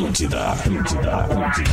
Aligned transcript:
Atlântida, 0.00 0.52
Atlântida, 0.52 1.14
Atlântida. 1.14 1.70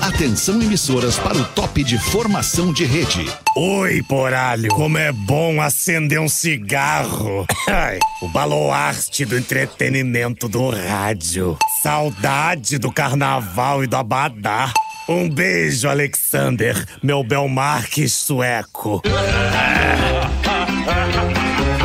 Atenção 0.00 0.62
emissoras 0.62 1.18
para 1.18 1.36
o 1.36 1.44
top 1.44 1.84
de 1.84 1.98
formação 1.98 2.72
de 2.72 2.86
rede. 2.86 3.30
Oi, 3.54 4.02
poralho, 4.02 4.70
como 4.70 4.96
é 4.96 5.12
bom 5.12 5.60
acender 5.60 6.18
um 6.18 6.28
cigarro. 6.28 7.44
Ai, 7.68 7.98
o 8.22 8.28
baluarte 8.28 9.26
do 9.26 9.36
entretenimento 9.36 10.48
do 10.48 10.70
rádio. 10.70 11.58
Saudade 11.82 12.78
do 12.78 12.90
carnaval 12.90 13.84
e 13.84 13.86
do 13.86 13.96
abadá. 13.96 14.72
Um 15.06 15.28
beijo, 15.28 15.86
Alexander, 15.86 16.82
meu 17.02 17.22
Belmarques 17.22 18.14
sueco. 18.14 19.02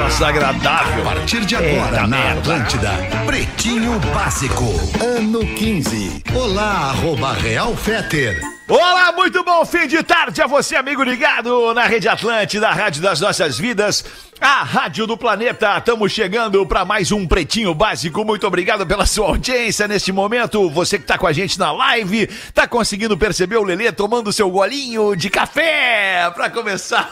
Nossa, 0.09 0.27
agradável. 0.27 1.07
A 1.07 1.13
partir 1.13 1.45
de 1.45 1.55
agora, 1.55 2.07
na 2.07 2.31
Atlântida, 2.31 2.93
Pretinho 3.27 3.99
Básico, 4.11 4.65
ano 4.99 5.45
15. 5.45 6.23
Olá, 6.33 6.89
arroba 6.89 7.33
Real 7.33 7.75
Feter. 7.75 8.58
Olá, 8.69 9.11
muito 9.13 9.43
bom 9.43 9.65
fim 9.65 9.87
de 9.87 10.03
tarde 10.03 10.39
a 10.43 10.45
você, 10.47 10.75
amigo 10.75 11.01
ligado 11.01 11.73
na 11.73 11.85
Rede 11.85 12.07
Atlântida, 12.07 12.67
a 12.67 12.71
Rádio 12.71 13.01
das 13.01 13.19
Nossas 13.19 13.57
Vidas, 13.57 14.05
a 14.39 14.61
Rádio 14.63 15.07
do 15.07 15.17
Planeta. 15.17 15.75
Estamos 15.79 16.11
chegando 16.11 16.63
para 16.67 16.85
mais 16.85 17.11
um 17.11 17.25
Pretinho 17.25 17.73
Básico. 17.73 18.23
Muito 18.23 18.45
obrigado 18.45 18.85
pela 18.85 19.07
sua 19.07 19.29
audiência 19.29 19.87
neste 19.87 20.11
momento. 20.11 20.69
Você 20.69 20.99
que 20.99 21.05
tá 21.05 21.17
com 21.17 21.25
a 21.25 21.33
gente 21.33 21.57
na 21.57 21.71
live, 21.71 22.27
tá 22.53 22.67
conseguindo 22.67 23.17
perceber 23.17 23.57
o 23.57 23.63
Lelê 23.63 23.91
tomando 23.91 24.31
seu 24.31 24.51
golinho 24.51 25.15
de 25.15 25.31
café 25.31 26.31
para 26.35 26.47
começar. 26.51 27.09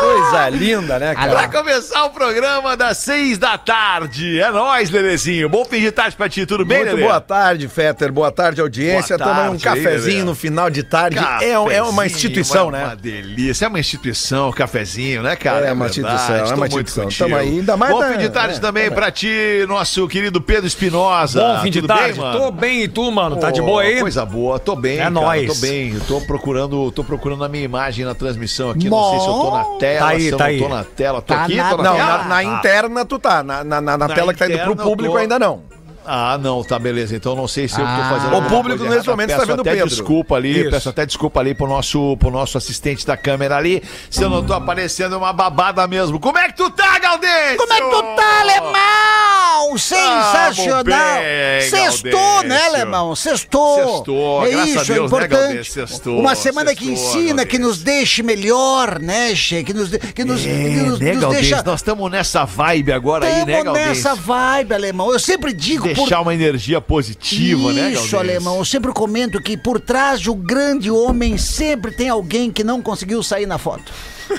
Coisa 0.00 0.48
linda, 0.48 0.98
né, 0.98 1.14
cara? 1.14 1.32
Pra 1.32 1.48
começar 1.48 2.04
o 2.06 2.10
programa 2.10 2.76
das 2.76 2.96
seis 2.98 3.36
da 3.36 3.58
tarde. 3.58 4.40
É 4.40 4.50
nóis, 4.50 4.88
Lelezinho. 4.90 5.48
Bom 5.50 5.64
fim 5.66 5.80
de 5.80 5.90
tarde 5.92 6.16
pra 6.16 6.28
ti, 6.30 6.46
tudo 6.46 6.64
bem, 6.64 6.78
Muito 6.78 6.90
Lelê? 6.94 7.02
boa 7.02 7.20
tarde, 7.20 7.68
Fetter. 7.68 8.10
Boa 8.10 8.32
tarde, 8.32 8.60
audiência. 8.62 9.18
Boa 9.18 9.28
Tamo 9.28 9.40
aí 9.42 9.48
um 9.50 9.58
tarde 9.58 9.68
aí, 9.68 9.84
cafezinho 9.84 10.14
Lelê. 10.16 10.24
no 10.24 10.34
final 10.34 10.70
de 10.70 10.82
tarde. 10.82 10.93
É, 11.42 11.50
é 11.50 11.82
uma 11.82 12.06
instituição, 12.06 12.68
uma, 12.68 12.72
né? 12.78 12.84
Uma 12.84 12.96
delícia. 12.96 13.64
É 13.64 13.68
uma 13.68 13.80
instituição, 13.80 14.52
cafezinho, 14.52 15.22
né, 15.22 15.36
cara? 15.36 15.66
É 15.66 15.72
uma 15.72 15.88
verdade. 15.88 16.00
instituição, 16.00 16.36
é 16.36 16.44
uma 16.44 16.56
muito 16.56 16.80
instituição. 16.80 17.08
Tamo 17.28 17.36
aí, 17.36 17.48
ainda 17.48 17.76
mais 17.76 17.92
Bom 17.92 18.00
na- 18.00 18.12
fim 18.12 18.18
de 18.18 18.28
tarde 18.28 18.56
é, 18.56 18.58
também 18.60 18.84
também. 18.84 18.96
pra 18.98 19.10
ti, 19.10 19.64
nosso 19.68 20.06
querido 20.08 20.40
Pedro 20.40 20.66
Espinosa. 20.66 21.40
Bom 21.40 21.62
fim 21.62 21.70
de 21.70 21.80
Tudo 21.80 21.88
tarde. 21.88 22.12
Bem, 22.12 22.20
mano? 22.20 22.38
Tô 22.38 22.50
bem 22.50 22.82
e 22.82 22.88
tu, 22.88 23.10
mano? 23.10 23.36
Tá 23.36 23.50
de 23.50 23.60
boa 23.60 23.82
aí? 23.82 24.00
Coisa 24.00 24.24
boa, 24.24 24.58
tô 24.58 24.76
bem, 24.76 24.94
É 24.94 24.98
cara, 24.98 25.10
nóis. 25.10 25.46
tô 25.52 25.66
bem. 25.66 25.94
Eu 25.94 26.00
tô 26.00 26.20
procurando, 26.20 26.90
tô 26.92 27.02
procurando 27.04 27.44
a 27.44 27.48
minha 27.48 27.64
imagem 27.64 28.04
na 28.04 28.14
transmissão 28.14 28.70
aqui. 28.70 28.88
Não 28.88 29.10
sei 29.10 29.20
se 29.20 29.26
eu 29.26 29.32
tô 29.34 29.50
na 29.50 29.64
tela, 29.78 29.98
Tá 30.00 30.08
aí, 30.08 30.20
se 30.22 30.28
eu 30.28 30.38
tá 30.38 30.44
não 30.44 30.50
aí. 30.50 30.58
tô 30.58 30.68
na 30.68 30.84
tela. 30.84 31.22
Tô 31.22 31.34
Tá 31.34 31.44
aqui, 31.44 31.56
nada. 31.56 31.76
tô 31.76 31.82
na 31.82 31.90
Não, 31.90 31.96
tela. 31.96 32.18
na, 32.18 32.24
na 32.24 32.44
interna 32.44 33.04
tu 33.04 33.18
tá. 33.18 33.42
Na, 33.42 33.64
na, 33.64 33.80
na- 33.80 33.98
na 33.98 34.08
Na 34.08 34.14
tela 34.14 34.32
que 34.32 34.38
tá 34.38 34.46
indo 34.46 34.58
pro 34.62 34.76
público 34.76 35.12
tô- 35.14 35.18
ainda 35.18 35.38
não. 35.38 35.62
Ah, 36.06 36.36
não, 36.38 36.62
tá, 36.62 36.78
beleza. 36.78 37.16
Então 37.16 37.34
não 37.34 37.48
sei 37.48 37.66
se 37.68 37.74
eu 37.80 37.84
tô 37.84 37.90
Ah. 37.90 38.08
fazendo. 38.10 38.32
O 38.32 38.34
alguma 38.36 38.50
público 38.50 38.84
nesse 38.84 39.08
momento 39.08 39.30
está 39.30 39.44
vendo 39.44 39.58
o 39.58 39.62
até 39.62 39.72
Pedro. 39.72 39.88
desculpa 39.88 40.34
ali, 40.36 40.60
Isso. 40.60 40.70
peço 40.70 40.88
até 40.88 41.06
desculpa 41.06 41.40
ali 41.40 41.54
pro 41.54 41.66
nosso, 41.66 42.16
pro 42.18 42.30
nosso 42.30 42.58
assistente 42.58 43.06
da 43.06 43.16
câmera 43.16 43.56
ali, 43.56 43.82
se 44.10 44.22
eu 44.22 44.28
não 44.30 44.44
tô 44.44 44.52
aparecendo 44.52 45.16
uma 45.16 45.32
babada 45.32 45.86
mesmo. 45.86 46.20
Como 46.20 46.36
é 46.38 46.48
que 46.48 46.56
tu 46.56 46.70
tá, 46.70 46.98
Galdêncio? 46.98 47.56
Como 47.56 47.72
é 47.72 47.76
que 47.76 47.90
tu 47.90 48.02
tá, 48.16 48.40
alemão? 48.40 49.78
Sensacional! 49.78 50.84
bem, 50.84 51.70
Sextou, 51.70 52.42
né, 52.44 52.60
alemão? 52.66 53.14
Sextou. 53.16 53.76
Sextou, 53.76 54.46
é 54.46 54.50
graças 54.50 54.76
a 54.76 54.82
isso, 54.82 54.92
é 54.92 54.94
Deus, 54.94 54.98
né, 55.10 55.16
importante. 55.18 55.30
Gaudêncio? 55.40 55.72
Sextou, 55.86 56.20
Uma 56.20 56.34
semana 56.34 56.74
que 56.74 56.84
sextou, 56.96 57.20
ensina, 57.20 57.46
que 57.46 57.58
nos 57.58 57.78
deixe 57.82 58.22
melhor, 58.22 58.98
né, 59.00 59.34
Che? 59.34 59.62
Que 59.64 59.72
nos, 59.72 59.88
que 59.90 60.24
nos, 60.24 60.42
que 60.42 60.48
É, 60.48 60.82
nos, 60.82 60.98
né, 61.00 61.12
nos 61.12 61.20
Galdêncio? 61.20 61.30
deixa... 61.50 61.62
Nós 61.62 61.80
estamos 61.80 62.10
nessa 62.10 62.44
vibe 62.44 62.92
agora 62.92 63.26
aí, 63.26 63.44
né, 63.46 63.52
Tamo 63.58 63.64
Galdêncio? 63.72 63.88
nessa 63.90 64.14
vibe, 64.14 64.74
alemão. 64.74 65.12
Eu 65.12 65.18
sempre 65.18 65.52
digo 65.52 65.88
Deixar 65.96 66.20
uma 66.20 66.34
energia 66.34 66.80
positiva, 66.80 67.72
né, 67.72 67.92
Isso, 67.92 68.16
alemão. 68.16 68.58
Eu 68.58 68.64
sempre 68.64 68.92
comento 68.92 69.40
que 69.42 69.56
por 69.56 69.80
trás 69.80 70.26
um 70.26 70.36
grande 70.36 70.90
homem 70.90 71.36
sempre 71.38 71.92
tem 71.92 72.08
alguém 72.08 72.50
que 72.50 72.62
não 72.64 72.80
conseguiu 72.82 73.22
sair 73.22 73.46
na 73.46 73.58
foto. 73.58 73.92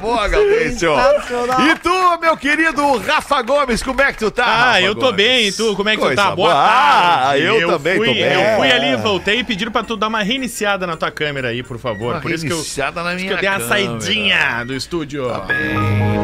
Boa, 0.00 0.26
Galdêncio. 0.28 0.94
Sensacional. 0.94 1.60
E 1.66 1.74
tu, 1.78 2.18
meu 2.20 2.36
querido 2.36 2.98
Rafa 2.98 3.42
Gomes, 3.42 3.82
como 3.82 4.00
é 4.02 4.12
que 4.12 4.18
tu 4.18 4.30
tá, 4.30 4.44
Ah, 4.44 4.66
Rafa 4.72 4.80
eu 4.82 4.94
tô 4.94 5.00
Gomes? 5.02 5.16
bem, 5.16 5.46
e 5.48 5.52
tu? 5.52 5.74
Como 5.76 5.88
é 5.88 5.92
que 5.92 5.98
tu 5.98 6.06
Coisa 6.06 6.22
tá? 6.22 6.34
Boa 6.34 6.52
boa. 6.52 6.54
tarde. 6.54 7.24
Ah, 7.26 7.38
eu 7.38 7.68
também 7.70 7.96
fui, 7.96 8.06
tô 8.06 8.12
bem. 8.14 8.22
Eu 8.22 8.56
fui 8.56 8.72
ali, 8.72 8.96
voltei 8.96 9.38
e 9.40 9.44
pediram 9.44 9.70
pra 9.72 9.82
tu 9.82 9.96
dar 9.96 10.08
uma 10.08 10.22
reiniciada 10.22 10.86
na 10.86 10.96
tua 10.96 11.10
câmera 11.10 11.48
aí, 11.48 11.62
por 11.62 11.78
favor. 11.78 12.14
Uma 12.14 12.20
por 12.20 12.30
isso 12.30 12.44
que 12.44 12.52
eu, 12.52 12.56
reiniciada 12.56 13.02
na 13.02 13.10
por 13.10 13.16
isso 13.16 13.24
minha 13.24 13.38
que 13.38 13.44
eu 13.46 13.50
dei 13.50 13.58
uma 13.58 13.68
câmera. 13.68 14.00
saidinha 14.00 14.64
do 14.64 14.74
estúdio. 14.74 15.24
Bem, 15.46 15.74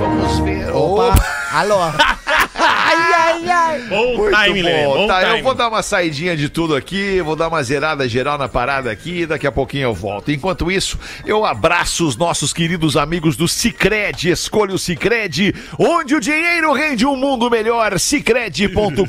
vamos 0.00 0.38
ver. 0.41 0.70
Opa! 0.75 1.14
Alô? 1.53 1.77
ai, 2.55 2.97
ai, 3.12 3.50
ai! 3.50 3.81
Bom 3.88 4.16
Muito 4.16 4.37
time, 4.37 4.62
bom. 4.62 4.94
bom 4.94 5.06
Tá, 5.09 5.21
time. 5.25 5.38
eu 5.38 5.44
vou 5.44 5.55
dar 5.55 5.69
uma 5.69 5.83
saidinha 5.83 6.37
de 6.37 6.49
tudo 6.49 6.77
aqui, 6.77 7.21
vou 7.22 7.34
dar 7.34 7.49
uma 7.49 7.62
zerada 7.62 8.09
geral 8.09 8.38
na 8.38 8.49
parada 8.49 8.91
aqui, 8.91 9.27
daqui 9.27 9.47
a 9.47 9.53
pouquinho 9.53 9.84
eu 9.84 9.94
volto. 9.94 10.31
Enquanto 10.31 10.71
isso, 10.71 10.99
eu 11.27 11.44
abraço 11.44 12.06
os 12.06 12.16
nossos 12.16 12.53
queridos 12.53 12.97
amigos 12.97 13.37
do 13.37 13.49
Cicred, 13.49 14.31
escolha 14.31 14.75
o 14.75 14.78
Cicred, 14.78 15.55
onde 15.78 16.15
o 16.15 16.21
dinheiro 16.21 16.72
rende 16.72 17.05
um 17.05 17.16
mundo 17.16 17.50
melhor, 17.50 17.99
cicred.com.br. 17.99 19.06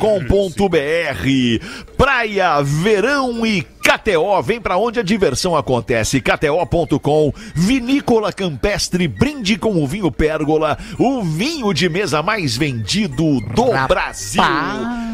Praia, 1.97 2.62
verão 2.63 3.46
e 3.46 3.62
KTO, 3.81 4.41
vem 4.43 4.61
pra 4.61 4.77
onde 4.77 4.99
a 4.99 5.03
diversão 5.03 5.55
acontece. 5.55 6.21
KTO.com, 6.21 7.33
Vinícola 7.55 8.31
Campestre, 8.31 9.07
brinde 9.07 9.57
com 9.57 9.81
o 9.83 9.87
vinho 9.87 10.11
Pérgola, 10.11 10.77
o 10.99 11.21
vinho 11.23 11.73
de 11.73 11.89
mesa 11.89 12.21
mais 12.21 12.55
vendido 12.55 13.41
do 13.53 13.87
Brasil. 13.87 14.41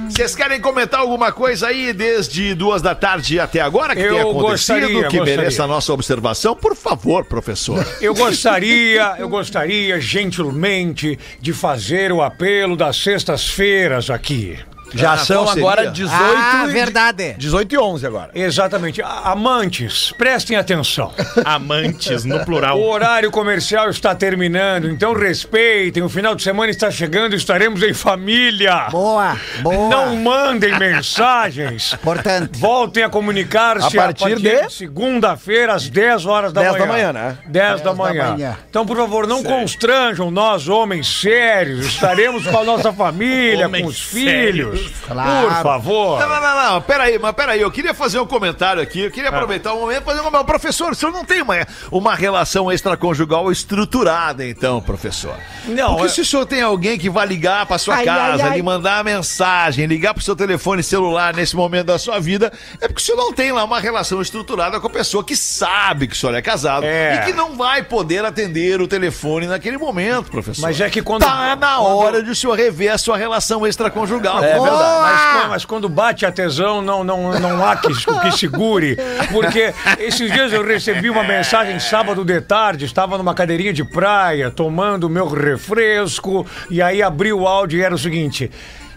Vocês 0.09 0.35
querem 0.35 0.59
comentar 0.61 1.00
alguma 1.01 1.31
coisa 1.31 1.67
aí 1.67 1.91
desde 1.91 2.53
duas 2.53 2.81
da 2.81 2.95
tarde 2.95 3.39
até 3.39 3.59
agora 3.59 3.95
que 3.95 4.01
Eu 4.01 4.11
tem 4.13 4.19
acontecido 4.22 4.41
gostaria, 4.79 4.88
que 4.88 5.17
gostaria. 5.17 5.25
mereça 5.38 5.63
a 5.63 5.67
nossa 5.67 5.91
observação? 5.94 6.55
Por 6.55 6.75
favor, 6.75 7.25
professor. 7.25 7.85
Eu 8.01 8.13
gostaria, 8.16 9.16
eu 9.19 9.28
gostaria 9.28 9.99
gentilmente 9.99 11.17
de 11.41 11.51
fazer 11.53 12.11
o 12.11 12.22
apelo 12.22 12.75
das 12.78 12.95
sextas-feiras 12.97 14.09
aqui. 14.09 14.57
Já 14.94 15.14
Ah, 15.14 15.18
são 15.18 15.50
agora 15.50 15.88
18 15.92 16.14
Ah, 16.16 16.66
e- 16.68 16.72
verdade. 16.72 17.36
18 17.38 17.75
e 17.75 17.78
11 17.78 18.06
agora. 18.08 18.31
Exatamente. 18.34 19.02
A- 19.02 19.31
Amantes, 19.31 20.14
prestem 20.18 20.58
atenção. 20.58 21.14
Amantes, 21.46 22.24
no 22.24 22.44
plural. 22.46 22.80
O 22.80 22.88
horário 22.90 23.30
comercial 23.31 23.90
está 23.90 24.16
terminando, 24.16 24.90
então 24.90 25.14
respeitem. 25.14 26.02
O 26.03 26.09
final 26.09 26.36
de 26.36 26.44
semana 26.44 26.72
está 26.72 26.90
chegando, 26.90 27.36
estaremos 27.36 27.81
em 27.84 27.94
família. 27.94 28.88
Boa, 28.92 29.38
boa. 29.62 29.90
Não 29.90 30.16
mandem 30.16 30.78
mensagens. 30.80 31.94
Importante. 31.94 32.58
Voltem 32.59 33.03
a 33.03 33.09
comunicar-se 33.09 33.97
A 33.97 34.02
partir 34.02 34.36
de? 34.40 34.70
segunda-feira, 34.70 35.74
às 35.74 35.90
10 35.90 36.26
horas 36.26 36.53
da 36.53 36.62
10 36.62 36.74
manhã. 36.74 36.86
da 36.86 36.92
manhã, 36.94 37.14
né? 37.14 37.38
10 37.47 37.81
da 37.81 37.90
da 37.92 37.96
manhã. 37.96 38.31
manhã. 38.31 38.58
Então, 38.70 38.86
por 38.86 38.97
favor, 38.97 39.28
não 39.28 39.44
constranjam 39.44 40.30
nós, 40.31 40.68
homens 40.68 41.08
sérios. 41.08 41.86
Estaremos 41.86 42.46
com 42.47 42.58
a 42.58 42.64
nossa 42.64 42.92
família, 42.94 43.68
com 43.70 43.86
os 43.86 44.02
filhos. 44.02 44.77
Claro. 45.08 45.48
Por 45.48 45.64
favor. 45.64 46.20
Não, 46.20 46.28
não, 46.30 46.42
não, 46.42 46.72
não, 46.74 46.82
peraí, 46.82 47.18
mas 47.18 47.32
peraí, 47.34 47.62
eu 47.62 47.72
queria 47.72 47.94
fazer 47.94 48.20
um 48.20 48.26
comentário 48.26 48.82
aqui, 48.82 49.02
eu 49.02 49.12
queria 49.12 49.30
aproveitar 49.30 49.74
o 49.74 49.80
momento 49.80 50.04
para 50.04 50.12
fazer 50.14 50.20
um 50.20 50.24
comentário. 50.24 50.48
Professor, 50.48 50.92
o 50.92 50.96
senhor 50.96 51.12
não 51.12 51.24
tem 51.26 51.42
uma, 51.42 51.56
uma 51.92 52.16
relação 52.16 52.72
extraconjugal 52.72 53.52
estruturada, 53.52 54.46
então, 54.46 54.82
professor? 54.82 55.36
Não, 55.66 55.92
Porque 55.96 56.06
é- 56.08 56.10
se 56.10 56.22
o 56.22 56.26
senhor 56.26 56.46
tem 56.46 56.62
alguém 56.62 56.98
que 56.98 57.10
vai 57.10 57.26
ligar 57.26 57.66
para 57.66 57.78
sua 57.78 57.96
Ai, 57.96 58.06
casa, 58.06 58.44
ai, 58.44 58.50
ai. 58.52 58.58
lhe 58.58 58.64
mandar 58.64 59.04
mensagem, 59.04 59.86
ligar 59.86 60.14
pro 60.14 60.24
seu 60.24 60.36
telefone 60.36 60.84
celular 60.84 61.34
nesse 61.34 61.56
momento 61.56 61.88
da 61.88 62.00
sua 62.00 62.20
vida, 62.20 62.52
é 62.82 62.88
porque 62.88 63.02
o 63.02 63.06
senhor 63.06 63.18
não 63.18 63.34
tem 63.34 63.52
lá 63.52 63.64
uma 63.64 63.80
relação 63.80 64.22
estruturada 64.22 64.80
com 64.80 64.88
a 64.88 64.90
pessoa 64.90 65.24
que 65.24 65.36
sabe 65.36 66.08
que 66.08 66.14
o 66.14 66.18
senhor 66.18 66.34
é 66.36 66.42
casado 66.42 66.86
É. 66.86 67.16
e 67.16 67.26
que 67.26 67.34
não 67.34 67.56
vai 67.56 67.84
poder 67.84 68.26
atender 68.26 68.82
o 68.82 68.88
telefone 68.88 69.48
naquele 69.48 69.78
momento, 69.78 70.30
professor. 70.32 70.62
Mas 70.62 70.80
é 70.82 70.90
que 70.90 71.02
quando- 71.02 71.23
Tá 71.23 71.56
na 71.56 71.76
quando- 71.78 71.97
hora 71.97 72.23
de 72.23 72.30
o 72.32 72.35
senhor 72.35 72.56
rever 72.58 72.91
a 72.91 72.97
sua 72.97 73.18
relação 73.18 73.66
extraconjugal. 73.66 74.44
É 74.44 74.58
verdade. 74.69 75.02
Mas, 75.02 75.22
quando- 75.34 75.49
mas 75.49 75.66
quando 75.66 75.90
bate 75.90 76.25
a 76.25 76.31
tesão, 76.31 76.81
não, 76.81 77.03
não, 77.03 77.40
não 77.40 77.66
há 77.66 77.75
que, 77.75 77.87
que 77.93 78.31
segure. 78.37 78.97
Porque 79.31 79.73
esses 79.99 80.31
dias 80.31 80.52
eu 80.53 80.66
recebi 80.66 81.09
uma 81.09 81.23
mensagem 81.23 81.79
sábado 81.79 82.23
de 82.25 82.40
tarde, 82.41 82.85
estava 82.85 83.17
numa 83.17 83.34
cadeirinha 83.34 83.73
de 83.73 83.84
praia, 83.84 84.49
tomando 84.52 85.09
meu 85.09 85.28
refresco, 85.28 86.46
e 86.69 86.81
aí 86.81 87.02
abri 87.02 87.31
o 87.34 87.47
áudio 87.47 87.79
e 87.79 87.84
era 87.84 87.93
o 87.93 87.97
seguinte. 87.97 88.49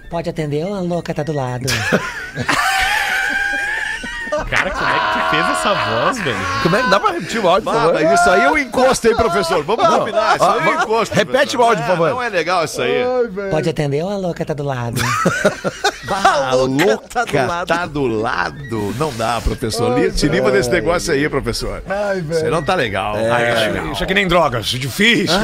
Pode 0.09 0.29
atender, 0.29 0.63
a 0.65 0.81
louca 0.81 1.15
tá 1.15 1.23
do 1.23 1.33
lado. 1.33 1.67
Cara, 4.51 4.71
como 4.71 4.87
é 4.87 4.93
que 4.99 5.19
tu 5.19 5.31
fez 5.31 5.49
essa 5.51 5.75
voz, 5.75 6.19
velho? 6.19 6.37
Como 6.63 6.77
é 6.77 6.83
que 6.83 6.91
dá 6.91 7.01
pra 7.01 7.13
repetir 7.13 7.41
o 7.45 7.49
áudio, 7.49 7.65
por 7.65 7.77
Ah, 7.77 7.81
favor? 7.81 8.03
isso 8.15 8.31
aí 8.31 8.41
é 8.43 8.51
um 8.51 8.59
encosto, 8.59 9.09
hein, 9.09 9.17
professor? 9.17 9.63
Vamos 9.65 9.87
combinar. 9.87 10.37
Isso 10.37 10.45
aí 10.45 10.59
é 10.59 10.71
um 10.71 10.83
encosto. 10.83 11.15
Repete 11.15 11.57
professor. 11.57 11.61
o 11.61 11.63
áudio, 11.65 11.85
por 11.85 11.91
Ah, 11.93 11.97
favor. 11.97 12.11
Não 12.11 12.23
é 12.23 12.29
legal 12.29 12.65
isso 12.65 12.83
aí. 12.83 13.05
Pode 13.51 13.69
atender 13.69 14.03
ou 14.03 14.11
a 14.11 14.17
louca 14.17 14.45
tá 14.45 14.53
do 14.55 14.65
lado? 14.65 15.01
A 16.11 16.55
louca 16.55 17.65
tá 17.67 17.87
do 17.87 18.05
lado. 18.07 18.93
Não 18.99 19.13
dá, 19.17 19.41
professor. 19.41 19.97
Li- 19.97 20.11
Se 20.11 20.27
livra 20.27 20.51
desse 20.51 20.69
negócio 20.69 21.13
aí, 21.13 21.29
professor. 21.29 21.83
Você 22.27 22.51
não 22.51 22.63
tá 22.65 22.75
legal. 22.75 23.17
É, 23.17 23.93
Isso 23.93 24.03
aqui 24.03 24.13
nem 24.15 24.27
drogas, 24.27 24.67
difícil. 24.67 25.37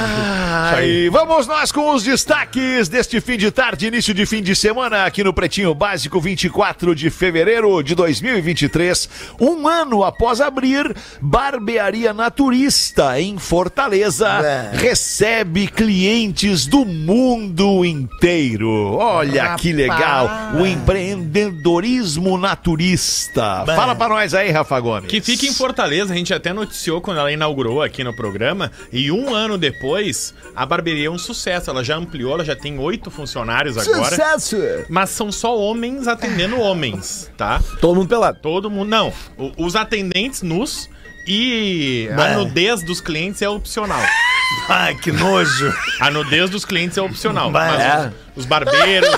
Aí, 0.74 1.08
vamos 1.08 1.46
nós 1.46 1.70
com 1.70 1.94
os 1.94 2.02
destaques 2.02 2.88
deste 2.88 3.20
fim 3.20 3.36
de 3.36 3.50
tarde, 3.52 3.86
início 3.86 4.12
de 4.12 4.26
fim 4.26 4.42
de 4.42 4.56
semana, 4.56 5.04
aqui 5.04 5.22
no 5.22 5.32
Pretinho 5.32 5.72
Básico, 5.74 6.20
24 6.20 6.94
de 6.96 7.10
fevereiro 7.10 7.80
de 7.82 7.94
2023. 7.94 8.95
Um 9.40 9.66
ano 9.68 10.04
após 10.04 10.40
abrir, 10.40 10.94
Barbearia 11.20 12.12
Naturista, 12.12 13.20
em 13.20 13.38
Fortaleza, 13.38 14.28
recebe 14.72 15.66
clientes 15.66 16.66
do 16.66 16.84
mundo 16.84 17.84
inteiro. 17.84 18.96
Olha 18.96 19.54
que 19.56 19.72
legal, 19.72 20.28
o 20.60 20.66
empreendedorismo 20.66 22.38
naturista. 22.38 23.64
Fala 23.66 23.94
pra 23.94 24.08
nós 24.08 24.34
aí, 24.34 24.50
Rafa 24.50 24.78
Gomes. 24.80 25.10
Que 25.10 25.20
fica 25.20 25.46
em 25.46 25.52
Fortaleza, 25.52 26.12
a 26.12 26.16
gente 26.16 26.32
até 26.32 26.52
noticiou 26.52 27.00
quando 27.00 27.18
ela 27.18 27.32
inaugurou 27.32 27.82
aqui 27.82 28.02
no 28.04 28.14
programa. 28.14 28.70
E 28.92 29.10
um 29.10 29.34
ano 29.34 29.58
depois, 29.58 30.34
a 30.54 30.64
barbearia 30.64 31.08
é 31.08 31.10
um 31.10 31.18
sucesso. 31.18 31.70
Ela 31.70 31.82
já 31.84 31.96
ampliou, 31.96 32.34
ela 32.34 32.44
já 32.44 32.56
tem 32.56 32.78
oito 32.78 33.10
funcionários 33.10 33.76
agora. 33.76 34.10
Sucesso! 34.10 34.56
Mas 34.88 35.10
são 35.10 35.30
só 35.32 35.56
homens 35.58 36.06
atendendo 36.08 36.58
homens, 36.58 37.30
tá? 37.36 37.60
Todo 37.80 37.96
mundo 37.96 38.08
pelado. 38.08 38.38
Todo 38.40 38.70
mundo. 38.70 38.85
Não. 38.86 39.12
O- 39.36 39.52
os 39.66 39.76
atendentes 39.76 40.42
nus 40.42 40.88
e 41.26 42.08
a 42.16 42.34
nudez 42.36 42.82
dos 42.84 43.00
clientes 43.00 43.42
é 43.42 43.48
opcional. 43.48 44.00
Ai, 44.68 44.94
que 44.94 45.10
nojo. 45.12 45.74
A 46.00 46.10
nudez 46.10 46.48
dos 46.50 46.64
clientes 46.64 46.96
é 46.96 47.02
opcional. 47.02 47.50
Bah, 47.50 47.66
Mas 47.72 47.80
é. 47.80 48.06
os, 48.36 48.42
os 48.42 48.46
barbeiros, 48.46 49.10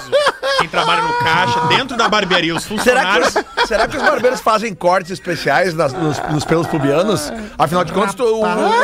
quem 0.59 0.69
trabalha 0.69 1.03
no 1.03 1.13
caixa, 1.19 1.61
dentro 1.69 1.97
da 1.97 2.09
barbearia, 2.09 2.55
os 2.55 2.63
Será 2.65 2.77
que, 2.77 2.85
funcionários. 2.85 3.35
os, 3.63 3.69
será 3.69 3.87
que 3.89 3.97
os 3.97 4.03
barbeiros 4.03 4.41
fazem 4.41 4.75
cortes 4.75 5.11
especiais 5.13 5.75
nas- 5.75 5.93
nos, 5.93 6.19
nos 6.31 6.45
pelos 6.45 6.67
pubianos? 6.67 7.31
Afinal 7.59 7.85
de 7.85 7.93
contas, 7.93 8.15
tu. 8.15 8.25
o- 8.25 8.43
o- 8.43 8.83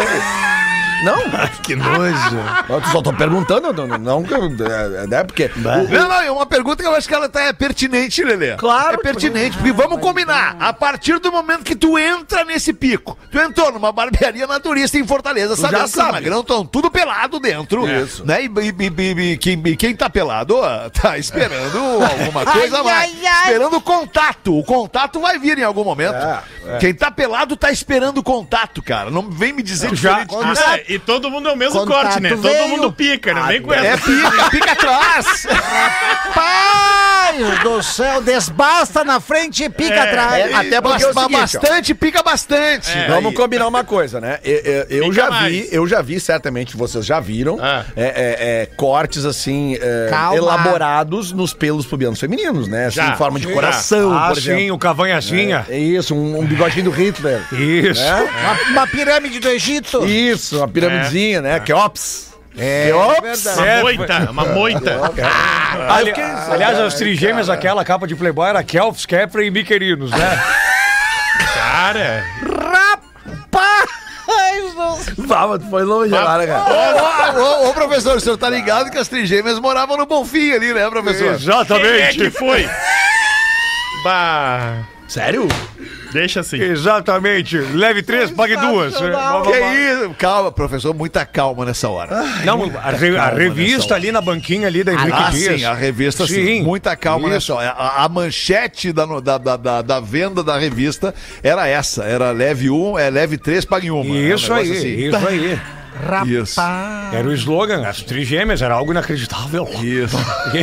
Não? 1.05 1.15
Que 1.62 1.75
nojo. 1.77 2.37
Eu 2.69 2.83
só 2.93 3.01
tô 3.01 3.12
perguntando, 3.12 3.73
não, 3.73 3.99
não, 3.99 4.23
que 4.23 4.35
é, 4.35 5.19
é 5.19 5.25
porque. 5.25 5.51
Não, 5.56 5.85
não, 5.85 6.21
é 6.21 6.31
uma 6.31 6.45
pergunta 6.47 6.83
que 6.83 6.89
eu 6.89 6.95
acho 6.95 7.09
que 7.09 7.15
ela 7.15 7.29
tá 7.29 7.41
é 7.43 7.53
pertinente, 7.53 8.23
Lelê. 8.23 8.56
Claro 8.56 8.95
É 8.95 8.99
pertinente, 8.99 9.56
porque 9.56 9.73
vamos 9.73 10.01
combinar. 10.01 10.56
A 10.61 10.73
partir 10.73 11.19
do 11.21 11.33
momento 11.33 11.62
que 11.65 11.75
tu 11.75 11.99
entra 11.99 12.45
nesse 12.45 12.73
pico, 12.73 13.17
tu 13.31 13.39
entrou 13.39 13.73
numa 13.73 13.93
barbearia 13.93 14.47
naturista 14.47 14.99
em 14.99 15.06
Fortaleza, 15.06 15.56
sabendo 15.56 15.79
que 15.81 15.85
os 15.87 15.91
sabe. 15.93 16.12
magrão 16.12 16.41
estão 16.41 16.67
tudo 16.67 16.91
pelado 16.91 17.39
dentro. 17.41 17.89
Isso. 17.89 18.25
Né? 18.27 18.45
E, 18.45 18.47
e- 18.47 19.03
e- 19.03 19.33
e- 19.33 19.39
quem, 19.39 19.62
e 19.65 19.77
quem 19.77 19.97
tá 19.97 20.11
pelado, 20.11 20.56
ó, 20.56 20.89
tá 20.91 21.17
esperando 21.17 21.79
alguma 21.79 22.45
coisa 22.53 22.77
Ai, 22.79 22.83
mais. 22.83 23.11
ai, 23.15 23.27
ai. 23.27 23.43
Esperando 23.53 23.77
o 23.77 23.81
contato. 23.81 24.59
O 24.59 24.65
contato 24.65 25.21
vai 25.21 25.39
vir 25.39 25.59
em 25.59 25.65
algum 25.65 25.85
momento. 25.85 26.15
É, 26.67 26.79
Quem 26.79 26.95
tá 26.95 27.11
pelado 27.11 27.56
tá 27.56 27.71
esperando 27.71 28.19
o 28.19 28.23
contato, 28.23 28.83
cara. 28.83 29.11
Não 29.11 29.31
vem 29.31 29.53
me 29.53 29.62
dizer 29.62 29.95
Já- 29.95 30.23
diferente 30.25 30.29
disso. 30.55 30.62
Ah, 30.67 30.79
e 30.94 30.99
todo 30.99 31.31
mundo 31.31 31.49
é 31.49 31.52
o 31.52 31.56
mesmo 31.56 31.81
Contato 31.81 32.02
corte, 32.05 32.20
né? 32.20 32.31
Todo 32.31 32.43
veio. 32.43 32.69
mundo 32.69 32.93
pica, 32.93 33.35
não 33.35 33.46
vem 33.46 33.61
com 33.62 33.73
É 33.73 33.87
essa. 33.87 34.05
pica, 34.05 34.50
pica 34.50 34.73
atrás. 34.73 35.46
Pai 37.25 37.59
do 37.62 37.82
céu, 37.82 38.21
desbasta 38.21 39.03
na 39.03 39.19
frente 39.19 39.65
e 39.65 39.69
pica 39.71 40.03
atrás. 40.03 40.50
é, 40.50 40.55
até 40.55 40.81
porque 40.81 41.05
é 41.05 41.12
seguinte, 41.12 41.35
ó. 41.35 41.38
bastante, 41.41 41.94
pica 41.94 42.23
bastante. 42.23 42.91
Vamos 43.09 43.31
Aí. 43.31 43.35
combinar 43.37 43.67
uma 43.67 43.82
coisa, 43.82 44.21
né? 44.21 44.38
Eu, 44.44 44.87
eu- 44.91 45.12
já 45.12 45.31
mais. 45.31 45.50
vi, 45.53 45.69
eu 45.73 45.87
já 45.87 46.03
vi, 46.03 46.21
certamente 46.21 46.76
vocês 46.76 47.05
já 47.06 47.21
viram, 47.21 47.59
Ah. 47.62 47.85
é, 47.97 48.03
é, 48.05 48.62
é, 48.62 48.67
cortes 48.76 49.25
assim, 49.25 49.76
é, 49.81 50.11
elaborados 50.37 51.32
nos 51.32 51.55
pelos 51.55 51.87
pubianos 51.87 52.21
femininos, 52.21 52.69
né? 52.69 52.87
Assim, 52.87 52.97
Já, 52.97 53.09
em 53.09 53.17
forma 53.17 53.38
de 53.41 53.49
já. 53.49 53.53
coração, 53.55 54.12
Ah, 54.17 54.29
por 54.29 54.41
sim, 54.41 54.50
exemplo. 54.53 54.75
o 54.75 54.79
cavanhacinha. 54.79 55.65
É 55.69 55.79
isso, 55.79 56.15
um, 56.15 56.41
um 56.41 56.44
bigodinho 56.44 56.85
do 56.85 56.91
Hitler. 56.91 57.41
Isso. 57.53 58.00
né? 58.03 58.29
Uma, 58.43 58.70
uma 58.81 58.87
pirâmide 58.87 59.38
do 59.41 59.49
Egito. 59.49 60.05
Isso, 60.06 60.59
uma 60.59 60.69
piramidezinha, 60.69 61.41
né? 61.41 61.61
Keops. 61.61 62.34
É, 62.56 62.87
Keops. 62.89 63.21
verdade. 63.43 63.59
Uma 63.59 63.67
É, 63.69 63.83
moita, 63.83 64.31
uma 64.31 64.45
moita. 64.47 65.01
Ali- 65.89 66.12
aliás, 66.53 66.79
as 66.79 66.95
trigêmeas, 66.95 67.49
aquela 67.51 67.85
capa 67.85 68.06
de 68.06 68.15
Playboy 68.15 68.49
era 68.49 68.62
Kelps, 68.62 69.05
Kepler 69.06 69.47
e 69.47 69.51
Miquerinos, 69.51 70.11
né? 70.11 70.43
Cara. 71.55 72.25
Vamos, 75.19 75.59
tu 75.65 75.71
foi 75.71 75.85
longe 75.85 76.15
agora, 76.15 76.47
cara. 76.47 77.35
Ô, 77.39 77.65
ô, 77.67 77.71
ô, 77.71 77.75
professor, 77.75 78.17
o 78.17 78.21
senhor 78.21 78.37
tá 78.37 78.49
ligado 78.51 78.91
que 78.91 78.99
as 78.99 79.09
trigêmeas 79.09 79.59
moravam 79.59 79.97
no 79.97 80.06
Bonfim 80.06 80.53
ali, 80.53 80.73
né, 80.73 80.89
professor? 80.91 81.37
Quem 81.81 81.85
é 82.03 82.12
que 82.12 82.31
foi? 82.31 82.69
Bah. 84.05 84.79
Sério? 85.09 85.47
Deixa 86.15 86.41
assim. 86.41 86.59
Exatamente. 86.63 87.59
Leve 87.59 88.03
três, 88.03 88.31
pague 88.31 88.57
duas. 88.57 88.95
Que 88.97 89.03
isso? 89.05 90.15
Calma, 90.17 90.53
professor, 90.53 90.95
muita 90.95 91.27
calma 91.27 91.65
nessa 91.65 91.89
hora. 91.89 92.23
Não, 92.45 92.63
a, 92.79 92.91
re- 92.93 93.17
a 93.19 93.29
revista 93.31 93.95
ali 93.97 94.13
na 94.13 94.21
banquinha 94.21 94.69
ali 94.69 94.85
da 94.85 94.93
Henrique 94.93 95.13
Ah, 95.13 95.31
Dias. 95.31 95.59
sim, 95.61 95.65
a 95.67 95.75
revista 95.75 96.27
sim. 96.27 96.35
Sim. 96.47 96.63
Muita 96.63 96.95
calma 96.97 97.27
Isso. 97.27 97.35
nessa 97.35 97.55
hora. 97.55 97.71
A, 97.71 98.05
a 98.05 98.09
manchete 98.09 98.93
da, 98.93 99.05
da, 99.21 99.39
da, 99.39 99.57
da, 99.57 99.83
da 99.83 100.01
venda 100.01 100.43
da 100.45 100.57
revista 100.57 101.13
era 101.43 101.67
essa. 101.67 102.05
Era 102.05 102.31
leve 102.31 102.71
um, 102.71 102.97
é 102.97 103.11
leve 103.11 103.37
três, 103.37 103.65
pague 103.65 103.91
uma. 103.91 104.05
Isso 104.17 104.47
Era 104.47 104.55
um 104.55 104.59
aí, 104.59 104.71
assim. 104.73 104.89
isso 105.09 105.27
aí. 105.29 105.59
Isso. 106.27 106.61
Era 107.13 107.29
o 107.29 107.33
slogan, 107.33 107.87
as 107.89 108.03
trigêmeas, 108.03 108.63
era 108.63 108.75
algo 108.75 108.93
inacreditável. 108.93 109.69
Isso. 109.83 110.17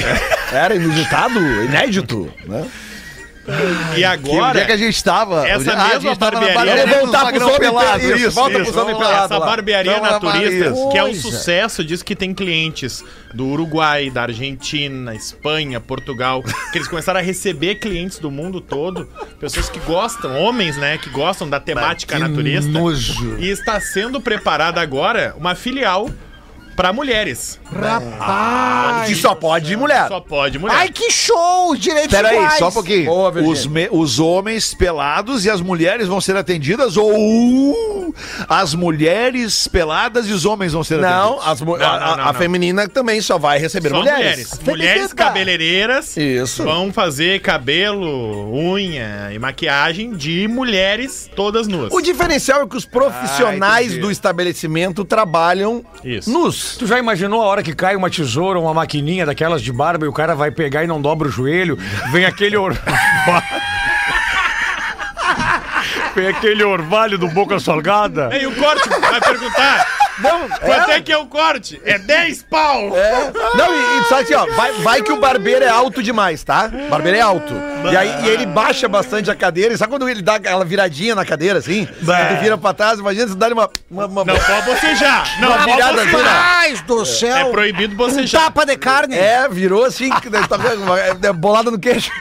Era 0.51 0.75
inusitado, 0.75 1.39
inédito, 1.63 2.29
né? 2.45 2.67
E 3.47 3.95
Que, 3.95 4.05
onde 4.05 4.05
agora. 4.05 4.59
é 4.61 4.65
que 4.65 4.71
a 4.71 4.77
gente 4.77 5.03
tava? 5.03 5.47
Essa 5.47 5.73
ah, 5.73 5.87
mesma 5.89 6.15
barbearia- 6.15 6.85
Vamos 6.85 6.99
voltar 7.01 7.25
pros 7.31 7.41
homens 7.41 7.57
pelados. 7.59 8.01
pelados. 8.01 8.21
Isso, 8.21 8.31
Volta 8.31 8.51
isso. 8.59 8.63
pros 8.71 8.77
homens 8.77 8.97
pelados. 8.97 9.31
Essa 9.31 9.39
barbearia 9.39 9.99
lá, 9.99 10.11
naturista, 10.11 10.71
que 10.91 10.97
é 10.97 11.03
um 11.03 11.07
Coisa. 11.07 11.21
sucesso, 11.21 11.83
diz 11.83 12.03
que 12.03 12.15
tem 12.15 12.33
clientes 12.33 13.03
do 13.33 13.47
Uruguai, 13.47 14.09
da 14.11 14.23
Argentina, 14.23 15.15
Espanha, 15.15 15.79
Portugal, 15.79 16.43
que 16.71 16.77
eles 16.77 16.87
começaram 16.87 17.19
a 17.19 17.23
receber 17.23 17.75
clientes 17.75 18.19
do 18.19 18.29
mundo 18.29 18.61
todo, 18.61 19.09
pessoas 19.39 19.69
que 19.69 19.79
gostam, 19.79 20.37
homens, 20.39 20.77
né, 20.77 20.97
que 20.97 21.09
gostam 21.09 21.49
da 21.49 21.59
temática 21.59 22.19
naturista. 22.19 22.69
nojo. 22.69 23.37
E 23.39 23.49
está 23.49 23.79
sendo 23.79 24.21
preparada 24.21 24.79
agora 24.81 25.33
uma 25.37 25.55
filial 25.55 26.09
para 26.75 26.91
mulheres. 26.93 27.59
Rapaz. 27.65 29.07
Que 29.07 29.15
só 29.15 29.33
pode 29.35 29.73
ir 29.73 29.77
mulher. 29.77 30.07
Só 30.07 30.19
pode 30.19 30.57
mulher. 30.59 30.75
Ai, 30.75 30.89
que 30.89 31.11
show! 31.11 31.75
Direitos 31.75 32.11
Peraí, 32.11 32.35
iguais. 32.37 32.53
só 32.59 32.67
um 32.69 32.71
pouquinho. 32.71 33.05
Boa, 33.05 33.31
Virgínia. 33.31 33.53
os, 33.59 33.65
me- 33.67 33.89
os 33.91 34.19
homens 34.19 34.73
pelados 34.73 35.45
e 35.45 35.49
as 35.49 35.61
mulheres 35.61 36.07
vão 36.07 36.19
ser 36.21 36.35
atendidas 36.35 36.97
ou 36.97 38.13
as 38.47 38.73
mulheres 38.73 39.67
peladas 39.67 40.27
e 40.27 40.31
os 40.33 40.45
homens 40.45 40.73
vão 40.73 40.83
ser 40.83 40.99
Não, 40.99 41.33
atendidos? 41.39 41.47
as 41.47 41.61
mu- 41.61 41.77
Não, 41.77 41.85
a, 41.85 41.99
não, 41.99 42.05
a- 42.13 42.17
não, 42.17 42.23
a 42.23 42.33
não. 42.33 42.39
feminina 42.39 42.87
também 42.87 43.21
só 43.21 43.37
vai 43.37 43.59
receber 43.59 43.89
Só 43.89 43.97
mulheres. 43.97 44.21
mulheres. 44.21 44.59
Mulheres 44.65 45.13
cabeleireiras 45.13 46.17
Isso. 46.17 46.63
vão 46.63 46.91
fazer 46.91 47.41
cabelo, 47.41 48.53
unha 48.53 49.29
e 49.33 49.39
maquiagem 49.39 50.11
de 50.13 50.47
mulheres 50.47 51.29
todas 51.35 51.67
nuas. 51.67 51.91
O 51.93 52.01
diferencial 52.01 52.63
é 52.63 52.67
que 52.67 52.77
os 52.77 52.85
profissionais 52.85 53.87
entendi. 53.87 54.01
do 54.01 54.11
estabelecimento 54.11 55.03
trabalham 55.05 55.83
Isso. 56.03 56.29
nus. 56.31 56.60
Tu 56.77 56.87
já 56.87 56.97
imaginou 56.99 57.41
a 57.41 57.45
hora 57.45 57.63
que 57.63 57.73
cai 57.73 57.95
uma 57.95 58.09
tesoura, 58.09 58.59
uma 58.59 58.73
maquininha 58.73 59.25
daquelas 59.25 59.61
de 59.61 59.71
barba 59.71 60.05
e 60.05 60.09
o 60.09 60.13
cara 60.13 60.35
vai 60.35 60.51
pegar 60.51 60.83
e 60.83 60.87
não 60.87 61.01
dobra 61.01 61.27
o 61.27 61.31
joelho? 61.31 61.77
Vem 62.11 62.25
aquele 62.25 62.57
or... 62.57 62.75
Vem 66.15 66.27
aquele 66.27 66.63
orvalho 66.63 67.17
do 67.17 67.27
Boca 67.29 67.59
Salgada. 67.59 68.29
E 68.37 68.45
o 68.45 68.55
corte 68.55 68.89
vai 68.89 69.21
perguntar. 69.21 69.87
Quanto 70.21 70.91
é. 70.91 71.01
que 71.01 71.11
é 71.11 71.17
o 71.17 71.25
corte? 71.25 71.81
É 71.85 71.97
10 71.97 72.43
pau! 72.43 72.89
Não, 73.55 73.73
e, 73.73 74.01
e 74.01 74.03
sabe 74.05 74.21
assim, 74.23 74.33
ó, 74.35 74.45
vai, 74.55 74.71
vai 74.81 75.01
que 75.01 75.11
o 75.11 75.19
barbeiro 75.19 75.63
é 75.65 75.69
alto 75.69 76.01
demais, 76.03 76.43
tá? 76.43 76.69
O 76.73 76.89
barbeiro 76.89 77.17
é 77.17 77.21
alto. 77.21 77.53
E 77.91 77.97
aí 77.97 78.25
e 78.25 78.29
ele 78.29 78.45
baixa 78.45 78.87
bastante 78.87 79.29
a 79.31 79.35
cadeira. 79.35 79.73
E 79.73 79.77
sabe 79.77 79.91
quando 79.91 80.07
ele 80.07 80.21
dá 80.21 80.35
aquela 80.35 80.63
viradinha 80.63 81.15
na 81.15 81.25
cadeira, 81.25 81.59
assim? 81.59 81.85
Tu 81.87 82.41
vira 82.41 82.57
pra 82.57 82.73
trás, 82.73 82.99
imagina 82.99 83.27
se 83.27 83.35
dá 83.35 83.47
uma. 83.47 83.69
uma, 83.89 84.05
uma- 84.05 84.25
Não 84.25 84.35
pode 84.39 84.65
bocejar! 84.65 85.39
Não 85.39 85.47
Uma 85.49 85.57
pode 85.57 85.71
virada 85.71 86.01
assim, 86.01 86.11
bocejar! 86.11 86.33
Rapaz 86.43 86.81
do 86.81 87.01
É 87.01 87.05
céu! 87.05 87.51
proibido 87.51 87.93
um 87.93 87.97
bocejar. 87.97 88.41
tapa 88.43 88.65
de 88.65 88.77
carne. 88.77 89.15
É, 89.17 89.47
virou 89.49 89.83
assim, 89.85 90.09
que 90.19 90.29
tá 90.29 90.39
é, 91.27 91.33
bolada 91.33 91.71
no 91.71 91.79
queixo. 91.79 92.11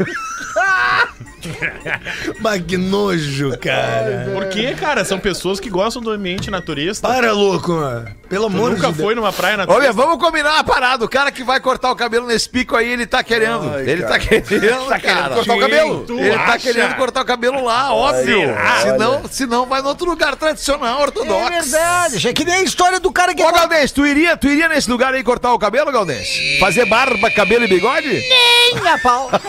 Mas 2.41 2.63
que 2.63 2.77
nojo, 2.77 3.57
cara. 3.59 4.29
Por 4.33 4.47
quê, 4.49 4.75
cara? 4.79 5.05
São 5.05 5.19
pessoas 5.19 5.59
que 5.61 5.69
gostam 5.71 6.03
do 6.03 6.11
ambiente 6.11 6.51
naturista. 6.51 7.07
Para, 7.09 7.33
louco, 7.33 7.73
mano. 7.73 8.09
Pelo 8.29 8.49
Tu 8.49 8.55
amor 8.57 8.71
de 8.71 8.77
nunca 8.77 8.89
Deus. 8.93 9.01
foi 9.01 9.15
numa 9.15 9.33
praia 9.33 9.55
Olha, 9.55 9.67
naturista? 9.67 9.93
vamos 9.93 10.19
combinar 10.25 10.55
uma 10.55 10.65
parada. 10.65 11.05
O 11.05 11.09
cara 11.09 11.31
que 11.33 11.43
vai 11.43 11.59
cortar 11.61 11.91
o 11.91 11.97
cabelo 11.97 12.27
nesse 12.27 12.49
pico 12.49 12.77
aí, 12.77 12.89
ele 12.89 13.07
tá 13.07 13.23
querendo. 13.23 13.79
ele 13.81 14.03
tá 14.05 14.19
querendo, 14.19 14.45
Tá 14.89 14.99
querendo 14.99 15.15
cara. 15.21 15.35
cortar 15.35 15.55
o 15.57 15.61
cabelo? 15.61 16.05
Tu 16.07 16.19
Ele 16.19 16.31
tá 16.37 16.45
acha? 16.45 16.59
querendo 16.59 16.95
cortar 16.97 17.23
o 17.23 17.25
cabelo 17.25 17.65
lá, 17.65 17.93
óbvio. 17.93 18.55
senão, 18.83 19.23
senão 19.31 19.67
vai 19.67 19.83
no 19.83 19.89
outro 19.89 20.07
lugar 20.09 20.37
tradicional, 20.37 21.01
É 21.01 21.03
ortodoxo. 21.03 21.51
verdade, 21.51 22.29
é 22.29 22.33
que 22.33 22.45
nem 22.45 22.55
a 22.57 22.63
história 22.63 23.01
do 23.01 23.11
cara 23.13 23.35
que... 23.35 23.43
Ô, 23.43 23.51
Galdense, 23.53 23.93
tu 23.95 24.07
iria, 24.07 24.37
tu 24.37 24.47
iria 24.49 24.69
nesse 24.69 24.89
lugar 24.91 25.13
aí 25.15 25.23
cortar 25.25 25.53
o 25.53 25.59
cabelo, 25.59 25.91
Galdense? 25.91 26.59
Fazer 26.61 26.85
barba, 26.87 27.31
cabelo 27.31 27.65
e 27.65 27.69
bigode? 27.69 28.23
Minha 28.81 28.99
pau. 28.99 29.31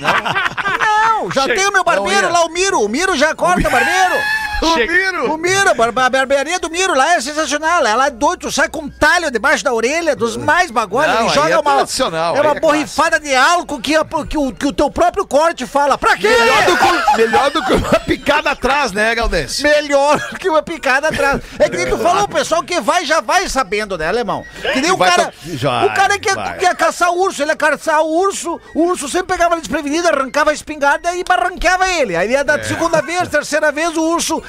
Não, 0.00 0.89
já 1.32 1.46
tem 1.46 1.66
o 1.66 1.72
meu 1.72 1.84
barbeiro 1.84 2.26
Não, 2.28 2.32
lá, 2.32 2.44
o 2.44 2.48
Miro. 2.48 2.80
O 2.80 2.88
Miro 2.88 3.16
já 3.16 3.34
corta 3.34 3.68
barbeiro. 3.68 4.14
O 4.62 4.74
Chega- 4.74 4.92
Miro! 4.92 5.32
O 5.34 5.38
Miro, 5.38 5.70
a 5.70 5.74
bar- 5.74 5.88
a 5.96 6.10
barbearia 6.10 6.58
do 6.58 6.70
Miro 6.70 6.94
lá 6.94 7.14
é 7.14 7.20
sensacional. 7.20 7.86
Ela 7.86 8.06
é 8.06 8.10
doido, 8.10 8.40
tu 8.40 8.52
sai 8.52 8.68
com 8.68 8.80
um 8.82 8.90
talho 8.90 9.30
debaixo 9.30 9.64
da 9.64 9.72
orelha, 9.72 10.14
dos 10.14 10.36
mais 10.36 10.70
bagulhos. 10.70 11.06
Não, 11.08 11.20
Ele 11.20 11.28
aí 11.28 11.34
joga 11.34 11.50
é 11.54 11.58
uma. 11.58 11.74
tradicional, 11.76 12.36
É 12.36 12.40
uma 12.40 12.50
é 12.56 12.60
borrifada 12.60 13.18
de 13.18 13.34
álcool 13.34 13.80
que, 13.80 13.92
que, 14.28 14.36
o, 14.38 14.52
que 14.52 14.66
o 14.66 14.72
teu 14.72 14.90
próprio 14.90 15.26
corte 15.26 15.66
fala. 15.66 15.96
Pra 15.96 16.16
quê? 16.16 16.28
Melhor 16.28 16.64
do, 16.66 16.76
que, 16.76 17.16
melhor 17.16 17.50
do 17.50 17.64
que 17.64 17.72
uma 17.74 18.00
picada 18.00 18.50
atrás, 18.50 18.92
né, 18.92 19.14
Galdense? 19.14 19.62
Melhor 19.62 20.18
que 20.38 20.48
uma 20.48 20.62
picada 20.62 21.08
atrás. 21.08 21.40
É 21.58 21.68
que 21.68 21.76
nem 21.76 21.86
tu 21.88 21.98
falou, 21.98 22.24
o 22.24 22.28
pessoal 22.28 22.62
que 22.62 22.80
vai 22.80 23.04
já 23.04 23.20
vai 23.20 23.48
sabendo, 23.48 23.96
né, 23.96 24.08
alemão? 24.08 24.44
Que 24.72 24.80
nem 24.80 24.90
o 24.90 24.96
Vai 24.96 25.10
cara. 25.10 25.26
to- 25.32 25.56
já, 25.56 25.84
o 25.86 25.94
cara 25.94 26.18
que 26.18 26.32
vai. 26.34 26.48
ia, 26.48 26.54
que 26.56 26.64
ia 26.64 26.74
caçar 26.74 27.10
o 27.10 27.18
urso, 27.20 27.42
ele 27.42 27.50
ia 27.50 27.56
caçar 27.56 28.00
o 28.02 28.08
urso, 28.20 28.60
o 28.74 28.82
urso 28.84 29.08
sempre 29.08 29.28
pegava 29.28 29.54
ele 29.54 29.62
desprevenido, 29.62 30.06
arrancava 30.08 30.50
a 30.50 30.54
espingarda 30.54 31.14
e 31.14 31.24
barranqueava 31.24 31.88
ele. 31.88 32.14
Aí 32.16 32.30
ia 32.30 32.44
da 32.44 32.56
É. 32.56 32.62
segunda 32.62 33.00
vez, 33.00 33.28
terceira 33.28 33.72
vez, 33.72 33.96
o 33.96 34.02
urso 34.02 34.42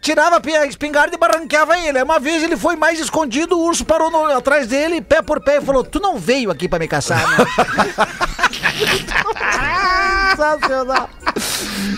tirava 0.00 0.40
a 0.44 0.66
espingarda 0.66 1.14
e 1.14 1.18
barranqueava 1.18 1.78
ele. 1.78 2.02
Uma 2.02 2.18
vez 2.18 2.42
ele 2.42 2.56
foi 2.56 2.76
mais 2.76 2.98
escondido, 2.98 3.56
o 3.56 3.64
urso 3.64 3.84
parou 3.84 4.10
no- 4.10 4.36
atrás 4.36 4.66
dele, 4.66 5.00
pé 5.00 5.22
por 5.22 5.40
pé, 5.40 5.58
e 5.58 5.60
falou: 5.60 5.84
Tu 5.84 6.00
não 6.00 6.18
veio 6.18 6.50
aqui 6.50 6.68
pra 6.68 6.78
me 6.78 6.88
caçar, 6.88 7.24
né? 7.30 7.36
Sensacional. 10.30 11.10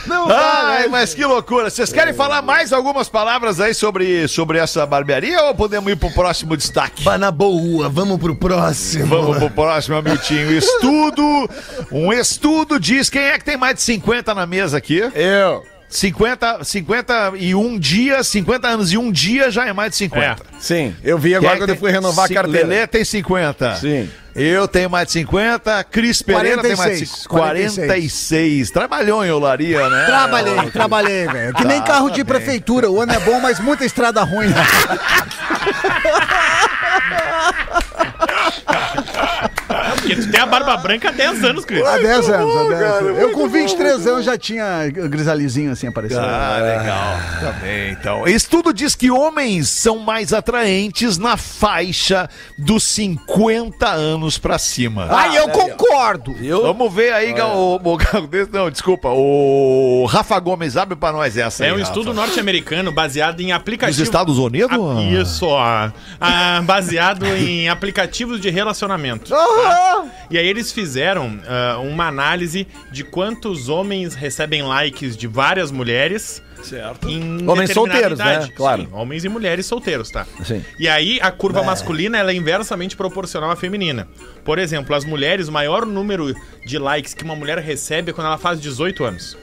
Não 0.07 0.29
Ai, 0.31 0.89
mas 0.89 1.15
que 1.15 1.25
loucura. 1.25 1.69
Vocês 1.69 1.93
querem 1.93 2.15
falar 2.15 2.43
mais 2.43 2.73
algumas 2.73 3.09
palavras 3.09 3.61
aí 3.61 3.75
sobre, 3.75 4.27
sobre 4.29 4.59
essa 4.59 4.87
barbearia 4.87 5.43
ou 5.45 5.55
podemos 5.55 5.93
ir 5.93 5.97
pro 5.97 6.11
próximo 6.13 6.57
destaque? 6.57 7.03
Bah, 7.03 7.19
na 7.19 7.31
boa, 7.31 7.89
vamos 7.89 8.19
pro 8.19 8.35
próximo. 8.35 9.07
Vamos 9.07 9.39
pro 9.39 9.51
próximo, 9.51 10.01
Miltinho. 10.03 10.51
Estudo, 10.53 11.23
um 11.93 12.13
estudo 12.13 12.79
diz 12.81 13.11
quem 13.11 13.23
é 13.23 13.39
que 13.39 13.45
tem 13.45 13.57
mais 13.57 13.75
de 13.77 13.83
50 13.83 14.35
na 14.35 14.47
mesa 14.47 14.79
aqui? 14.79 14.99
Eu. 15.15 15.65
50, 15.91 16.63
51 16.65 17.79
dias, 17.79 18.27
50 18.29 18.69
anos 18.69 18.93
e 18.93 18.99
um 18.99 19.11
dia 19.11 19.51
já 19.51 19.67
é 19.67 19.73
mais 19.73 19.91
de 19.91 19.97
50. 19.97 20.43
Sim, 20.61 20.95
eu 21.03 21.19
vi 21.19 21.35
agora 21.35 21.53
é 21.53 21.57
que 21.57 21.63
quando 21.63 21.71
eu 21.71 21.77
fui 21.77 21.91
renovar 21.91 22.31
a 22.31 22.35
carteira. 22.35 22.67
Lelê 22.67 22.87
tem 22.87 23.05
50. 23.05 23.77
Sim. 23.77 24.09
Eu 24.33 24.69
tenho 24.69 24.89
mais 24.89 25.07
de 25.09 25.13
50. 25.15 25.83
Cris 25.85 26.23
Pereira 26.23 26.63
tem 26.63 26.77
mais 26.77 27.01
de 27.01 27.07
46, 27.29 27.75
46. 27.75 28.71
Trabalhou 28.71 29.25
em 29.25 29.31
olaria, 29.33 29.89
né? 29.91 30.05
Trabalhei, 30.07 30.71
trabalhei, 30.71 31.27
velho. 31.27 31.55
Que 31.55 31.65
nem 31.65 31.81
Tá, 31.81 31.87
carro 31.87 32.09
tá 32.09 32.15
de 32.15 32.23
bem. 32.23 32.37
prefeitura. 32.37 32.89
O 32.89 33.01
ano 33.01 33.13
é 33.13 33.19
bom, 33.19 33.41
mas 33.41 33.59
muita 33.59 33.85
estrada 33.85 34.23
ruim. 34.23 34.47
Porque 40.01 40.17
tu 40.17 40.31
tem 40.31 40.41
a 40.41 40.47
barba 40.47 40.77
branca 40.79 41.09
há 41.09 41.13
10 41.13 41.45
anos, 41.45 41.65
Cris. 41.65 41.85
Há 41.87 41.99
10 41.99 42.29
anos, 42.31 42.57
há 42.57 42.63
10 42.69 42.83
anos. 42.83 43.19
Eu 43.19 43.31
com 43.33 43.49
23 43.49 44.07
anos 44.07 44.25
já 44.25 44.37
tinha 44.37 44.89
grisalizinho 44.89 45.71
assim 45.73 45.87
aparecendo. 45.87 46.21
Ah, 46.25 46.59
legal. 46.61 47.17
Também, 47.41 47.91
então. 47.93 48.27
Estudo 48.27 48.73
diz 48.73 48.95
que 48.95 49.11
homens 49.11 49.69
são 49.69 49.99
mais 49.99 50.33
atraentes 50.33 51.19
na 51.19 51.37
faixa 51.37 52.29
dos 52.59 52.83
50 52.85 53.89
anos 53.89 54.39
pra 54.39 54.59
cima. 54.59 55.07
Aí 55.11 55.37
eu 55.37 55.49
concordo. 55.49 56.35
Vamos 56.63 56.93
ver 56.93 57.13
aí, 57.13 57.33
Gal- 57.33 57.57
o, 57.57 57.75
o, 57.77 57.97
Gal- 57.97 58.29
não, 58.53 58.71
desculpa, 58.71 59.09
o 59.11 60.07
Rafa 60.07 60.39
Gomes, 60.41 60.77
abre 60.77 60.97
pra 60.97 61.13
nós 61.13 61.37
essa 61.37 61.65
É 61.65 61.69
aí, 61.69 61.73
um 61.73 61.79
Rafa. 61.79 61.91
estudo 61.91 62.13
norte-americano 62.15 62.91
baseado 62.91 63.41
em 63.41 63.53
aplicativos. 63.53 63.99
Dos 63.99 64.07
Estados 64.09 64.39
Unidos? 64.39 64.77
Ah, 64.79 65.03
Isso, 65.03 65.47
ó. 65.47 65.91
Ah, 66.21 66.63
baseado 66.81 67.27
em 67.27 67.69
aplicativos 67.69 68.41
de 68.41 68.51
relacionamento. 68.51 69.33
E 70.31 70.39
aí 70.39 70.47
eles 70.47 70.73
fizeram 70.73 71.41
ah, 71.47 71.79
uma 71.79 72.07
análise 72.07 72.67
de 72.91 73.05
quantos 73.05 73.69
homens 73.69 74.15
recebem 74.15 74.63
likes 74.63 75.17
de 75.17 75.27
várias 75.27 75.71
mulheres. 75.71 76.43
Certo. 76.63 77.09
Em 77.09 77.49
Homens 77.49 77.73
solteiros, 77.73 78.19
né? 78.19 78.47
Claro. 78.55 78.83
Sim, 78.83 78.89
homens 78.93 79.25
e 79.25 79.29
mulheres 79.31 79.65
solteiros, 79.65 80.11
tá? 80.11 80.27
Sim. 80.45 80.63
E 80.79 80.87
aí 80.89 81.19
a 81.23 81.31
curva 81.31 81.63
masculina 81.63 82.19
ela 82.19 82.33
é 82.33 82.35
inversamente 82.35 82.97
proporcional 82.97 83.51
à 83.51 83.57
feminina. 83.57 84.07
Por 84.45 84.59
exemplo, 84.59 84.95
as 84.95 85.05
mulheres, 85.05 85.49
o 85.49 85.53
maior 85.53 85.87
número 85.87 86.35
de 86.67 86.79
likes 86.79 87.15
que 87.15 87.25
uma 87.25 87.35
mulher 87.35 87.59
recebe 87.59 88.11
é 88.11 88.13
quando 88.13 88.27
ela 88.27 88.39
faz 88.39 88.61
18 88.61 89.05
anos. 89.05 89.39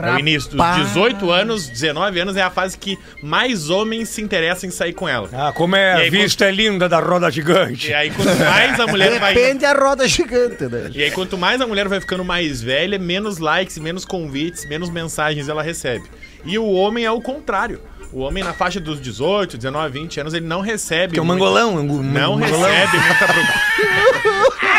É 0.00 0.12
o 0.12 0.18
início 0.18 0.50
dos 0.50 0.76
18 0.88 1.30
anos, 1.30 1.68
19 1.68 2.20
anos 2.20 2.36
é 2.36 2.42
a 2.42 2.50
fase 2.50 2.76
que 2.78 2.98
mais 3.22 3.70
homens 3.70 4.08
se 4.08 4.22
interessam 4.22 4.68
em 4.68 4.72
sair 4.72 4.92
com 4.92 5.08
ela. 5.08 5.28
Ah, 5.32 5.52
como 5.52 5.74
é 5.76 5.92
a 5.92 5.96
aí, 5.98 6.10
vista 6.10 6.44
é 6.44 6.50
linda 6.50 6.88
da 6.88 7.00
roda 7.00 7.30
gigante. 7.30 7.90
E 7.90 7.94
aí 7.94 8.10
quanto 8.10 8.36
mais 8.38 8.80
a 8.80 8.86
mulher 8.86 9.18
vai 9.18 9.34
Depende 9.34 9.64
a 9.64 9.72
roda 9.72 10.06
gigante, 10.08 10.64
né? 10.64 10.90
E 10.94 11.02
aí, 11.02 11.10
quanto 11.10 11.36
mais 11.38 11.60
a 11.60 11.66
mulher 11.66 11.88
vai 11.88 12.00
ficando 12.00 12.24
mais 12.24 12.62
velha, 12.62 12.98
menos 12.98 13.38
likes, 13.38 13.78
menos 13.78 14.04
convites, 14.04 14.66
menos 14.68 14.90
mensagens 14.90 15.48
ela 15.48 15.62
recebe. 15.62 16.04
E 16.44 16.58
o 16.58 16.66
homem 16.72 17.04
é 17.04 17.10
o 17.10 17.20
contrário. 17.20 17.80
O 18.12 18.20
homem 18.20 18.44
na 18.44 18.52
faixa 18.52 18.78
dos 18.78 19.00
18, 19.00 19.56
19, 19.56 19.98
20 20.00 20.20
anos, 20.20 20.34
ele 20.34 20.46
não 20.46 20.60
recebe. 20.60 21.14
Que 21.14 21.18
é 21.18 21.22
um 21.22 21.24
muito- 21.24 21.38
mangolão. 21.40 21.76
Um, 21.76 22.02
Não 22.02 22.38
mangolão. 22.38 22.70
recebe 22.70 22.98
muita 22.98 23.26
procura. 23.26 24.62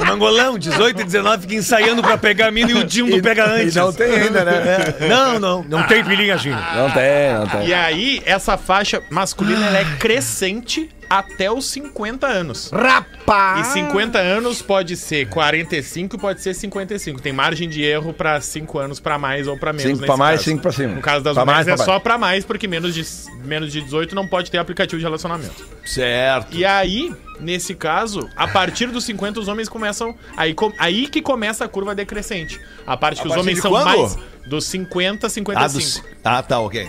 Um 0.00 0.06
mangolão, 0.06 0.58
18 0.58 1.00
e 1.00 1.04
19, 1.04 1.42
fica 1.42 1.54
ensaiando 1.54 2.02
pra 2.02 2.16
pegar 2.16 2.48
a 2.48 2.50
mina 2.50 2.70
e 2.70 2.74
o 2.74 2.84
Dindo 2.84 3.20
pega 3.22 3.44
antes. 3.46 3.74
E 3.76 3.78
não 3.78 3.92
tem 3.92 4.12
ainda, 4.14 4.44
né? 4.44 4.94
É, 5.00 5.08
Não, 5.08 5.38
não, 5.38 5.64
não 5.68 5.82
tem 5.84 6.02
filhinha 6.04 6.34
assim. 6.34 6.50
Não 6.50 6.90
tem, 6.90 7.34
não 7.34 7.46
tem. 7.46 7.66
E 7.68 7.74
aí, 7.74 8.22
essa 8.24 8.56
faixa 8.56 9.02
masculina 9.10 9.66
ela 9.66 9.78
é 9.78 9.84
crescente 9.98 10.88
até 11.10 11.50
os 11.50 11.66
50 11.68 12.26
anos. 12.26 12.70
Rapaz! 12.72 13.68
E 13.68 13.72
50 13.72 14.16
anos 14.18 14.62
pode 14.62 14.96
ser 14.96 15.28
45 15.28 16.14
e 16.14 16.18
pode 16.18 16.40
ser 16.40 16.54
55. 16.54 17.20
Tem 17.20 17.32
margem 17.32 17.68
de 17.68 17.82
erro 17.82 18.12
pra 18.14 18.40
5 18.40 18.78
anos 18.78 19.00
pra 19.00 19.18
mais 19.18 19.48
ou 19.48 19.58
pra 19.58 19.72
menos. 19.72 19.82
Cinco 19.82 19.98
pra 19.98 20.06
nesse 20.08 20.18
mais, 20.18 20.38
caso. 20.40 20.44
cinco 20.50 20.62
pra 20.62 20.72
cima. 20.72 20.94
No 20.94 21.00
caso 21.02 21.24
das 21.24 21.34
Pra 21.34 21.44
mulheres 21.44 21.66
mais, 21.66 21.80
é 21.80 21.84
pra 21.84 21.92
só 21.92 21.98
pra 22.00 22.16
mais, 22.16 22.44
porque 22.44 22.68
menos 22.68 22.94
de, 22.94 23.04
menos 23.44 23.72
de 23.72 23.80
18 23.82 24.14
não 24.14 24.26
pode 24.26 24.50
ter 24.50 24.58
aplicativo 24.58 24.98
de 24.98 25.04
relacionamento. 25.04 25.66
Certo. 25.84 26.56
E 26.56 26.64
aí, 26.64 27.12
nesse 27.40 27.74
caso, 27.74 28.28
a 28.36 28.46
partir 28.46 28.86
dos 28.86 29.04
50 29.04 29.40
os 29.40 29.48
homens 29.48 29.68
começam. 29.68 30.14
Aí, 30.36 30.54
com- 30.54 30.72
aí 30.78 31.08
que 31.08 31.20
começa 31.20 31.64
a 31.64 31.68
curva 31.68 31.92
decrescente. 31.94 32.60
A 32.86 32.96
parte 32.96 33.20
que 33.20 33.26
os 33.26 33.34
partir 33.34 33.40
homens 33.48 33.60
são 33.60 33.70
quando? 33.72 33.84
mais. 33.84 34.16
Dos 34.46 34.64
50 34.66 35.26
a 35.26 35.28
Ah, 35.28 35.30
55. 35.30 36.06
dos- 36.08 36.16
ah, 36.24 36.42
tá, 36.42 36.60
ok. 36.60 36.88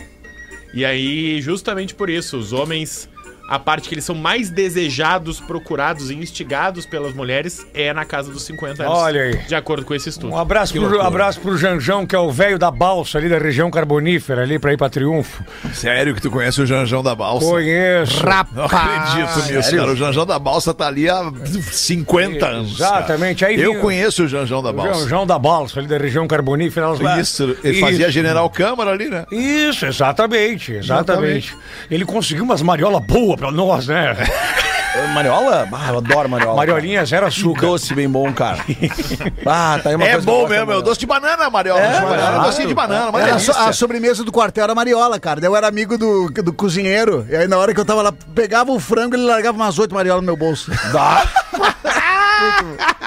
E 0.74 0.86
aí, 0.86 1.42
justamente 1.42 1.94
por 1.94 2.10
isso, 2.10 2.38
os 2.38 2.54
homens, 2.54 3.10
a 3.48 3.60
parte 3.60 3.88
que 3.90 3.96
eles 3.96 4.06
são 4.06 4.16
mais 4.16 4.50
desejados, 4.50 5.40
procurados 5.40 6.10
e 6.10 6.16
instigados 6.16 6.86
pelas 6.86 7.14
mulheres 7.14 7.66
é 7.74 7.94
na 7.94 8.06
casa 8.06 8.32
dos 8.32 8.44
50 8.44 8.84
anos. 8.84 8.98
Olha 8.98 9.22
aí. 9.24 9.38
De 9.48 9.56
acordo 9.56 9.86
com 9.86 9.94
esse 9.94 10.10
estudo. 10.10 10.34
Um 10.34 10.38
abraço 10.38 10.74
pro, 10.74 11.02
abraço 11.02 11.40
pro 11.42 11.58
Janjão, 11.58 12.06
que 12.06 12.16
é 12.16 12.20
o 12.20 12.32
velho 12.32 12.58
da 12.58 12.72
balsa 12.72 13.18
ali 13.18 13.28
da 13.30 13.38
região 13.38 13.70
carbonífera, 13.70 14.42
ali 14.44 14.58
pra 14.58 14.74
ir 14.74 14.78
pra 14.78 14.90
Triunfo. 14.90 15.44
Sério 15.74 16.16
que 16.16 16.22
tu 16.22 16.32
conhece 16.32 16.62
o 16.62 16.66
Janjão 16.66 17.04
da 17.04 17.14
Balsa? 17.16 17.46
Conheço. 17.46 18.22
Não 18.54 18.66
acredito 18.66 19.54
nisso, 19.54 19.76
cara. 19.76 19.92
O 19.92 19.96
Janjão 19.96 20.26
da 20.26 20.40
Balsa 20.40 20.74
tá 20.74 20.88
ali 20.88 21.10
há 21.10 21.32
50 21.72 22.46
anos. 22.46 22.74
Exatamente. 22.76 23.46
Aí 23.46 23.60
Eu 23.60 23.80
conheço 23.80 24.24
o 24.24 24.28
Janjão 24.28 24.62
da 24.62 24.70
O 24.70 24.74
Balsa. 24.74 25.00
Janjão 25.02 25.26
da 25.28 25.38
balsa 25.40 25.80
ali 25.80 25.88
da 25.88 25.98
região 25.98 26.28
carbonífera. 26.28 26.88
lá- 26.90 27.20
Isso, 27.20 27.56
ele 27.64 27.80
fazia 27.80 28.06
Isso. 28.06 28.12
General 28.12 28.50
Câmara 28.50 28.92
ali, 28.92 29.10
né? 29.10 29.26
Isso, 29.32 29.86
exatamente, 29.86 30.74
exatamente. 30.74 31.56
Ele 31.90 32.06
conseguiu 32.06 32.44
umas 32.44 32.62
mariola 32.62 33.00
boa 33.00 33.38
pra 33.42 33.52
nós, 33.52 33.88
né? 33.88 34.16
Mariola? 35.14 35.68
Ah, 35.72 35.90
eu 35.92 35.98
adoro 36.00 36.30
mariola. 36.30 36.56
Mariolinha 36.58 37.04
zero 37.06 37.26
açúcar. 37.26 37.62
doce 37.62 37.94
bem 37.96 38.08
bom, 38.10 38.32
cara. 38.34 38.58
Ah, 39.46 39.80
tá 39.82 39.90
aí 39.90 39.96
uma 39.96 40.06
É 40.06 40.12
coisa 40.12 40.26
bom 40.28 40.42
mesmo, 40.48 40.54
é 40.54 40.58
o 40.58 40.66
mariola. 40.68 40.84
doce 40.84 41.00
de 41.00 41.06
banana, 41.08 41.50
Mariola. 41.50 41.80
É, 41.82 41.88
Doce 41.92 42.02
de 42.02 42.06
banana, 42.06 42.40
docinho 42.44 42.68
de 42.68 42.74
banana, 42.74 43.20
Era 43.20 43.36
a, 43.36 43.70
a 43.70 43.74
sobremesa 43.74 44.24
do 44.24 44.32
quartel 44.32 44.64
era 44.64 44.76
mariola, 44.76 45.20
cara. 45.20 45.40
Daí 45.42 45.50
Eu 45.50 45.56
era 45.56 45.68
amigo 45.68 45.98
do, 45.98 46.30
do 46.30 46.54
cozinheiro. 46.54 47.26
E 47.30 47.36
aí, 47.36 47.48
na 47.48 47.58
hora 47.58 47.74
que 47.74 47.80
eu 47.80 47.86
tava 47.86 48.02
lá, 48.04 48.14
pegava 48.36 48.72
o 48.72 48.80
frango, 48.80 49.16
ele 49.16 49.24
largava 49.26 49.58
umas 49.58 49.80
oito 49.80 49.96
mariolas 49.96 50.22
no 50.22 50.26
meu 50.26 50.36
bolso. 50.38 50.72
Ah, 50.94 51.24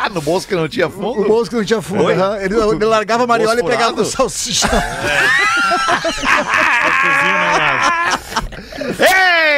no 0.10 0.20
bolso 0.22 0.48
que 0.48 0.54
não 0.56 0.66
tinha 0.68 0.86
O 0.88 0.90
fundo. 0.90 1.24
bolso 1.28 1.50
que 1.50 1.56
não 1.56 1.64
tinha 1.64 1.82
fundo. 1.82 2.08
Aham. 2.08 2.38
Ele, 2.38 2.54
ele 2.54 2.84
largava 2.86 3.24
a 3.24 3.26
mariola 3.26 3.60
e 3.60 3.62
pegava 3.64 3.90
furado? 3.90 4.04
salsicha. 4.06 4.68
Cozinha 7.04 7.38
na 7.38 7.58
casa. 7.58 8.18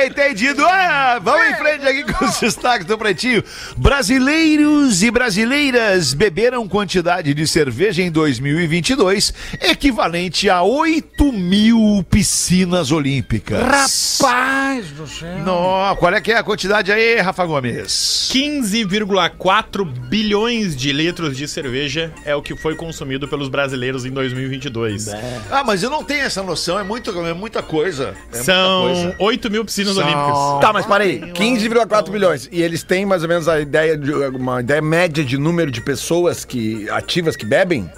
Entendido. 0.04 0.64
Ah, 0.66 1.18
vamos 1.22 1.46
em 1.48 1.54
frente 1.56 1.86
aqui 1.86 2.12
com 2.12 2.24
os 2.24 2.38
destaques 2.38 2.86
do 2.86 2.98
Pretinho. 2.98 3.42
Brasileiros 3.76 5.02
e 5.02 5.10
brasileiras 5.10 6.12
beberam 6.12 6.68
quantidade 6.68 7.32
de 7.32 7.46
cerveja 7.46 8.02
em 8.02 8.10
2022 8.10 9.32
equivalente 9.60 10.50
a 10.50 10.62
8 10.62 11.32
mil 11.32 12.04
piscinas 12.10 12.90
olímpicas. 12.92 13.62
Rapaz 13.62 14.90
do 14.90 15.06
céu. 15.06 15.96
Qual 15.98 16.12
é 16.12 16.20
que 16.20 16.32
é 16.32 16.36
a 16.36 16.42
quantidade 16.42 16.92
aí, 16.92 17.20
Rafa 17.20 17.44
Gomes? 17.46 18.30
15,4 18.32 19.84
bilhões 19.84 20.76
de 20.76 20.92
litros 20.92 21.36
de 21.36 21.48
cerveja 21.48 22.12
é 22.24 22.34
o 22.34 22.42
que 22.42 22.56
foi 22.56 22.74
consumido 22.74 23.28
pelos 23.28 23.48
brasileiros 23.48 24.04
em 24.04 24.10
2022. 24.10 25.08
Ah, 25.50 25.64
mas 25.64 25.82
eu 25.82 25.90
não 25.90 26.04
tenho 26.04 26.24
essa 26.24 26.42
noção, 26.42 26.78
é, 26.78 26.82
muito, 26.82 27.10
é 27.26 27.32
muita 27.32 27.62
coisa. 27.62 28.14
É 28.32 28.36
muita 28.36 28.44
São 28.44 28.82
coisa. 28.82 29.16
8 29.18 29.50
mil 29.50 29.64
piscinas 29.64 29.95
Olímpicas. 29.96 30.60
Tá, 30.60 30.72
mas 30.72 30.86
parei. 30.86 31.20
15,4 31.32 32.10
bilhões. 32.10 32.48
E 32.52 32.62
eles 32.62 32.82
têm 32.82 33.04
mais 33.06 33.22
ou 33.22 33.28
menos 33.28 33.48
a 33.48 33.60
ideia 33.60 33.96
de 33.96 34.12
uma 34.12 34.60
ideia 34.60 34.82
média 34.82 35.24
de 35.24 35.36
número 35.38 35.70
de 35.70 35.80
pessoas 35.80 36.44
que 36.44 36.88
ativas 36.90 37.36
que 37.36 37.44
bebem? 37.46 37.90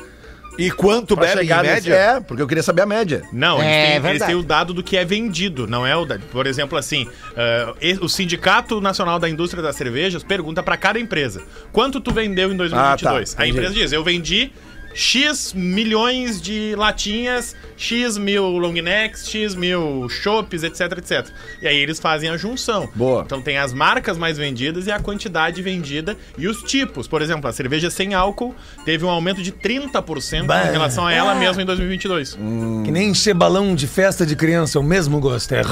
E 0.59 0.73
quanto 0.73 1.15
Pra 1.17 1.27
bebe 1.37 1.45
em 1.45 1.49
nesse- 1.49 1.63
média? 1.63 1.95
É, 1.95 2.21
porque 2.21 2.43
eu 2.43 2.47
queria 2.49 2.65
saber 2.65 2.83
a 2.83 2.87
média. 2.87 3.23
Não, 3.33 3.59
eles, 3.63 3.67
É, 3.73 4.01
têm, 4.01 4.11
eles 4.11 4.23
têm 4.27 4.35
o 4.35 4.43
dado 4.43 4.75
do 4.75 4.83
que 4.83 4.97
é 4.97 5.05
vendido, 5.05 5.69
não 5.69 5.87
é 5.87 5.95
o 5.95 6.05
da, 6.05 6.19
Por 6.19 6.49
exemplo, 6.49 6.77
assim, 6.77 7.07
e- 7.81 7.97
o 8.01 8.09
Sindicato 8.09 8.81
Nacional 8.81 9.21
da 9.21 9.29
Indústria 9.29 9.63
das 9.63 9.77
Cervejas 9.77 10.25
pergunta 10.25 10.61
pra 10.61 10.77
cada 10.77 10.99
empresa: 10.99 11.43
quanto 11.73 12.01
tu 12.01 12.13
vendeu 12.13 12.53
em 12.53 12.57
2022? 12.57 13.33
Ah, 13.35 13.37
tá, 13.37 13.43
A 13.45 13.47
empresa 13.47 13.73
diz: 13.73 13.93
eu 13.93 14.03
vendi 14.03 14.51
X 14.95 15.53
milhões 15.55 16.41
de 16.41 16.75
latinhas, 16.77 17.55
X 17.77 18.19
mil 18.19 18.45
long 18.59 18.73
necks, 18.73 19.29
X 19.29 19.55
mil 19.55 20.09
chopes, 20.09 20.63
etc, 20.65 20.81
etc. 20.99 21.27
E 21.63 21.69
aí 21.69 21.77
eles 21.77 22.01
fazem 22.01 22.29
a 22.31 22.37
junção. 22.37 22.89
Boa. 22.95 23.23
Então 23.25 23.41
tem 23.41 23.59
as 23.59 23.73
marcas 23.73 24.19
mais 24.19 24.37
vendidas 24.39 24.87
e 24.87 24.91
a 24.91 24.99
quantidade 24.99 25.63
vendida 25.63 26.17
e 26.37 26.49
os 26.49 26.63
tipos. 26.63 27.07
Por 27.07 27.23
exemplo, 27.23 27.49
a 27.49 27.53
cerveja 27.53 27.91
sem 27.91 28.15
álcool 28.15 28.55
teve 28.85 29.05
um 29.05 29.11
aumento 29.11 29.43
de 29.43 29.53
30% 29.53 30.47
Bah. 30.47 30.69
em 30.69 30.73
relação 30.73 31.07
a 31.07 31.13
ela 31.13 31.35
mesma 31.35 31.63
em 31.63 31.67
2022. 31.67 32.35
Que 32.85 32.91
nem 32.91 33.11
encher 33.11 33.35
balão 33.35 33.75
de 33.75 33.87
festa 33.87 34.27
de 34.27 34.35
criança, 34.35 34.81
o 34.81 34.83
mesmo 34.83 35.21
gosto. 35.21 35.53
É, 35.55 35.63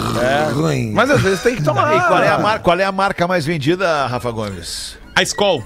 ruim. 0.53 0.93
Mas 0.93 1.11
às 1.11 1.21
vezes 1.21 1.43
tem 1.43 1.57
que 1.57 1.63
tomar. 1.63 1.87
E 1.97 2.01
qual 2.09 2.23
é, 2.23 2.29
a 2.29 2.39
mar- 2.39 2.59
qual 2.61 2.79
é 2.79 2.85
a 2.85 2.93
marca 2.93 3.27
mais 3.27 3.45
vendida, 3.47 4.07
Rafa 4.07 4.31
Gomes? 4.31 4.97
A 5.15 5.23
Skol. 5.23 5.65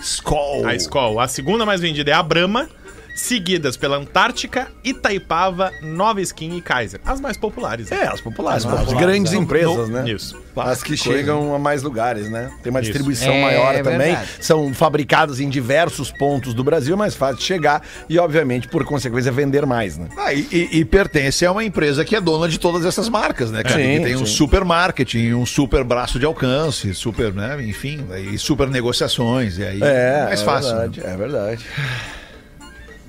Skol. 0.00 0.66
A 0.66 0.74
Skol. 0.76 1.20
A 1.20 1.28
segunda 1.28 1.64
mais 1.66 1.80
vendida 1.80 2.10
é 2.10 2.14
a 2.14 2.22
Brahma, 2.22 2.68
seguidas 3.14 3.76
pela 3.76 3.96
Antártica, 3.96 4.68
Itaipava, 4.82 5.70
Nova 5.82 6.20
Skin 6.20 6.56
e 6.56 6.60
Kaiser. 6.60 7.00
As 7.04 7.20
mais 7.20 7.36
populares. 7.36 7.90
né? 7.90 7.98
É, 8.02 8.06
as 8.08 8.20
populares, 8.20 8.64
as 8.66 8.92
grandes 8.94 9.32
empresas, 9.32 9.88
né? 9.88 10.08
Isso. 10.10 10.40
As 10.56 10.82
que 10.82 10.96
chegam 10.96 11.54
a 11.54 11.58
mais 11.58 11.82
lugares, 11.82 12.28
né? 12.30 12.50
Tem 12.62 12.70
uma 12.70 12.80
Isso. 12.80 12.90
distribuição 12.90 13.32
É, 13.32 13.42
maior 13.42 13.74
é 13.74 13.82
também. 13.82 13.98
verdade. 14.14 14.28
São 14.40 14.72
fabricadas 14.74 15.40
em 15.40 15.48
diversos 15.48 16.10
pontos 16.10 16.52
do 16.54 16.62
Brasil, 16.62 16.94
é 16.94 16.98
mais 16.98 17.14
fácil 17.14 17.38
de 17.38 17.44
chegar 17.44 17.82
e, 18.08 18.18
obviamente, 18.18 18.68
por 18.68 18.84
consequência, 18.84 19.32
vender 19.32 19.64
mais, 19.64 19.96
né? 19.96 20.08
Ah, 20.16 20.32
e, 20.34 20.46
e- 20.52 20.68
e 20.80 20.84
pertence 20.84 21.44
a 21.46 21.52
uma 21.52 21.64
empresa 21.64 22.04
que 22.04 22.14
é 22.14 22.20
dona 22.20 22.48
de 22.48 22.58
todas 22.58 22.84
essas 22.84 23.08
marcas, 23.08 23.50
né, 23.50 23.62
cara? 23.62 23.76
Sim, 23.76 23.98
que 23.98 24.04
tem 24.04 24.16
um 24.16 24.26
sim. 24.26 24.34
super 24.34 24.64
marketing, 24.64 25.32
um 25.32 25.46
super 25.46 25.84
braço 25.84 26.18
de 26.18 26.26
alcance, 26.26 26.94
super, 26.94 27.32
né? 27.32 27.56
Enfim, 27.62 28.04
e 28.32 28.38
super 28.38 28.68
negociações. 28.68 29.56
E 29.58 29.64
aí 29.64 29.80
É, 29.82 30.24
mais 30.24 30.40
é 30.42 30.44
fácil. 30.44 30.72
né? 30.74 30.80
verdade, 30.88 31.00
é 31.06 31.16
verdade. 31.16 31.64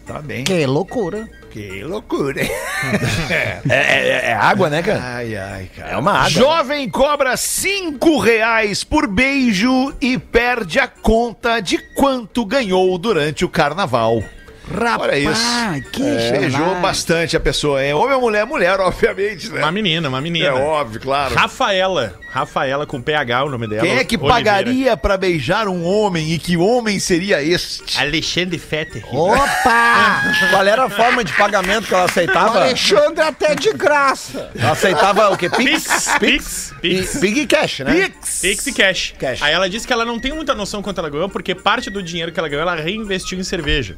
Tá 0.06 0.22
bem. 0.22 0.44
Que 0.44 0.66
loucura. 0.66 1.28
Que 1.50 1.84
loucura, 1.84 2.42
hein? 2.44 2.50
É, 3.30 3.62
é- 3.70 4.22
é 4.30 4.34
água, 4.34 4.70
né, 4.70 4.82
cara? 4.82 5.00
Ai, 5.02 5.36
ai, 5.38 5.70
cara. 5.76 5.92
É 5.92 5.98
uma 5.98 6.12
água. 6.14 6.30
Jovem 6.30 6.90
cobra 6.90 7.38
cinco 7.38 8.18
reais 8.20 8.84
por 8.84 9.08
beijo 9.08 9.94
e 10.02 10.18
perde 10.18 10.80
a 10.80 10.88
conta 10.88 11.60
de 11.62 11.78
quanto 11.94 12.44
ganhou 12.46 12.98
durante 12.98 13.46
o 13.46 13.50
carnaval. 13.50 14.22
Rapaz, 14.72 15.02
Olha 15.02 15.18
isso. 15.18 15.90
que 15.92 16.02
Beijou 16.02 16.50
gelado. 16.50 16.82
bastante 16.82 17.36
a 17.36 17.40
pessoa, 17.40 17.84
hein? 17.84 17.94
Homem 17.94 18.16
ou 18.16 18.22
mulher? 18.22 18.46
Mulher, 18.46 18.80
obviamente, 18.82 19.50
né? 19.50 19.60
Uma 19.60 19.72
menina, 19.72 20.08
uma 20.10 20.22
menina. 20.22 20.48
É 20.48 20.52
óbvio, 20.54 21.02
claro. 21.02 21.36
Rafaela. 21.36 22.20
Rafaela 22.30 22.86
com 22.88 23.00
PH, 23.02 23.44
o 23.44 23.50
nome 23.50 23.68
dela. 23.68 23.82
Quem 23.82 23.98
é 23.98 24.04
que 24.04 24.16
Oliveira. 24.16 24.34
pagaria 24.36 24.98
pra 24.98 25.18
beijar 25.18 25.68
um 25.68 25.86
homem 25.86 26.32
e 26.32 26.40
que 26.40 26.58
homem 26.58 26.98
seria 27.00 27.44
este? 27.44 28.00
Alexandre 28.00 28.58
Fetter. 28.58 29.04
Opa! 29.14 30.24
Qual 30.50 30.66
era 30.66 30.86
a 30.86 30.90
forma 30.90 31.24
de 31.24 31.32
pagamento 31.34 31.88
que 31.88 31.94
ela 31.94 32.04
O 32.04 32.06
aceitava? 32.06 32.60
Alexandre 32.62 33.22
até 33.22 33.54
de 33.54 33.72
graça. 33.74 34.50
Ela 34.58 34.72
aceitava 34.72 35.30
o 35.30 35.38
quê? 35.38 35.50
Pix? 35.50 35.84
Pix, 35.84 36.18
Pix, 36.20 36.74
Pix. 36.82 37.16
E, 37.16 37.20
Pig 37.20 37.40
e 37.42 37.46
cash, 37.48 37.80
né? 37.82 37.94
Pix! 38.10 38.42
Pix 38.42 38.68
e 38.68 38.74
cash. 38.74 39.14
Cash. 39.20 39.42
Aí 39.44 39.54
ela 39.54 39.70
disse 39.70 39.86
que 39.86 39.94
ela 39.94 40.06
não 40.06 40.20
tem 40.20 40.32
muita 40.34 40.56
noção 40.56 40.82
quanto 40.82 40.98
ela 41.00 41.10
ganhou, 41.10 41.30
porque 41.30 41.54
parte 41.54 41.90
do 41.92 42.02
dinheiro 42.02 42.32
que 42.32 42.40
ela 42.40 42.50
ganhou, 42.50 42.62
ela 42.64 42.76
reinvestiu 42.76 43.38
em 43.38 43.44
cerveja. 43.44 43.96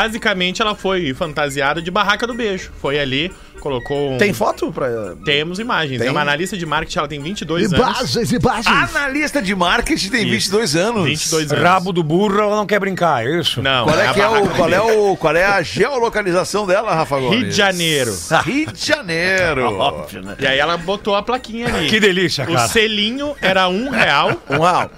Basicamente, 0.00 0.62
ela 0.62 0.74
foi 0.74 1.12
fantasiada 1.12 1.82
de 1.82 1.90
barraca 1.90 2.26
do 2.26 2.32
beijo. 2.32 2.70
Foi 2.80 2.98
ali, 2.98 3.30
colocou 3.60 4.12
um... 4.14 4.18
Tem 4.18 4.32
foto 4.32 4.72
pra. 4.72 4.88
Temos 5.24 5.58
imagens. 5.58 5.98
Tem? 5.98 6.08
É 6.08 6.10
uma 6.10 6.22
analista 6.22 6.56
de 6.56 6.64
marketing, 6.64 6.98
ela 6.98 7.08
tem 7.08 7.20
22 7.20 7.70
E 7.70 7.74
anos. 7.74 7.86
bases, 7.86 8.32
e 8.32 8.38
bases. 8.38 8.66
Analista 8.66 9.42
de 9.42 9.54
marketing 9.54 10.08
tem 10.08 10.22
Isso. 10.22 10.30
22 10.52 10.76
anos. 10.76 11.04
22 11.04 11.52
anos. 11.52 11.64
Rabo 11.64 11.92
do 11.92 12.02
burro, 12.02 12.40
ela 12.40 12.56
não 12.56 12.66
quer 12.66 12.80
brincar, 12.80 13.26
é 13.26 13.40
isso? 13.40 13.60
Não, 13.62 13.84
Qual 13.84 13.98
é, 13.98 14.06
é 14.06 14.12
barraca 14.14 14.40
o, 14.40 14.48
qual, 14.56 14.70
é 14.72 14.80
o, 14.80 15.16
qual 15.16 15.36
é 15.36 15.44
a 15.44 15.60
geolocalização 15.62 16.66
dela, 16.66 16.94
Rafa 16.94 17.18
Gomes? 17.18 17.38
Rio 17.40 17.48
de 17.50 17.54
Janeiro. 17.56 18.16
Rio 18.44 18.72
de 18.72 18.86
Janeiro. 18.86 19.60
E 20.40 20.46
aí 20.46 20.58
ela 20.58 20.76
botou 20.78 21.14
a 21.14 21.22
plaquinha 21.22 21.66
ali. 21.66 21.88
Que 21.88 22.00
delícia, 22.00 22.44
O 22.44 22.54
cara. 22.54 22.68
selinho 22.68 23.34
era 23.42 23.68
um 23.68 23.90
real 23.90 24.30
Um 24.48 24.60
real. 24.60 24.90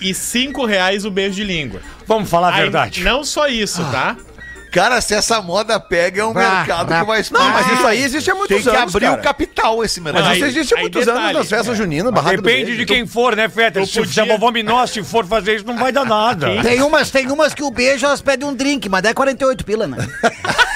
e 0.00 0.12
cinco 0.14 0.64
reais 0.66 1.04
o 1.04 1.10
beijo 1.10 1.36
de 1.36 1.44
língua. 1.44 1.80
Vamos 2.06 2.28
falar 2.28 2.48
a 2.48 2.54
Aí, 2.56 2.62
verdade. 2.62 3.04
não 3.04 3.22
só 3.22 3.46
isso, 3.46 3.84
tá? 3.92 4.16
Cara, 4.70 5.00
se 5.00 5.14
essa 5.14 5.40
moda 5.42 5.78
pega, 5.80 6.22
é 6.22 6.24
um 6.24 6.32
Bah, 6.32 6.40
mercado 6.58 6.88
bah. 6.88 7.00
que 7.00 7.06
vai 7.06 7.24
Não, 7.30 7.50
mas 7.50 7.72
isso 7.72 7.86
aí 7.86 8.02
existe 8.02 8.30
há 8.30 8.34
muitos 8.34 8.56
Tem 8.56 8.62
que 8.62 8.68
anos. 8.76 8.94
abrir 8.94 9.06
cara. 9.06 9.20
o 9.20 9.22
capital 9.22 9.84
esse 9.84 10.00
mercado. 10.00 10.22
Mas 10.22 10.32
Aí- 10.32 10.38
isso 10.38 10.46
existe 10.46 10.74
há 10.74 10.78
muitos 10.78 11.04
detalhe, 11.04 11.24
anos 11.24 11.36
nas 11.38 11.48
festas 11.48 11.76
juninas, 11.76 12.12
barraca 12.12 12.36
do 12.36 12.42
Depende 12.42 12.64
beijo. 12.66 12.78
de 12.78 12.86
quem 12.86 13.06
for, 13.06 13.34
né, 13.34 13.48
Fetter? 13.48 13.82
Tu 13.82 13.86
Se, 13.86 13.92
se 13.92 14.20
a 14.20 14.22
podia- 14.24 14.26
vovó 14.38 14.50
Minossi 14.52 15.02
for 15.02 15.26
fazer 15.26 15.56
isso, 15.56 15.66
não 15.66 15.76
vai 15.76 15.90
dar 15.92 16.04
nada. 16.04 16.62
Tem 16.62 16.80
umas, 16.82 17.10
tem 17.10 17.30
umas 17.30 17.52
que 17.52 17.62
o 17.62 17.70
beijo 17.70 18.06
elas 18.06 18.20
pedem 18.20 18.46
um 18.48 18.54
drink, 18.54 18.88
mas 18.88 19.02
daí 19.02 19.10
é 19.10 19.14
48 19.14 19.64
pila, 19.64 19.86
né? 19.86 19.96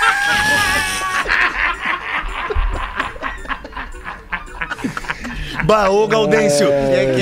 Baô, 5.65 6.07
Gaudêncio. 6.07 6.67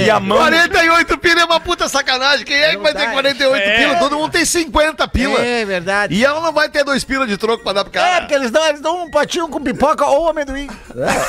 E 0.04 0.10
a 0.10 0.18
mão... 0.18 0.38
48 0.38 1.18
pila 1.18 1.40
é 1.40 1.44
uma 1.44 1.60
puta 1.60 1.88
sacanagem. 1.88 2.44
Quem 2.44 2.56
é 2.56 2.70
que 2.72 2.76
vai 2.78 2.92
ter 2.94 3.10
48 3.10 3.56
É. 3.56 3.78
pila? 3.78 3.96
Todo 3.98 4.16
mundo 4.16 4.30
tem 4.32 4.44
50 4.44 5.06
pila. 5.08 5.38
É 5.40 5.64
verdade. 5.64 6.14
E 6.14 6.24
ela 6.24 6.40
não 6.40 6.52
vai 6.52 6.68
ter 6.68 6.84
dois 6.84 7.04
pila 7.04 7.26
de 7.26 7.36
troco 7.36 7.62
pra 7.62 7.72
dar 7.72 7.84
pro 7.84 7.98
É, 7.98 8.02
cara. 8.02 8.20
porque 8.22 8.34
eles 8.34 8.50
dão, 8.50 8.66
eles 8.68 8.80
dão 8.80 9.04
um 9.04 9.10
potinho 9.10 9.48
com 9.48 9.60
pipoca 9.60 10.06
ou 10.06 10.28
amendoim. 10.28 10.68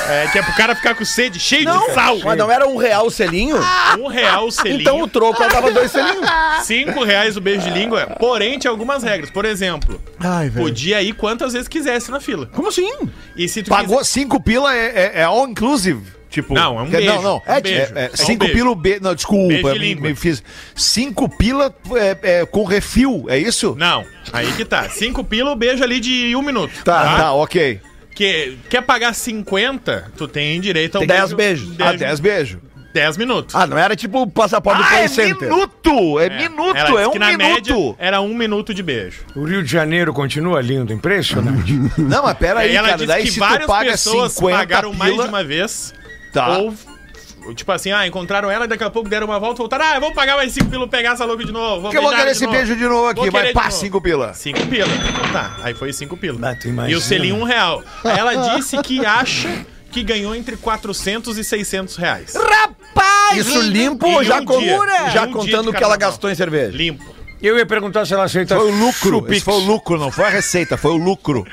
É, 0.08 0.26
que 0.28 0.38
é 0.38 0.42
pro 0.42 0.54
cara 0.54 0.74
ficar 0.74 0.94
com 0.94 1.04
sede, 1.04 1.38
cheio 1.38 1.64
de 1.66 1.92
sal. 1.92 2.18
Mas 2.24 2.36
não 2.36 2.50
era 2.50 2.66
um 2.66 2.76
real 2.76 3.06
o 3.06 3.10
selinho? 3.10 3.56
Um 3.98 4.08
real 4.08 4.46
o 4.46 4.50
selinho. 4.50 4.80
Então 4.80 5.00
o 5.00 5.08
troco 5.08 5.42
ela 5.42 5.52
dava 5.52 5.70
dois 5.70 5.90
selinhos. 5.90 6.26
Cinco 6.64 7.04
reais 7.04 7.36
o 7.36 7.40
beijo 7.40 7.62
de 7.62 7.70
língua, 7.70 8.06
porém 8.18 8.58
tinha 8.58 8.70
algumas 8.70 9.02
regras. 9.02 9.30
Por 9.30 9.44
exemplo, 9.44 10.00
Ai, 10.18 10.50
podia 10.50 11.00
ir 11.02 11.12
quantas 11.14 11.52
vezes 11.52 11.68
quisesse 11.68 12.10
na 12.10 12.20
fila. 12.20 12.46
Como 12.52 12.68
assim? 12.68 12.90
E 13.36 13.48
se 13.48 13.62
tu 13.62 13.70
Pagou 13.70 14.04
5 14.04 14.40
pila 14.42 14.74
é, 14.74 14.86
é, 14.86 15.20
é 15.20 15.22
all 15.24 15.46
inclusive. 15.48 16.12
Tipo, 16.34 16.52
Não, 16.52 16.80
é 16.80 16.82
um 16.82 16.90
quer- 16.90 16.96
beijo. 16.96 17.14
Não, 17.14 17.22
não. 17.22 17.42
É 17.46 17.58
É, 17.58 17.60
beijo. 17.60 17.92
é, 17.94 18.04
É 18.06 18.10
um 18.12 18.16
cinco 18.16 18.38
beijo. 18.44 18.54
pila 18.54 18.74
be... 18.74 18.98
Não, 19.00 19.14
desculpa. 19.14 19.46
Beijo 19.54 19.72
de 19.74 19.78
me, 19.78 19.94
me 19.94 20.14
fiz. 20.16 20.42
Cinco 20.74 21.28
pila 21.28 21.72
é, 21.94 22.40
é, 22.40 22.44
com 22.46 22.64
refil, 22.64 23.26
é 23.28 23.38
isso? 23.38 23.76
Não, 23.78 24.04
aí 24.32 24.50
que 24.54 24.64
tá. 24.64 24.88
Cinco 24.88 25.22
pila 25.22 25.52
o 25.52 25.54
beijo 25.54 25.84
ali 25.84 26.00
de 26.00 26.34
um 26.34 26.42
minuto. 26.42 26.72
Tá, 26.82 27.16
tá, 27.16 27.32
ok. 27.34 27.80
Que, 28.16 28.58
quer 28.68 28.82
pagar 28.82 29.14
50, 29.14 30.10
tu 30.16 30.26
tem 30.26 30.60
direito 30.60 30.96
a 30.96 30.98
um 30.98 31.06
Tem 31.06 31.16
10 31.16 31.32
beijos. 31.34 31.68
Ah, 31.78 31.92
10 31.92 32.18
beijos. 32.18 32.58
10 32.92 33.16
minutos. 33.16 33.54
Ah, 33.56 33.66
não 33.66 33.76
era 33.76 33.96
tipo 33.96 34.22
o 34.22 34.26
passaporte 34.30 34.78
do 34.80 34.84
Ah, 34.84 34.88
Play 34.88 35.02
é 35.02 35.08
Center. 35.08 35.48
minuto! 35.50 36.20
É, 36.20 36.30
minuto, 36.30 36.76
Ela 36.76 37.00
é 37.02 37.08
um 37.08 37.10
que 37.10 37.18
na 37.18 37.26
minuto. 37.28 37.44
média 37.54 37.94
era 37.98 38.20
um 38.20 38.32
minuto 38.34 38.72
de 38.72 38.84
beijo. 38.84 39.22
O 39.34 39.42
Rio 39.44 39.64
de 39.64 39.70
Janeiro 39.72 40.12
continua 40.14 40.60
lindo, 40.60 40.92
impressionante. 40.92 41.72
Não, 41.98 42.22
mas 42.22 42.38
pera 42.38 42.60
aí, 42.60 42.74
ela 42.76 42.86
cara. 42.90 42.98
disse 42.98 43.08
Daí 43.08 43.22
que 43.24 43.28
se 43.30 43.34
tu 43.34 43.40
várias 43.40 43.66
paga 43.66 43.90
pessoas 43.90 44.32
50 44.34 44.56
pagaram 44.58 44.92
mais 44.94 45.10
pila... 45.10 45.24
de 45.24 45.28
uma 45.28 45.42
vez. 45.42 45.92
Tá. 46.34 46.58
Ou, 46.58 47.54
tipo 47.54 47.70
assim, 47.72 47.92
ah, 47.92 48.06
encontraram 48.06 48.50
ela 48.50 48.64
e 48.64 48.68
daqui 48.68 48.82
a 48.84 48.90
pouco 48.90 49.08
deram 49.08 49.26
uma 49.26 49.38
volta 49.38 49.56
e 49.56 49.58
voltaram. 49.58 49.84
Ah, 49.84 49.98
vamos 50.00 50.14
pagar 50.14 50.36
mais 50.36 50.52
5 50.52 50.68
pila, 50.68 50.88
pegar 50.88 51.12
essa 51.12 51.24
louca 51.24 51.44
de 51.44 51.52
novo. 51.52 51.82
Vou 51.82 51.90
Que 51.90 51.98
eu 51.98 52.02
vou 52.02 52.10
querer 52.10 52.30
esse 52.30 52.46
beijo 52.46 52.74
de 52.74 52.84
novo 52.84 53.06
aqui, 53.06 53.20
Vou 53.20 53.30
vai 53.30 53.42
querer 53.42 53.54
pá, 53.54 53.62
de 53.62 53.68
novo. 53.68 53.80
5 53.80 54.00
pila. 54.00 54.34
5 54.34 54.66
pila. 54.66 54.88
Então 54.88 55.32
tá, 55.32 55.56
aí 55.62 55.74
foi 55.74 55.92
5 55.92 56.16
pila. 56.16 56.50
Ah, 56.50 56.54
tu 56.54 56.68
e 56.88 56.94
o 56.94 57.00
selinho 57.00 57.36
um 57.36 57.44
real. 57.44 57.82
Aí 58.02 58.18
ela 58.18 58.56
disse 58.56 58.76
que 58.78 59.04
acha 59.04 59.64
que 59.92 60.02
ganhou 60.02 60.34
entre 60.34 60.56
400 60.56 61.38
e 61.38 61.44
600 61.44 61.96
reais. 61.96 62.34
Rapaz! 62.34 63.46
Isso 63.46 63.60
limpo 63.60 64.24
já, 64.24 64.40
um 64.40 64.44
com- 64.44 64.58
dia. 64.58 64.78
já 65.12 65.24
um 65.24 65.32
contando 65.32 65.70
o 65.70 65.72
que 65.72 65.84
ela 65.84 65.96
gastou 65.96 66.30
em 66.30 66.34
cerveja? 66.34 66.76
Limpo. 66.76 67.13
Eu 67.42 67.58
ia 67.58 67.66
perguntar 67.66 68.06
se 68.06 68.14
ela 68.14 68.24
aceita 68.24 68.56
Foi 68.56 68.70
o 68.70 68.74
lucro. 68.74 69.26
foi 69.42 69.54
o 69.54 69.58
lucro, 69.58 69.98
não 69.98 70.10
foi 70.10 70.24
a 70.24 70.28
receita, 70.30 70.76
foi 70.78 70.92
o 70.92 70.96
lucro. 70.96 71.46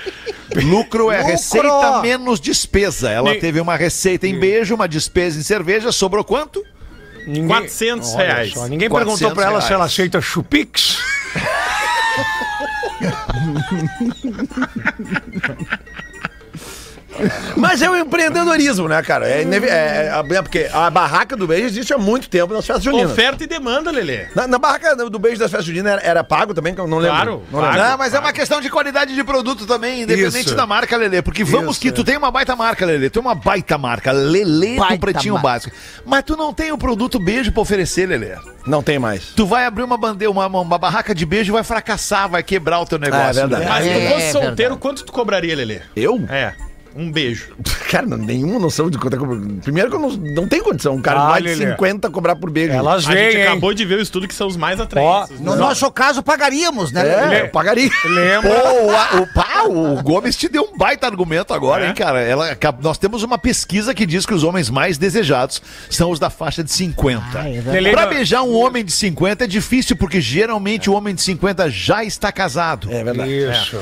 Lucro 0.55 1.11
é 1.11 1.17
Lucro. 1.17 1.31
receita 1.31 2.01
menos 2.01 2.39
despesa. 2.39 3.09
Ela 3.09 3.35
teve 3.35 3.59
uma 3.59 3.75
receita 3.75 4.25
em 4.27 4.39
beijo, 4.39 4.73
uma 4.75 4.87
despesa 4.87 5.37
em 5.39 5.43
cerveja, 5.43 5.91
sobrou 5.91 6.23
quanto? 6.23 6.63
Ninguém- 7.27 7.47
400 7.47 8.13
Olha 8.15 8.25
reais. 8.25 8.53
só, 8.53 8.67
ninguém 8.67 8.89
400 8.89 9.19
perguntou 9.19 9.35
pra 9.35 9.43
ela 9.51 9.61
se 9.61 9.67
reais. 9.67 9.75
ela 9.75 9.85
aceita 9.85 10.21
chupix. 10.21 10.97
Mas 17.55 17.81
é 17.81 17.89
o 17.89 17.95
empreendedorismo, 17.95 18.87
né, 18.87 19.01
cara? 19.01 19.29
É, 19.29 19.41
inevi- 19.41 19.67
é- 19.67 20.11
é- 20.13 20.35
é 20.35 20.41
porque 20.41 20.69
a 20.71 20.89
barraca 20.89 21.35
do 21.35 21.47
beijo 21.47 21.65
existe 21.65 21.93
há 21.93 21.97
muito 21.97 22.29
tempo 22.29 22.53
nas 22.53 22.65
festas 22.65 22.83
juninas. 22.83 23.11
Oferta 23.11 23.43
e 23.43 23.47
demanda, 23.47 23.91
Lelê. 23.91 24.27
Na, 24.35 24.47
na 24.47 24.57
barraca 24.57 24.95
do 24.95 25.19
beijo 25.19 25.39
das 25.39 25.49
festas 25.51 25.65
juninas 25.65 25.93
era, 25.93 26.01
era 26.03 26.23
pago 26.23 26.53
também, 26.53 26.73
que 26.73 26.81
eu 26.81 26.87
não 26.87 26.97
lembro. 26.97 27.15
Claro, 27.17 27.43
não 27.51 27.59
pago. 27.61 27.73
lembro. 27.73 27.89
Não, 27.89 27.97
mas 27.97 28.13
é 28.13 28.19
uma 28.19 28.33
questão 28.33 28.61
de 28.61 28.69
qualidade 28.69 29.13
de 29.15 29.23
produto 29.23 29.65
também, 29.65 30.03
independente 30.03 30.47
Isso. 30.47 30.55
da 30.55 30.65
marca, 30.65 30.95
Lelê. 30.97 31.21
Porque 31.21 31.43
vamos 31.43 31.71
Isso, 31.71 31.81
que 31.81 31.91
tu 31.91 32.03
tem 32.03 32.17
uma 32.17 32.31
baita 32.31 32.55
marca, 32.55 32.85
Lelê. 32.85 33.09
Tu 33.09 33.13
tem 33.13 33.21
uma 33.21 33.35
baita 33.35 33.77
marca, 33.77 34.11
Lelê 34.11 34.75
do 34.75 34.79
Baita 34.79 34.97
Pretinho 34.99 35.33
marca. 35.35 35.47
Básico. 35.49 35.75
Mas 36.05 36.23
tu 36.23 36.35
não 36.35 36.53
tem 36.53 36.71
o 36.71 36.77
produto 36.77 37.19
beijo 37.19 37.51
pra 37.51 37.61
oferecer, 37.61 38.07
Lelê. 38.07 38.35
Não 38.65 38.81
tem 38.83 38.99
mais. 38.99 39.25
Tu 39.35 39.45
vai 39.45 39.65
abrir 39.65 39.83
uma 39.83 39.97
bandeira, 39.97 40.31
uma, 40.31 40.45
uma 40.47 40.77
barraca 40.77 41.13
de 41.15 41.25
beijo 41.25 41.51
e 41.51 41.53
vai 41.53 41.63
fracassar, 41.63 42.29
vai 42.29 42.43
quebrar 42.43 42.79
o 42.79 42.85
teu 42.85 42.99
negócio. 42.99 43.29
é 43.29 43.33
verdade. 43.47 43.65
Mas 43.67 43.83
se 43.83 43.89
É, 43.89 43.93
tu 44.07 44.13
fosse 44.13 44.31
solteiro, 44.31 44.55
verdade. 44.55 44.79
quanto 44.81 45.03
tu 45.03 45.11
cobraria, 45.11 45.55
Lelê? 45.55 45.79
Eu? 45.95 46.23
É, 46.29 46.53
um 46.95 47.11
beijo. 47.11 47.49
Cara, 47.91 48.05
não, 48.07 48.17
nenhuma 48.17 48.57
noção 48.59 48.89
de 48.89 48.97
quanto 48.97 49.15
é 49.15 49.19
que... 49.19 49.61
Primeiro 49.61 49.89
que 49.89 49.95
eu 49.95 49.99
não, 49.99 50.09
não 50.11 50.47
tenho 50.47 50.63
condição. 50.63 50.95
Um 50.95 51.01
cara 51.01 51.19
Ah, 51.19 51.25
de 51.25 51.29
mais 51.31 51.43
de 51.43 51.49
Lelê. 51.65 51.71
50 51.73 52.09
cobrar 52.09 52.35
por 52.37 52.49
beijo. 52.49 52.71
Elas 52.73 53.05
A 53.05 53.11
gente 53.11 53.15
vêm, 53.33 53.41
hein? 53.41 53.47
acabou 53.47 53.73
de 53.73 53.83
ver 53.85 53.99
o 53.99 54.01
estudo 54.01 54.27
que 54.27 54.33
são 54.33 54.47
os 54.47 54.55
mais 54.55 54.79
atraentes. 54.79 55.39
No 55.41 55.51
né? 55.51 55.57
nosso 55.57 55.91
caso, 55.91 56.23
pagaríamos, 56.23 56.91
né? 56.93 57.01
É, 57.01 57.15
Lelê. 57.25 57.41
eu 57.43 57.49
pagaria. 57.49 57.89
Lembra? 58.05 58.49
Pô, 58.49 58.85
o, 58.85 58.91
a- 58.95 59.21
o, 59.21 59.27
pá, 59.33 59.63
o 59.67 60.01
Gomes 60.03 60.37
te 60.37 60.47
deu 60.47 60.69
um 60.73 60.77
baita 60.77 61.05
argumento 61.05 61.53
agora, 61.53 61.83
É? 61.85 61.87
hein, 61.89 61.93
cara? 61.93 62.21
Ela, 62.21 62.57
nós 62.81 62.97
temos 62.97 63.23
uma 63.23 63.37
pesquisa 63.37 63.93
que 63.93 64.05
diz 64.05 64.25
que 64.25 64.33
os 64.33 64.43
homens 64.43 64.69
mais 64.69 64.97
desejados 64.97 65.61
são 65.89 66.11
os 66.11 66.19
da 66.19 66.29
faixa 66.29 66.63
de 66.63 66.71
50. 66.71 67.23
Ah, 67.35 67.49
é 67.49 67.91
Pra 67.91 68.03
não- 68.03 68.09
beijar 68.09 68.41
um 68.43 68.55
homem 68.55 68.85
de 68.85 68.91
50 68.93 69.43
é 69.43 69.47
difícil, 69.47 69.95
porque 69.97 70.21
geralmente 70.21 70.89
o 70.89 70.93
homem 70.93 71.13
de 71.13 71.21
50 71.21 71.69
já 71.69 72.03
está 72.05 72.31
casado. 72.31 72.89
É 72.91 73.03
verdade. 73.03 73.29
Isso. 73.31 73.77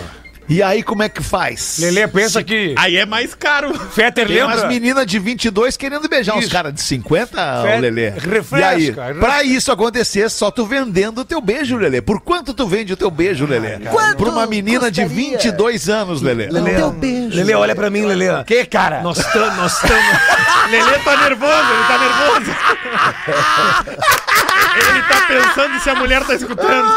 E 0.49 0.63
aí, 0.63 0.81
como 0.81 1.03
é 1.03 1.09
que 1.09 1.21
faz? 1.21 1.77
Lelê 1.79 2.07
pensa 2.07 2.43
que. 2.43 2.73
Aí 2.75 2.97
é 2.97 3.05
mais 3.05 3.35
caro. 3.35 3.71
Fetter 3.91 4.25
Tem 4.27 4.41
umas 4.41 4.55
lembra? 4.55 4.67
meninas 4.69 5.05
de 5.05 5.19
22 5.19 5.77
querendo 5.77 6.09
beijar 6.09 6.35
uns 6.35 6.45
Isso. 6.45 6.51
caras 6.51 6.73
de 6.73 6.81
50, 6.81 7.37
Fe- 7.61 7.77
ô 7.77 7.79
Lelê. 7.79 8.09
refresca, 8.09 8.57
e 8.59 8.63
aí, 8.63 8.85
refresca. 8.87 9.13
pra 9.19 9.43
isso 9.43 9.71
acontecer, 9.71 10.27
só 10.31 10.49
tu 10.49 10.65
vendendo 10.65 11.19
o 11.21 11.25
teu 11.25 11.39
beijo, 11.39 11.77
Lelê. 11.77 12.01
Por 12.01 12.19
quanto 12.19 12.51
tu 12.53 12.67
vende 12.67 12.91
o 12.93 12.97
teu 12.97 13.11
beijo, 13.11 13.45
Lelê? 13.45 13.77
Quanto 13.91 14.17
Pra 14.17 14.29
uma 14.29 14.47
menina 14.47 14.89
de 14.91 15.03
custaria? 15.03 15.29
22 15.37 15.87
anos, 15.87 16.21
Lelê. 16.23 16.47
Teu 16.47 16.91
beijo. 16.91 17.35
Lelê, 17.37 17.53
olha 17.53 17.75
pra 17.75 17.89
mim, 17.91 18.01
Lelê. 18.05 18.43
Que, 18.43 18.65
cara? 18.65 19.01
Nós 19.01 19.19
estamos. 19.19 19.55
Nós 19.55 19.73
estamos. 19.73 20.17
Lelê 20.71 20.97
tá 20.99 21.17
nervoso, 21.17 21.67
ele 21.73 21.83
tá 21.87 21.97
nervoso. 21.99 22.51
ele 24.77 25.01
tá 25.03 25.21
pensando 25.27 25.79
se 25.79 25.89
a 25.89 25.95
mulher 25.95 26.23
tá 26.25 26.35
escutando. 26.35 26.89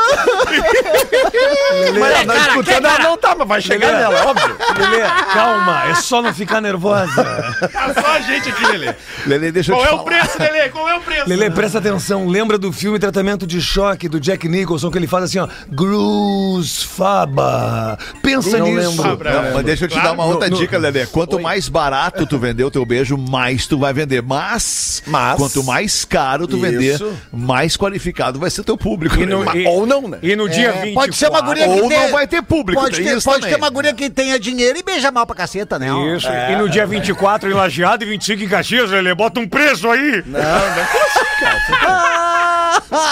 Mas 1.99 2.13
ela 2.13 2.25
não 2.25 2.37
escutando, 2.37 2.87
ela 2.87 2.99
não 2.99 3.17
tá, 3.17 3.35
mas 3.39 3.49
vai 3.49 3.61
chegar 3.61 3.87
Lelê. 3.89 3.99
nela, 3.99 4.27
óbvio. 4.27 4.57
Lelê, 4.79 5.03
calma, 5.33 5.85
é 5.91 5.95
só 5.95 6.23
não 6.23 6.33
ficar 6.35 6.61
nervosa. 6.61 7.25
Tá 7.73 7.95
só 8.01 8.07
a 8.13 8.21
gente 8.21 8.49
aqui, 8.51 8.65
Lelê. 8.67 8.95
Lelê, 9.27 9.53
deixa 9.53 9.73
eu 9.73 9.77
Qual 9.77 9.87
te 9.87 9.91
é 9.91 9.95
o 9.95 9.99
falar. 9.99 10.05
preço, 10.05 10.39
Lelê? 10.39 10.69
Qual 10.69 10.89
é 10.89 10.95
o 10.97 11.01
preço? 11.01 11.29
Lelê, 11.29 11.51
presta 11.51 11.79
atenção. 11.79 12.27
Lembra 12.29 12.59
do 12.59 12.73
filme 12.73 12.99
Tratamento 12.99 13.47
de 13.47 13.61
Choque 13.61 14.09
do 14.09 14.21
Jack 14.21 14.49
Nicholson, 14.49 14.91
que 14.91 14.99
ele 14.99 15.07
faz 15.07 15.25
assim, 15.25 15.39
ó. 15.39 15.49
Gruz 15.69 16.83
Faba. 16.83 17.99
Pensa 18.23 18.59
Não 18.59 18.67
nisso. 18.67 18.91
lembro. 18.91 19.03
Fabra. 19.03 19.43
Não, 19.43 19.55
mas 19.55 19.65
deixa 19.65 19.85
eu 19.85 19.89
te 19.89 19.93
Claro. 19.93 20.09
dar 20.09 20.15
uma 20.15 20.25
outra 20.25 20.49
No- 20.49 20.57
no- 20.57 20.63
dica, 20.63 20.79
Lelê. 20.79 21.07
Quanto 21.07 21.41
mais 21.41 21.69
barato 21.69 22.27
tu 22.27 22.39
vender 22.39 22.65
o 22.65 22.71
teu 22.71 22.85
beijo, 22.85 23.17
mais 23.17 23.67
tu 23.67 23.79
vai 23.79 23.93
vender. 23.93 24.23
Mas, 24.23 25.03
Mas- 25.07 25.37
quanto 25.37 25.63
mais 25.65 26.05
caro 26.05 26.47
tu 26.47 26.59
vender, 26.59 26.95
Isso. 26.95 27.13
Mais 27.63 27.77
qualificado 27.77 28.41
vai 28.41 28.51
ser 28.51 28.63
o 28.63 28.65
teu 28.65 28.77
público. 28.77 29.15
E 29.21 29.25
no- 29.25 29.45
Lelê. 29.45 29.63
e- 29.63 29.67
Ou 29.69 29.87
não, 29.87 30.09
né? 30.09 30.19
E 30.21 30.35
no 30.35 30.49
dia 30.49 30.69
É, 30.71 30.73
24... 30.73 30.95
pode 30.95 31.17
ser 31.17 31.29
uma 31.31 31.41
guria 31.41 31.65
que 31.69 31.81
Ou 31.81 31.89
tem- 31.89 31.99
não 32.01 32.11
vai 32.11 32.27
ter 32.27 32.43
público, 32.43 32.83
Pode, 32.83 32.97
ter, 32.97 33.17
isso 33.17 33.25
pode 33.25 33.41
também. 33.43 33.55
ter 33.55 33.61
uma 33.61 33.71
guria 33.71 33.95
que 33.95 34.11
tenha 34.11 34.37
dinheiro 34.39 34.77
e 34.79 34.83
beija 34.83 35.13
mal 35.13 35.25
pra 35.25 35.37
caceta, 35.37 35.79
né? 35.79 35.87
Isso. 36.17 36.27
E 36.29 36.57
no 36.57 36.69
dia 36.69 36.85
24 36.85 37.49
em 37.49 37.55
Lajeado 37.55 38.03
e 38.03 38.07
25 38.09 38.43
em 38.43 38.49
Caxias, 38.49 38.91
Lelê, 38.91 39.15
bota 39.15 39.39
um 39.39 39.49
preço 39.49 39.89
aí. 39.89 40.25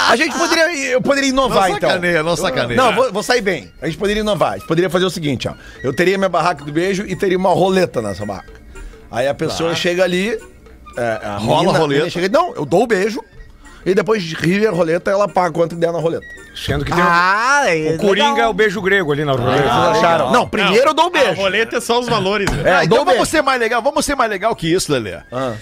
A 0.09 0.17
gente 0.17 0.37
poderia, 0.37 0.91
eu 0.91 1.01
poderia 1.01 1.33
Não 1.33 1.45
inovar, 1.47 1.71
então. 1.71 1.89
sacaneia, 1.89 2.23
não 2.23 2.37
sacaneia. 2.37 2.77
Não, 2.77 2.93
vou, 2.95 3.13
vou 3.13 3.23
sair 3.23 3.41
bem. 3.41 3.71
A 3.81 3.87
gente 3.87 3.97
poderia 3.99 4.21
inovar. 4.21 4.55
A 4.55 4.59
gente 4.59 4.67
poderia 4.67 4.91
fazer 4.91 5.05
o 5.05 5.11
seguinte, 5.11 5.49
ó. 5.49 5.55
Eu 5.83 5.93
teria 5.93 6.19
minha 6.19 6.29
barraca 6.29 6.65
do 6.65 6.73
beijo 6.73 7.05
e 7.07 7.15
teria 7.17 7.39
uma 7.39 7.51
roleta 7.51 8.03
nessa 8.03 8.27
barraca. 8.27 8.53
Aí 9.11 9.27
a 9.29 9.35
pessoa 9.35 9.75
chega 9.75 10.03
ali. 10.05 10.37
é, 10.99 11.21
a 11.25 11.37
Rola 11.37 11.61
menina- 11.61 11.79
a 11.79 11.81
roleta. 11.81 12.11
Chega, 12.11 12.29
não, 12.29 12.53
eu 12.55 12.65
dou 12.67 12.83
o 12.83 12.87
beijo. 12.87 13.23
E 13.87 13.95
depois 13.95 14.23
ri 14.35 14.66
a 14.66 14.71
roleta, 14.71 15.11
ela 15.11 15.27
paga 15.29 15.53
quanto 15.53 15.75
der 15.75 15.93
na 15.93 15.99
roleta. 15.99 16.27
Sendo 16.55 16.85
que 16.85 16.93
tem 16.93 17.01
Ah, 17.03 17.62
o, 17.93 17.95
o 17.95 17.99
Coringa 17.99 18.43
é 18.43 18.47
o 18.47 18.53
beijo 18.53 18.81
grego 18.83 19.12
ali 19.12 19.25
na 19.25 19.33
roleta. 19.33 19.62
Vocês 19.62 19.97
acharam? 19.99 20.31
Não, 20.33 20.49
primeiro 20.49 20.90
eu 20.90 20.95
dou 20.95 21.07
o 21.07 21.09
A 21.09 21.11
beijo. 21.11 21.40
roleta 21.40 21.77
é 21.77 21.81
só 21.81 21.99
os 22.01 22.07
valores. 22.09 22.51
né? 22.51 22.62
É, 22.69 22.75
Ah, 22.75 22.85
então 22.85 22.99
vamos 22.99 23.12
beijo. 23.14 23.27
ser 23.31 23.43
mais 23.43 23.59
legal, 23.61 23.81
vamos 23.81 24.05
ser 24.05 24.14
mais 24.14 24.31
legal 24.31 24.55
que 24.55 24.71
isso, 24.73 24.93
Lelê. 24.93 25.14
Ah. 25.33 25.55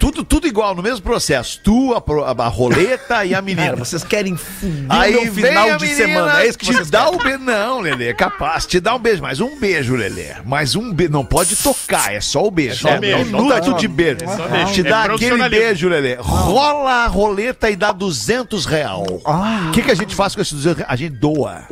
Tudo, 0.00 0.24
tudo 0.24 0.46
igual, 0.48 0.74
no 0.74 0.82
mesmo 0.82 1.02
processo. 1.02 1.60
Tu, 1.62 1.92
a, 1.94 2.42
a 2.44 2.48
roleta 2.48 3.22
e 3.24 3.34
a 3.34 3.42
menina. 3.42 3.66
Cara, 3.72 3.76
vocês 3.76 4.02
querem 4.02 4.34
fuder 4.34 4.86
Aí 4.88 5.12
meu 5.12 5.32
final 5.34 5.76
de 5.76 5.86
semana. 5.88 6.42
É 6.42 6.48
isso 6.48 6.58
que 6.58 6.64
te 6.64 6.72
vocês 6.72 6.88
dá 6.90 7.04
querem. 7.04 7.14
o 7.20 7.22
beijo. 7.22 7.38
Não, 7.40 7.80
Lelê, 7.80 8.08
é 8.08 8.14
capaz. 8.14 8.64
Te 8.64 8.80
dá 8.80 8.94
um 8.94 8.98
beijo, 8.98 9.20
mas 9.20 9.40
um 9.40 9.58
beijo, 9.60 9.94
Lelê. 9.94 10.28
Mas 10.44 10.74
um 10.74 10.90
beijo. 10.92 11.12
Não 11.12 11.24
pode 11.24 11.54
tocar, 11.54 12.14
é 12.14 12.20
só 12.20 12.42
o 12.46 12.50
beijo. 12.50 12.76
só 12.80 12.96
o 12.96 12.98
beijo, 12.98 13.18
Um 13.18 13.24
não 13.26 13.42
minuto 13.44 13.72
tá- 13.72 13.76
de 13.78 13.86
beijo. 13.88 14.20
só 14.36 14.48
beijo. 14.48 14.72
Te 14.72 14.80
É 14.80 14.84
dá 14.84 15.04
aquele 15.04 15.48
beijo, 15.50 15.88
Lelê. 15.88 16.14
Rola 16.18 17.04
a 17.04 17.06
roleta 17.06 17.68
e 17.70 17.76
dá 17.76 17.92
200 17.92 18.64
real. 18.64 19.04
O 19.06 19.70
que, 19.72 19.82
que 19.82 19.90
a 19.90 19.94
gente 19.94 20.14
faz 20.14 20.34
com 20.34 20.40
esses 20.40 20.54
200 20.54 20.78
real? 20.78 20.88
A 20.90 20.96
gente 20.96 21.12
doa. 21.16 21.64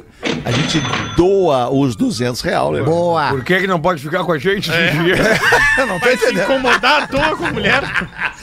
A 0.45 0.51
gente 0.51 0.81
doa 1.17 1.71
os 1.71 1.97
200 1.97 2.41
real, 2.43 2.73
Lelê. 2.73 2.85
Boa. 2.85 3.29
Por 3.31 3.43
que, 3.43 3.61
que 3.61 3.67
não 3.67 3.81
pode 3.81 4.03
ficar 4.03 4.23
com 4.25 4.33
a 4.33 4.39
gente? 4.39 4.69
Eu 5.79 5.87
não 5.87 5.99
tô 5.99 6.05
Vai 6.05 6.17
se 6.17 6.25
entendendo. 6.27 6.45
incomodar 6.45 7.03
à 7.05 7.07
toa 7.07 7.37
com 7.37 7.47
a 7.47 7.53
mulher. 7.53 7.83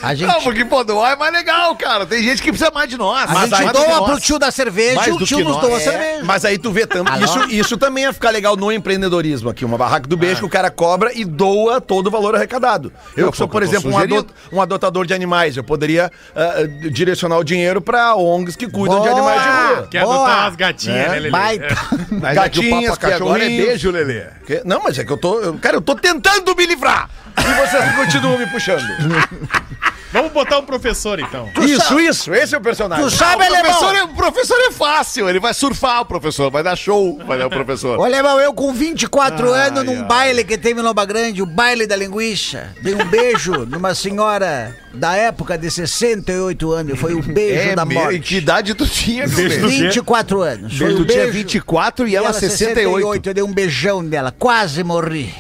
A 0.02 0.14
gente, 0.14 0.28
Não, 0.32 0.42
porque, 0.42 0.64
pô, 0.64 0.84
doar 0.84 1.14
é 1.14 1.16
mais 1.16 1.34
legal, 1.34 1.76
cara. 1.76 2.06
Tem 2.06 2.22
gente 2.24 2.42
que 2.42 2.50
precisa 2.50 2.72
mais 2.72 2.90
de 2.90 2.98
nós. 2.98 3.30
a 3.30 3.34
Mais 3.34 3.50
gente 3.50 3.72
doa 3.74 4.06
pro 4.06 4.20
tio 4.20 4.38
da 4.40 4.52
cerveja 4.52 4.96
Mais 4.96 5.08
e 5.08 5.12
o 5.12 5.26
tio 5.26 5.40
nos 5.44 5.58
doa 5.58 5.78
a 5.78 5.82
É, 5.82 5.84
cerveja. 5.84 6.24
Mas 6.24 6.46
aí 6.46 6.58
tu 6.58 6.72
vê 6.72 6.86
tanto. 6.86 7.12
Isso, 7.24 7.44
isso 7.50 7.78
também 7.78 8.04
ia 8.04 8.14
ficar 8.14 8.30
legal 8.30 8.56
no 8.56 8.72
empreendedorismo 8.72 9.50
aqui. 9.50 9.66
Uma 9.66 9.78
barraca 9.78 10.08
do 10.08 10.16
beijo 10.16 10.40
que 10.42 10.46
o 10.46 10.50
cara 10.50 10.70
cobra 10.70 11.12
e 11.14 11.26
doa 11.26 11.82
todo 11.82 12.08
o 12.08 12.12
valor 12.12 12.36
arrecadado. 12.36 12.92
Eu, 13.18 13.28
É, 13.28 13.32
que 13.32 13.38
sou, 13.38 13.48
por 13.48 13.64
exemplo, 13.64 13.92
um, 13.92 13.98
adot- 13.98 14.30
um 14.52 14.62
adotador 14.62 15.06
de 15.06 15.14
animais. 15.14 15.58
Eu 15.58 15.64
poderia 15.64 16.12
ah, 16.36 16.54
ah, 16.60 16.90
direcionar 16.90 17.38
o 17.38 17.44
dinheiro 17.44 17.82
pra 17.82 18.16
ONGs 18.16 18.56
que 18.56 18.68
cuidam 18.70 19.02
de 19.02 19.10
Boa! 19.10 19.20
animais 19.20 19.42
de 19.44 19.50
rua. 19.50 19.88
Quer 19.92 20.04
Boa. 20.04 20.16
adotar 20.16 20.40
umas 20.46 20.56
gatinhas, 20.56 20.98
É, 20.98 21.08
né, 21.10 21.14
Lelê? 21.16 21.30
Baita. 21.32 21.76
Mas 22.12 22.38
é 22.38 22.50
que 22.50 22.60
o 22.60 22.62
Gatinhas, 22.64 22.98
papo 22.98 23.06
agora 23.06 23.16
é 23.16 23.20
cachorrinhos. 23.20 23.66
beijo, 23.68 23.92
Lelê. 23.92 24.24
Que- 24.46 24.62
Não, 24.64 24.82
mas 24.84 24.98
é 25.00 25.04
que 25.04 25.12
eu 25.12 25.18
tô. 25.18 25.40
eu- 25.40 25.54
cara, 25.58 25.76
eu 25.78 25.82
tô 25.82 25.96
tentando 25.96 26.56
me 26.56 26.66
livrar. 26.66 27.10
E 27.38 27.54
vocês 27.54 27.95
continuam 27.95 28.38
me 28.38 28.48
puxando. 28.48 28.86
Vamos 30.15 30.32
botar 30.32 30.60
um 30.60 30.63
professor, 30.65 31.19
então. 31.19 31.49
isso, 31.62 31.99
isso. 31.99 32.34
Esse 32.34 32.56
é 32.56 32.58
o 32.58 32.62
personagem. 32.62 33.04
Tu 33.06 33.12
sabe, 33.12 33.43
o, 33.43 33.47
professor 33.47 33.95
é, 33.95 34.04
o 34.04 34.08
professor 34.08 34.58
é 34.62 34.71
fácil, 34.71 35.28
ele 35.30 35.41
vai 35.41 35.54
surfar 35.54 36.01
o 36.01 36.06
professor, 36.06 36.49
vai 36.49 36.63
dar 36.63 36.75
show, 36.78 37.19
vai 37.28 37.38
dar 37.38 37.47
o 37.47 37.49
professor. 37.49 37.97
Ô, 37.99 38.04
alemão, 38.06 38.39
eu 38.39 38.54
com 38.54 38.71
24 38.73 39.54
Ai, 39.54 39.67
anos, 39.67 39.84
num 39.84 39.97
ai. 39.99 40.04
baile 40.06 40.43
que 40.45 40.58
teve 40.58 40.80
em 40.80 40.84
Lomba 40.84 41.04
Grande, 41.04 41.41
o 41.41 41.45
baile 41.45 41.86
da 41.86 41.97
linguiça, 41.97 42.69
dei 42.82 42.95
um 42.95 43.04
beijo 43.06 43.51
numa 43.67 43.93
senhora 43.93 44.73
da 44.93 45.13
época 45.17 45.58
de 45.58 45.69
68 45.69 46.71
anos. 46.71 46.97
Foi 46.99 47.13
o 47.13 47.21
beijo 47.21 47.71
É, 47.71 47.75
da 47.75 47.84
meu, 47.84 47.99
morte. 47.99 48.15
e 48.15 48.19
que 48.21 48.38
idade 48.38 48.73
tu 48.73 48.88
tinha, 48.88 49.28
meu 49.28 49.36
Beijo 49.36 49.60
do 49.60 49.67
bem? 49.67 49.78
quê? 49.80 49.84
24 49.88 50.41
anos. 50.41 50.78
Foi 50.78 50.95
Tu 50.95 51.01
o 51.01 51.06
tinha 51.06 51.23
beijo. 51.23 51.34
24 51.34 52.08
e 52.08 52.15
ela 52.15 52.32
68. 52.32 53.30
Eu 53.30 53.34
dei 53.34 53.43
um 53.43 53.51
beijão 53.54 54.01
nela, 54.01 54.32
quase 54.32 54.82
morri. 54.82 55.34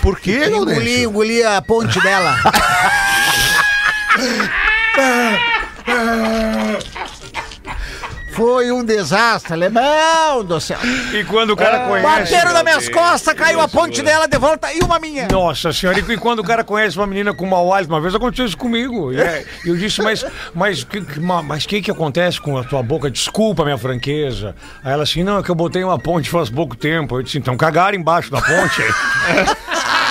Por 0.00 0.20
quê, 0.20 0.44
Engoli, 0.46 1.02
engoli 1.02 1.42
a 1.42 1.60
ponte 1.60 2.00
dela. 2.00 2.36
Foi 8.32 8.72
um 8.72 8.82
desastre, 8.82 9.52
alemão 9.52 10.42
do 10.42 10.58
céu. 10.58 10.78
E 11.12 11.22
quando 11.24 11.50
o 11.50 11.56
cara 11.56 11.80
conhece. 11.86 12.02
Bateram 12.32 12.54
nas 12.54 12.62
minhas 12.62 12.88
costas, 12.88 13.34
caiu 13.34 13.60
a 13.60 13.68
ponte 13.68 14.00
dela 14.00 14.26
de 14.26 14.38
volta 14.38 14.72
e 14.72 14.80
uma 14.80 14.98
minha. 14.98 15.28
Nossa 15.30 15.70
senhora, 15.70 15.98
e 15.98 16.16
quando 16.16 16.38
o 16.38 16.42
cara 16.44 16.64
conhece 16.64 16.96
uma 16.96 17.06
menina 17.06 17.34
com 17.34 17.44
mau 17.46 17.72
hálito, 17.74 17.92
uma 17.92 18.00
vez 18.00 18.14
aconteceu 18.14 18.46
isso 18.46 18.56
comigo. 18.56 19.12
E 19.12 19.20
é- 19.20 19.44
eu 19.66 19.76
disse, 19.76 20.00
mas 20.00 20.24
mas 20.54 20.82
que, 20.82 21.02
que- 21.02 21.20
ma- 21.20 21.42
mas 21.42 21.66
que 21.66 21.82
que 21.82 21.90
acontece 21.90 22.40
com 22.40 22.56
a 22.56 22.64
tua 22.64 22.82
boca? 22.82 23.10
Desculpa 23.10 23.62
a 23.62 23.64
minha 23.66 23.78
franqueza. 23.78 24.56
Aí 24.82 24.92
ela 24.92 25.02
assim, 25.02 25.22
não, 25.22 25.38
é 25.38 25.42
que 25.42 25.50
eu 25.50 25.54
botei 25.54 25.84
uma 25.84 25.98
ponte 25.98 26.30
faz 26.30 26.48
pouco 26.48 26.74
tempo. 26.74 27.18
Eu 27.18 27.22
disse, 27.22 27.36
então 27.36 27.54
cagaram 27.54 27.98
embaixo 27.98 28.30
da 28.30 28.40
ponte. 28.40 28.82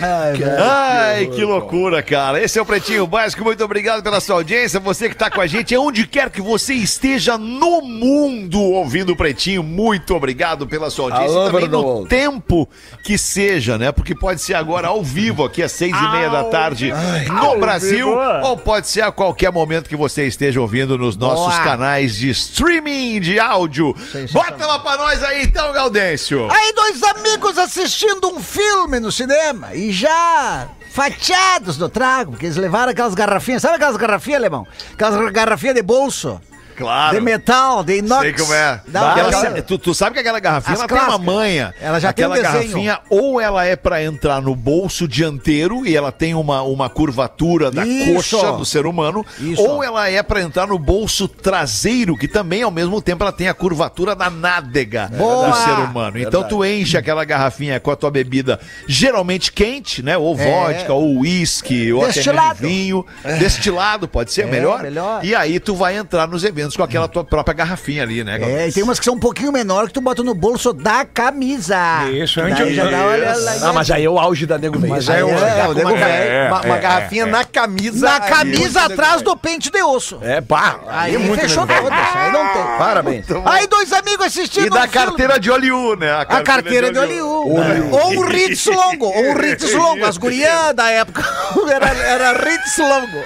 Ai, 0.00 1.26
que 1.26 1.44
loucura, 1.44 2.02
cara. 2.02 2.42
Esse 2.42 2.58
é 2.58 2.62
o 2.62 2.66
Pretinho 2.66 3.06
Básico. 3.06 3.42
Muito 3.42 3.64
obrigado 3.64 4.02
pela 4.02 4.20
sua 4.20 4.36
audiência. 4.36 4.78
Você 4.80 5.08
que 5.08 5.16
tá 5.16 5.30
com 5.30 5.40
a 5.40 5.46
gente, 5.46 5.76
onde 5.76 6.06
quer 6.06 6.30
que 6.30 6.40
você 6.40 6.74
esteja 6.74 7.36
no 7.36 7.80
mundo 7.82 8.60
ouvindo 8.60 9.12
o 9.12 9.16
Pretinho, 9.16 9.62
muito 9.62 10.14
obrigado 10.14 10.66
pela 10.66 10.90
sua 10.90 11.12
audiência. 11.12 11.36
All 11.36 11.48
E 11.48 11.52
também 11.52 11.68
no 11.68 12.06
tempo 12.06 12.68
que 13.02 13.18
seja, 13.18 13.76
né? 13.76 13.90
Porque 13.90 14.14
pode 14.14 14.40
ser 14.40 14.54
agora 14.54 14.88
ao 14.88 15.02
vivo, 15.02 15.44
aqui 15.44 15.62
às 15.62 15.72
seis 15.72 15.94
e 15.94 16.08
meia 16.10 16.30
da 16.30 16.44
tarde 16.44 16.92
no 17.28 17.58
Brasil, 17.58 18.08
ou 18.42 18.56
pode 18.56 18.88
ser 18.88 19.02
a 19.02 19.10
qualquer 19.10 19.50
momento 19.52 19.88
que 19.88 19.96
você 19.96 20.26
esteja 20.26 20.60
ouvindo 20.60 20.96
nos 20.96 21.16
nossos 21.16 21.54
Boa. 21.54 21.64
canais 21.64 22.16
de 22.16 22.30
streaming 22.30 23.20
de 23.20 23.38
áudio. 23.38 23.94
Bota 24.32 24.66
lá 24.66 24.78
pra 24.78 24.96
nós 24.96 25.22
aí 25.22 25.42
então, 25.42 25.72
Gaudêncio. 25.72 26.48
Aí 26.50 26.72
dois 26.72 27.02
amigos 27.02 27.58
assistindo 27.58 28.28
um 28.28 28.40
filme 28.40 29.00
no 29.00 29.10
cinema 29.10 29.74
e 29.74 29.87
já 29.92 30.68
fatiados 30.90 31.76
do 31.76 31.88
trago, 31.88 32.32
porque 32.32 32.46
eles 32.46 32.56
levaram 32.56 32.90
aquelas 32.90 33.14
garrafinhas, 33.14 33.62
sabe 33.62 33.76
aquelas 33.76 33.96
garrafinhas, 33.96 34.40
alemão? 34.40 34.66
Aquelas 34.94 35.32
garrafinhas 35.32 35.74
de 35.74 35.82
bolso, 35.82 36.40
Claro. 36.78 37.16
de 37.16 37.20
metal, 37.20 37.82
de 37.84 37.98
inox. 37.98 38.22
Sei 38.22 38.32
como 38.32 38.54
é. 38.54 38.80
Da- 38.86 39.12
Aquela- 39.12 39.62
tu, 39.62 39.76
tu 39.78 39.92
sabe 39.94 40.14
que 40.14 40.20
aquela 40.20 40.38
garrafinha 40.40 40.74
As 40.74 40.80
ela 40.80 40.88
tem 40.88 40.98
uma 41.08 41.18
manha. 41.18 41.74
Ela 41.80 41.98
já 42.00 42.12
tem 42.12 42.24
Aquela 42.24 42.38
um 42.38 42.42
desenho. 42.42 42.62
garrafinha, 42.72 43.00
ou 43.10 43.40
ela 43.40 43.64
é 43.66 43.74
pra 43.76 44.02
entrar 44.02 44.40
no 44.40 44.54
bolso 44.54 45.06
dianteiro 45.08 45.86
e 45.86 45.96
ela 45.96 46.12
tem 46.12 46.34
uma, 46.34 46.62
uma 46.62 46.88
curvatura 46.88 47.70
da 47.70 47.84
Isso. 47.84 48.14
coxa 48.36 48.52
do 48.52 48.64
ser 48.64 48.86
humano, 48.86 49.24
Isso. 49.40 49.60
ou 49.60 49.82
ela 49.82 50.08
é 50.08 50.22
pra 50.22 50.40
entrar 50.40 50.66
no 50.68 50.78
bolso 50.78 51.26
traseiro, 51.26 52.16
que 52.16 52.28
também 52.28 52.62
ao 52.62 52.70
mesmo 52.70 53.02
tempo 53.02 53.22
ela 53.24 53.32
tem 53.32 53.48
a 53.48 53.54
curvatura 53.54 54.14
da 54.14 54.30
nádega 54.30 55.10
Boa. 55.16 55.48
do 55.50 55.56
ser 55.56 55.70
humano. 55.80 56.18
Então 56.18 56.44
tu 56.46 56.64
enche 56.64 56.96
aquela 56.96 57.24
garrafinha 57.24 57.80
com 57.80 57.90
a 57.90 57.96
tua 57.96 58.10
bebida 58.10 58.60
geralmente 58.86 59.50
quente, 59.52 60.02
né? 60.02 60.16
Ou 60.16 60.36
vodka, 60.36 60.92
ou 60.92 61.18
uísque, 61.18 61.92
ou 61.92 62.04
até 62.04 62.20
vinho, 62.54 63.04
destilado, 63.38 64.06
pode 64.08 64.32
ser 64.32 64.46
melhor. 64.46 64.82
melhor. 64.82 65.24
E 65.24 65.34
aí 65.34 65.58
tu 65.58 65.74
vai 65.74 65.96
entrar 65.96 66.26
nos 66.28 66.44
eventos 66.44 66.67
com 66.76 66.82
aquela 66.82 67.08
tua 67.08 67.24
própria 67.24 67.54
garrafinha 67.54 68.02
ali, 68.02 68.22
né? 68.24 68.38
É, 68.40 68.68
e 68.68 68.72
tem 68.72 68.82
umas 68.82 68.98
que 68.98 69.04
são 69.04 69.14
um 69.14 69.18
pouquinho 69.20 69.50
menor 69.52 69.86
que 69.86 69.92
tu 69.94 70.00
bota 70.00 70.22
no 70.22 70.34
bolso 70.34 70.72
da 70.72 71.04
camisa. 71.04 71.76
Isso, 72.12 72.40
Daí 72.40 72.52
antes- 72.52 72.74
já 72.74 72.90
dá, 72.90 73.04
olha 73.04 73.32
Isso. 73.32 73.44
lá, 73.44 73.68
Ah, 73.68 73.72
mas 73.72 73.90
aí 73.90 74.04
é 74.04 74.10
o 74.10 74.18
auge 74.18 74.46
da 74.46 74.58
nego 74.58 74.78
velho. 74.78 74.92
Mas 74.92 75.08
Aí 75.08 75.20
é 75.20 75.24
o- 75.24 75.28
é, 75.30 75.64
com 75.64 75.70
o 75.70 75.74
nego 75.74 75.88
uma, 75.90 75.96
velho. 75.98 76.46
uma- 76.48 76.60
uma 76.62 76.76
garrafinha 76.78 77.26
na 77.26 77.44
camisa. 77.44 78.06
Na 78.08 78.20
camisa 78.20 78.80
é 78.80 78.84
atrás 78.84 79.22
do 79.22 79.36
pente 79.36 79.70
de 79.70 79.82
osso. 79.82 80.18
É, 80.22 80.40
pá. 80.40 80.80
Aí 80.88 81.14
é 81.14 81.18
muito 81.18 81.40
fechou 81.40 81.66
todas, 81.66 81.82
aí 81.92 82.32
não 82.32 82.46
tem. 82.52 82.62
Parabéns. 82.78 83.26
Aí 83.44 83.66
dois 83.66 83.92
amigos 83.92 84.26
assistindo 84.26 84.66
E 84.66 84.70
da 84.70 84.86
carteira 84.88 85.38
de 85.38 85.50
Oliu, 85.50 85.96
né? 85.96 86.12
A 86.12 86.42
carteira 86.42 86.90
de 86.92 86.98
Hollywood. 86.98 87.88
Ou 87.90 88.12
um 88.12 88.20
Ritz 88.26 88.66
longo, 88.66 89.06
ou 89.06 89.24
um 89.30 89.34
Ritz 89.34 89.72
longo. 89.74 90.04
As 90.04 90.16
gurias 90.16 90.74
da 90.74 90.88
época 90.90 91.22
era, 91.72 91.86
era 91.88 92.32
Ritz 92.32 92.78
longo. 92.78 93.18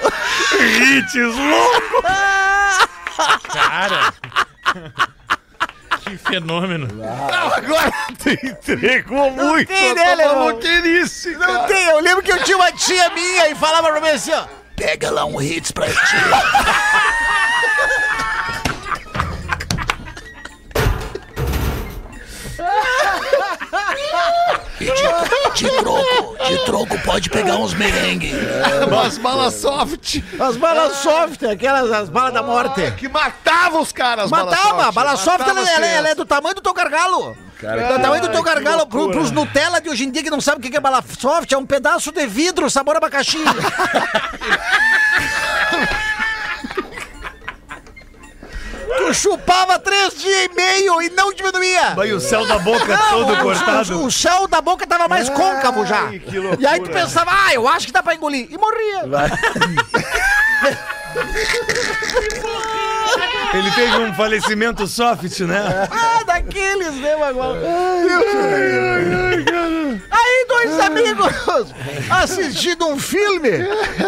Ritz 0.79 1.15
louco. 1.15 2.03
Cara. 3.53 4.14
que 6.05 6.16
fenômeno. 6.18 6.88
Agora 7.57 7.92
tu 8.18 8.31
entregou 8.31 9.31
muito. 9.31 9.68
tem, 9.68 9.94
né, 9.94 10.14
Leão? 10.14 10.46
Não 11.38 11.55
cara. 11.55 11.66
tem, 11.66 11.85
eu 11.87 12.01
lembro 12.01 12.22
que 12.22 12.33
eu 12.33 12.42
tinha 12.42 12.57
uma 12.57 12.72
tia 12.72 13.11
minha 13.11 13.48
e 13.51 13.55
falava 13.55 13.90
pra 13.90 14.01
mim 14.01 14.09
assim, 14.09 14.33
ó. 14.33 14.44
Pega 14.77 15.11
lá 15.11 15.25
um 15.25 15.37
Ritz 15.37 15.70
pra 15.70 15.87
ti. 15.87 15.94
De 25.55 25.69
troco, 25.69 26.37
de 26.49 26.59
troco 26.65 26.99
pode 27.05 27.29
pegar 27.31 27.57
uns 27.57 27.75
merengue. 27.75 28.33
Umas 28.88 29.19
balas 29.19 29.55
soft. 29.55 30.21
As 30.41 30.57
balas 30.57 30.97
soft, 30.99 31.43
aquelas 31.45 31.91
as 31.93 32.09
balas 32.09 32.33
da 32.35 32.43
morte. 32.43 32.91
Que 32.93 33.09
matava 33.09 33.81
os 33.81 33.93
caras, 33.93 34.31
Matava, 34.31 34.87
a 34.88 34.93
bala 34.93 35.17
soft 35.17 35.47
ela, 35.47 35.61
ela- 35.71 35.87
ela 35.87 36.09
é 36.09 36.15
do 36.15 36.25
tamanho 36.25 36.55
do 36.55 36.61
teu 36.61 36.73
gargalo. 36.75 37.37
do 37.61 38.01
tamanho 38.03 38.23
do 38.23 38.29
teu 38.31 38.43
gargalo. 38.43 38.87
Pro, 38.87 39.11
pros 39.11 39.31
Nutella 39.31 39.81
de 39.81 39.88
hoje 39.88 40.05
em 40.05 40.11
dia 40.11 40.23
que 40.23 40.31
não 40.31 40.41
sabem 40.41 40.59
o 40.61 40.62
que 40.62 40.71
que 40.71 40.77
é 40.77 40.81
bala 40.81 41.03
soft, 41.19 41.53
é 41.53 41.57
um 41.57 41.67
pedaço 41.67 42.11
de 42.11 42.27
vidro 42.27 42.69
sabor 42.71 42.97
abacaxi. 42.97 43.38
chupava 49.12 49.79
três 49.79 50.14
dias 50.16 50.48
e 50.51 50.55
meio 50.55 51.03
e 51.03 51.11
não 51.11 51.33
diminuía. 51.33 51.94
Aí 52.01 52.12
o 52.12 52.20
céu 52.20 52.46
da 52.46 52.59
boca 52.59 52.96
Não, 52.96 53.11
todo 53.11 53.37
cortado. 53.38 53.98
O, 54.01 54.07
o 54.07 54.12
céu 54.12 54.46
da 54.48 54.61
boca 54.61 54.87
tava 54.87 55.09
mais 55.09 55.29
côncavo 55.29 55.85
já. 55.87 56.09
que 56.09 56.38
loucura. 56.38 56.61
E 56.61 56.66
aí 56.66 56.81
tu 56.81 56.90
pensava, 56.90 57.31
ah, 57.33 57.55
eu 57.55 57.66
acho 57.68 57.87
que 57.87 57.92
dá 57.92 58.03
pra 58.03 58.14
engolir. 58.14 58.48
E 58.51 58.59
morria. 58.59 59.03
Ele 63.55 63.70
teve 63.72 63.96
um 63.98 64.14
falecimento 64.14 64.87
soft, 64.87 65.40
né? 65.40 65.88
Ah, 65.90 66.22
daqueles 66.25 66.94
mesmo 66.94 67.22
agora. 67.25 67.61
Dois 70.64 70.81
amigos 70.81 71.33
assistindo 72.11 72.87
um 72.87 72.98
filme, 72.98 73.51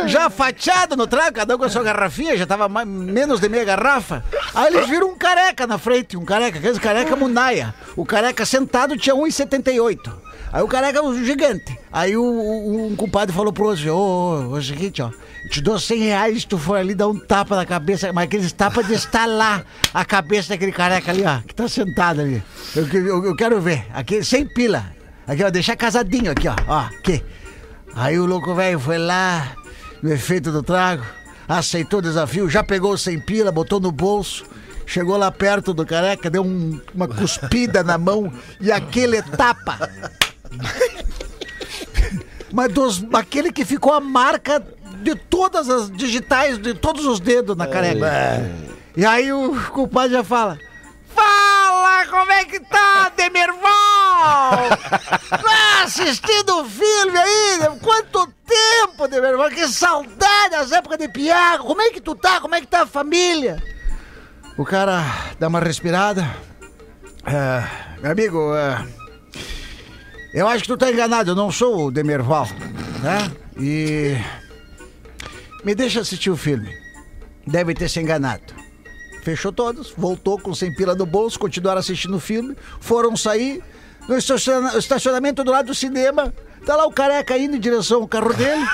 já 0.07 0.29
fatiado 0.31 0.97
no 0.97 1.07
trago, 1.07 1.35
cada 1.37 1.55
um 1.55 1.59
com 1.59 1.65
a 1.65 1.69
sua 1.69 1.83
garrafinha, 1.83 2.37
já 2.37 2.47
tava 2.47 2.69
mais, 2.69 2.87
menos 2.87 3.41
de 3.41 3.49
meia 3.49 3.65
garrafa. 3.65 4.25
Aí 4.55 4.75
eles 4.75 4.89
viram 4.89 5.09
um 5.11 5.17
careca 5.17 5.67
na 5.67 5.79
frente, 5.79 6.17
um 6.17 6.25
careca, 6.25 6.59
aqueles 6.59 6.79
careca 6.79 7.17
munaia. 7.17 7.75
O 7.97 8.05
careca 8.05 8.45
sentado 8.47 8.97
tinha 8.97 9.15
1,78. 9.15 9.99
Aí 10.53 10.63
o 10.63 10.69
careca 10.69 11.03
um 11.03 11.25
gigante. 11.25 11.77
Aí 11.93 12.17
o, 12.17 12.23
o- 12.23 12.87
um 12.87 12.95
compadre 12.97 13.35
falou 13.35 13.53
pro 13.53 13.67
outro, 13.67 13.93
ô, 13.93 13.97
ô, 13.97 14.57
ô, 14.57 14.63
seguinte, 14.63 15.03
ó. 15.03 15.11
Te 15.51 15.61
dou 15.61 15.79
100 15.79 15.99
reais 16.01 16.41
se 16.43 16.47
tu 16.47 16.57
for 16.57 16.77
ali 16.77 16.95
dar 16.95 17.09
um 17.09 17.19
tapa 17.19 17.57
na 17.57 17.67
cabeça, 17.67 18.13
mas 18.13 18.25
aqueles 18.25 18.53
tapas 18.53 18.87
de 18.87 18.95
estalar 18.95 19.65
a 19.93 20.05
cabeça 20.05 20.51
daquele 20.51 20.73
careca 20.73 21.11
ali, 21.11 21.25
ó, 21.25 21.41
que 21.47 21.55
tá 21.55 21.69
sentado 21.69 22.21
ali. 22.21 22.43
Eu, 22.75 22.87
eu- 22.89 23.25
eu 23.27 23.37
quero 23.37 23.61
ver. 23.61 23.85
Aqui, 23.93 24.23
sem 24.25 24.47
pila. 24.47 24.94
Aqui, 25.27 25.43
ó, 25.45 25.51
deixar 25.51 25.77
casadinho 25.77 26.31
aqui, 26.31 26.49
ó. 26.49 26.55
Ó, 26.69 26.79
aqui. 26.81 27.25
Aí 27.95 28.19
o 28.19 28.27
louco 28.27 28.55
velho 28.55 28.79
foi 28.79 28.99
lá, 28.99 29.53
no 30.03 30.13
efeito 30.13 30.51
do 30.51 30.63
trago, 30.63 31.05
aceitou 31.49 32.01
o 32.01 32.03
desafio, 32.03 32.49
já 32.51 32.63
pegou 32.65 32.97
sem 32.99 33.19
pila, 33.21 33.51
botou 33.53 33.79
no 33.81 33.91
bolso. 33.93 34.45
Chegou 34.87 35.17
lá 35.17 35.31
perto 35.31 35.73
do 35.73 35.87
careca, 35.87 36.29
deu 36.29 36.43
um- 36.45 36.79
uma 36.95 37.09
cuspida 37.09 37.83
na 37.83 37.97
mão 37.97 38.31
e 38.61 38.71
aquele 38.71 39.23
tapa. 39.23 39.89
Mas 42.53 42.73
dos, 42.73 43.03
aquele 43.15 43.51
que 43.51 43.65
ficou 43.65 43.93
a 43.95 44.01
marca 44.01 44.63
de 45.03 45.15
todas 45.15 45.71
as 45.71 45.91
digitais, 45.91 46.59
de 46.59 46.75
todos 46.75 47.07
os 47.07 47.19
dedos 47.19 47.57
na 47.57 47.67
careca. 47.67 48.51
E 48.97 49.05
aí 49.07 49.33
o 49.33 49.55
culpado 49.71 50.13
já 50.13 50.23
fala: 50.23 50.59
Fala, 51.15 52.07
como 52.07 52.31
é 52.33 52.45
que 52.45 52.61
tá, 52.61 53.11
Demerval? 53.17 54.74
Assistindo 55.83 56.61
o 56.61 56.65
filme 56.65 57.19
aí? 57.19 57.59
Quanto 57.81 58.27
tempo, 58.47 59.09
Demerval? 59.09 59.51
Que 59.51 59.69
saudade 59.69 60.51
das 60.51 60.73
épocas 60.73 60.99
de 60.99 61.09
piago. 61.09 61.65
Como 61.65 61.81
é 61.81 61.91
que 61.91 62.01
tu 62.01 62.15
tá? 62.15 62.41
Como 62.41 62.55
é 62.55 62.61
que 62.61 62.67
tá 62.67 62.83
a 62.83 62.87
família? 62.87 63.63
O 64.57 64.65
cara 64.65 65.03
dá 65.39 65.49
uma 65.49 65.61
respirada. 65.61 66.25
É, 67.27 67.65
meu 68.01 68.13
amigo, 68.13 68.55
é, 68.55 68.87
eu 70.35 70.49
acho 70.49 70.63
que 70.63 70.69
tu 70.69 70.77
tá 70.77 70.91
enganado, 70.91 71.31
eu 71.31 71.35
não 71.35 71.51
sou 71.51 71.87
o 71.87 71.91
Demerval, 71.91 72.47
né? 73.03 73.31
E. 73.59 74.17
Me 75.65 75.75
deixa 75.75 76.01
assistir 76.01 76.29
o 76.29 76.37
filme. 76.37 76.77
Deve 77.47 77.73
ter 77.75 77.89
se 77.89 78.01
enganado. 78.01 78.55
Fechou 79.23 79.53
todos, 79.53 79.93
voltou 79.97 80.39
com 80.39 80.55
sem 80.55 80.75
pila 80.75 80.95
no 80.95 81.07
bolso, 81.07 81.39
continuaram 81.39 81.79
assistindo 81.79 82.17
o 82.17 82.21
filme, 82.21 82.55
foram 82.79 83.17
sair 83.17 83.63
no 84.09 84.17
estaciona- 84.17 84.77
estacionamento 84.79 85.43
do 85.45 85.51
lado 85.51 85.67
do 85.67 85.75
cinema. 85.75 86.33
Tá 86.67 86.77
lá 86.77 86.87
o 86.87 86.93
careca 86.93 87.37
indo 87.37 87.57
em 87.57 87.61
direção 87.61 88.01
ao 88.03 88.09
carro 88.09 88.33
dele. 88.33 88.65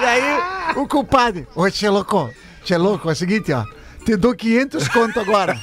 e 0.00 0.04
aí, 0.04 0.40
o 0.76 0.86
culpado. 0.86 1.46
Ô, 1.54 1.68
tchê 1.70 1.88
louco, 1.88 2.30
tchê 2.64 2.76
louco, 2.76 3.08
é 3.08 3.12
o 3.12 3.16
seguinte, 3.16 3.52
ó. 3.52 3.64
Te 4.04 4.16
dou 4.16 4.34
500 4.34 4.88
conto 4.88 5.20
agora. 5.20 5.58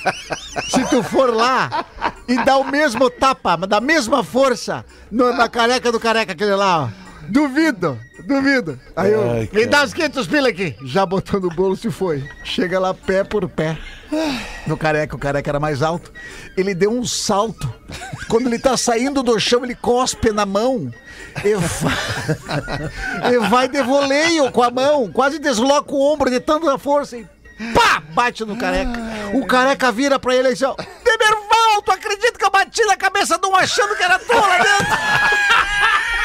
Se 0.70 0.84
tu 0.90 1.02
for 1.02 1.34
lá 1.34 1.86
e 2.28 2.36
dar 2.44 2.58
o 2.58 2.66
mesmo 2.66 3.10
tapa, 3.10 3.56
da 3.58 3.80
mesma 3.82 4.24
força 4.24 4.86
no- 5.10 5.34
na 5.34 5.48
careca 5.50 5.92
do 5.92 6.00
careca, 6.00 6.34
aquele 6.34 6.54
lá, 6.56 6.84
ó. 6.84 7.05
Duvido, 7.30 8.00
duvido. 8.24 8.80
Aí 8.96 9.12
eu, 9.12 9.48
me 9.52 9.66
dá 9.66 9.84
os 9.84 9.94
500 9.94 10.28
pila 10.28 10.50
aqui. 10.50 10.76
Já 10.84 11.06
botou 11.06 11.40
no 11.40 11.50
bolso 11.50 11.88
e 11.88 11.92
foi. 11.92 12.28
Chega 12.44 12.80
lá 12.80 12.94
pé 12.94 13.24
por 13.24 13.48
pé. 13.48 13.78
No 14.68 14.78
careca, 14.78 15.16
o 15.16 15.20
careca 15.20 15.50
era 15.50 15.60
mais 15.60 15.82
alto. 15.82 16.12
Ele 16.56 16.74
deu 16.74 16.92
um 16.92 17.06
salto. 17.06 17.72
Quando 18.30 18.48
ele 18.48 18.60
tá 18.60 18.78
saindo 18.78 19.24
do 19.24 19.40
chão, 19.40 19.64
ele 19.64 19.76
cospe 19.76 20.32
na 20.32 20.46
mão. 20.46 20.92
E 21.44 21.56
vai, 21.56 23.34
e 23.34 23.50
vai 23.50 23.68
de 23.68 23.82
voleio 23.82 24.52
com 24.52 24.64
a 24.64 24.72
mão. 24.72 25.12
Quase 25.12 25.40
desloca 25.40 25.92
o 25.94 26.14
ombro 26.14 26.30
de 26.30 26.40
tanta 26.40 26.78
força. 26.78 27.18
E 27.18 27.26
pá! 27.74 28.02
Bate 28.14 28.46
no 28.46 28.56
careca. 28.56 28.94
O 29.34 29.46
careca 29.46 29.92
vira 29.92 30.18
pra 30.18 30.36
ele 30.36 30.50
e 30.50 30.54
diz: 30.54 30.62
ó, 30.64 30.76
Demerval, 31.04 31.82
tu 31.84 31.92
acredita 31.92 32.38
que 32.38 32.46
eu 32.46 32.52
bati 32.52 32.84
na 32.86 32.96
cabeça 32.96 33.38
de 33.38 33.46
um 33.46 33.56
achando 33.56 33.96
que 33.96 34.04
era 34.04 34.18
tu 34.20 34.34
lá 34.34 34.58
dentro? 34.58 34.98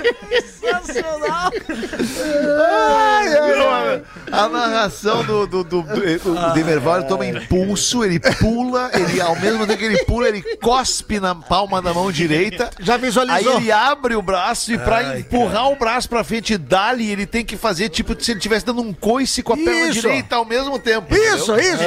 Sensacional! 0.59 1.51
A 4.31 4.47
narração 4.47 5.23
do, 5.23 5.47
do, 5.47 5.63
do, 5.63 5.81
do, 5.81 6.17
do 6.17 6.53
Demerval, 6.53 6.99
ele 6.99 7.07
toma 7.07 7.25
impulso, 7.25 8.03
ele 8.03 8.19
pula, 8.19 8.89
ele, 8.93 9.19
ao 9.19 9.35
mesmo 9.35 9.65
tempo 9.67 9.79
que 9.79 9.85
ele 9.85 10.05
pula, 10.05 10.27
ele 10.27 10.41
cospe 10.57 11.19
na 11.19 11.35
palma 11.35 11.81
da 11.81 11.93
mão 11.93 12.11
direita. 12.11 12.69
Já 12.79 12.95
Aí 12.95 13.01
visualizou? 13.01 13.57
ele 13.57 13.71
abre 13.71 14.15
o 14.15 14.21
braço 14.21 14.73
e 14.73 14.77
pra 14.77 15.17
empurrar 15.19 15.69
o 15.69 15.75
braço 15.75 16.07
pra 16.07 16.23
frente 16.23 16.53
e 16.53 16.57
dali, 16.57 17.09
ele 17.11 17.25
tem 17.25 17.43
que 17.43 17.57
fazer 17.57 17.89
tipo 17.89 18.15
se 18.21 18.31
ele 18.31 18.39
estivesse 18.39 18.65
dando 18.65 18.81
um 18.81 18.93
coice 18.93 19.41
com 19.43 19.53
a 19.53 19.57
perna 19.57 19.89
Isso. 19.89 20.01
direita 20.01 20.35
ao 20.35 20.45
mesmo 20.45 20.77
tempo. 20.79 21.13
Isso, 21.13 21.55
isso! 21.55 21.83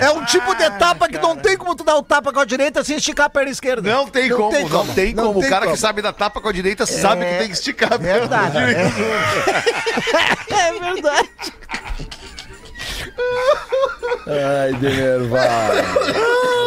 É 0.00 0.10
um 0.10 0.24
tipo 0.24 0.54
de 0.54 0.68
tapa 0.78 1.08
que 1.08 1.18
não 1.18 1.36
tem 1.36 1.56
como 1.56 1.74
tu 1.74 1.84
dar 1.84 1.96
o 1.96 2.02
tapa 2.02 2.32
com 2.32 2.40
a 2.40 2.44
direita 2.44 2.82
sem 2.82 2.96
esticar 2.96 3.26
a 3.26 3.30
perna 3.30 3.50
esquerda. 3.50 3.90
Não 3.90 4.06
tem 4.06 4.28
como, 4.30 4.68
não 4.68 4.86
tem 4.86 5.14
como. 5.14 5.38
O 5.40 5.48
cara 5.48 5.66
que 5.68 5.76
sabe 5.76 6.02
dar 6.02 6.12
tapa 6.12 6.40
com 6.40 6.48
a 6.48 6.52
direita 6.52 6.86
sabe 6.86 7.24
que 7.24 7.37
tem 7.38 7.48
que 7.48 7.54
esticar 7.54 7.92
a 7.94 7.98
perna 7.98 8.18
Verdade. 8.20 8.66
direita. 8.66 8.92
É 10.54 10.72
verdade. 10.92 11.30
Ai, 14.26 14.72
Demerval. 14.74 15.70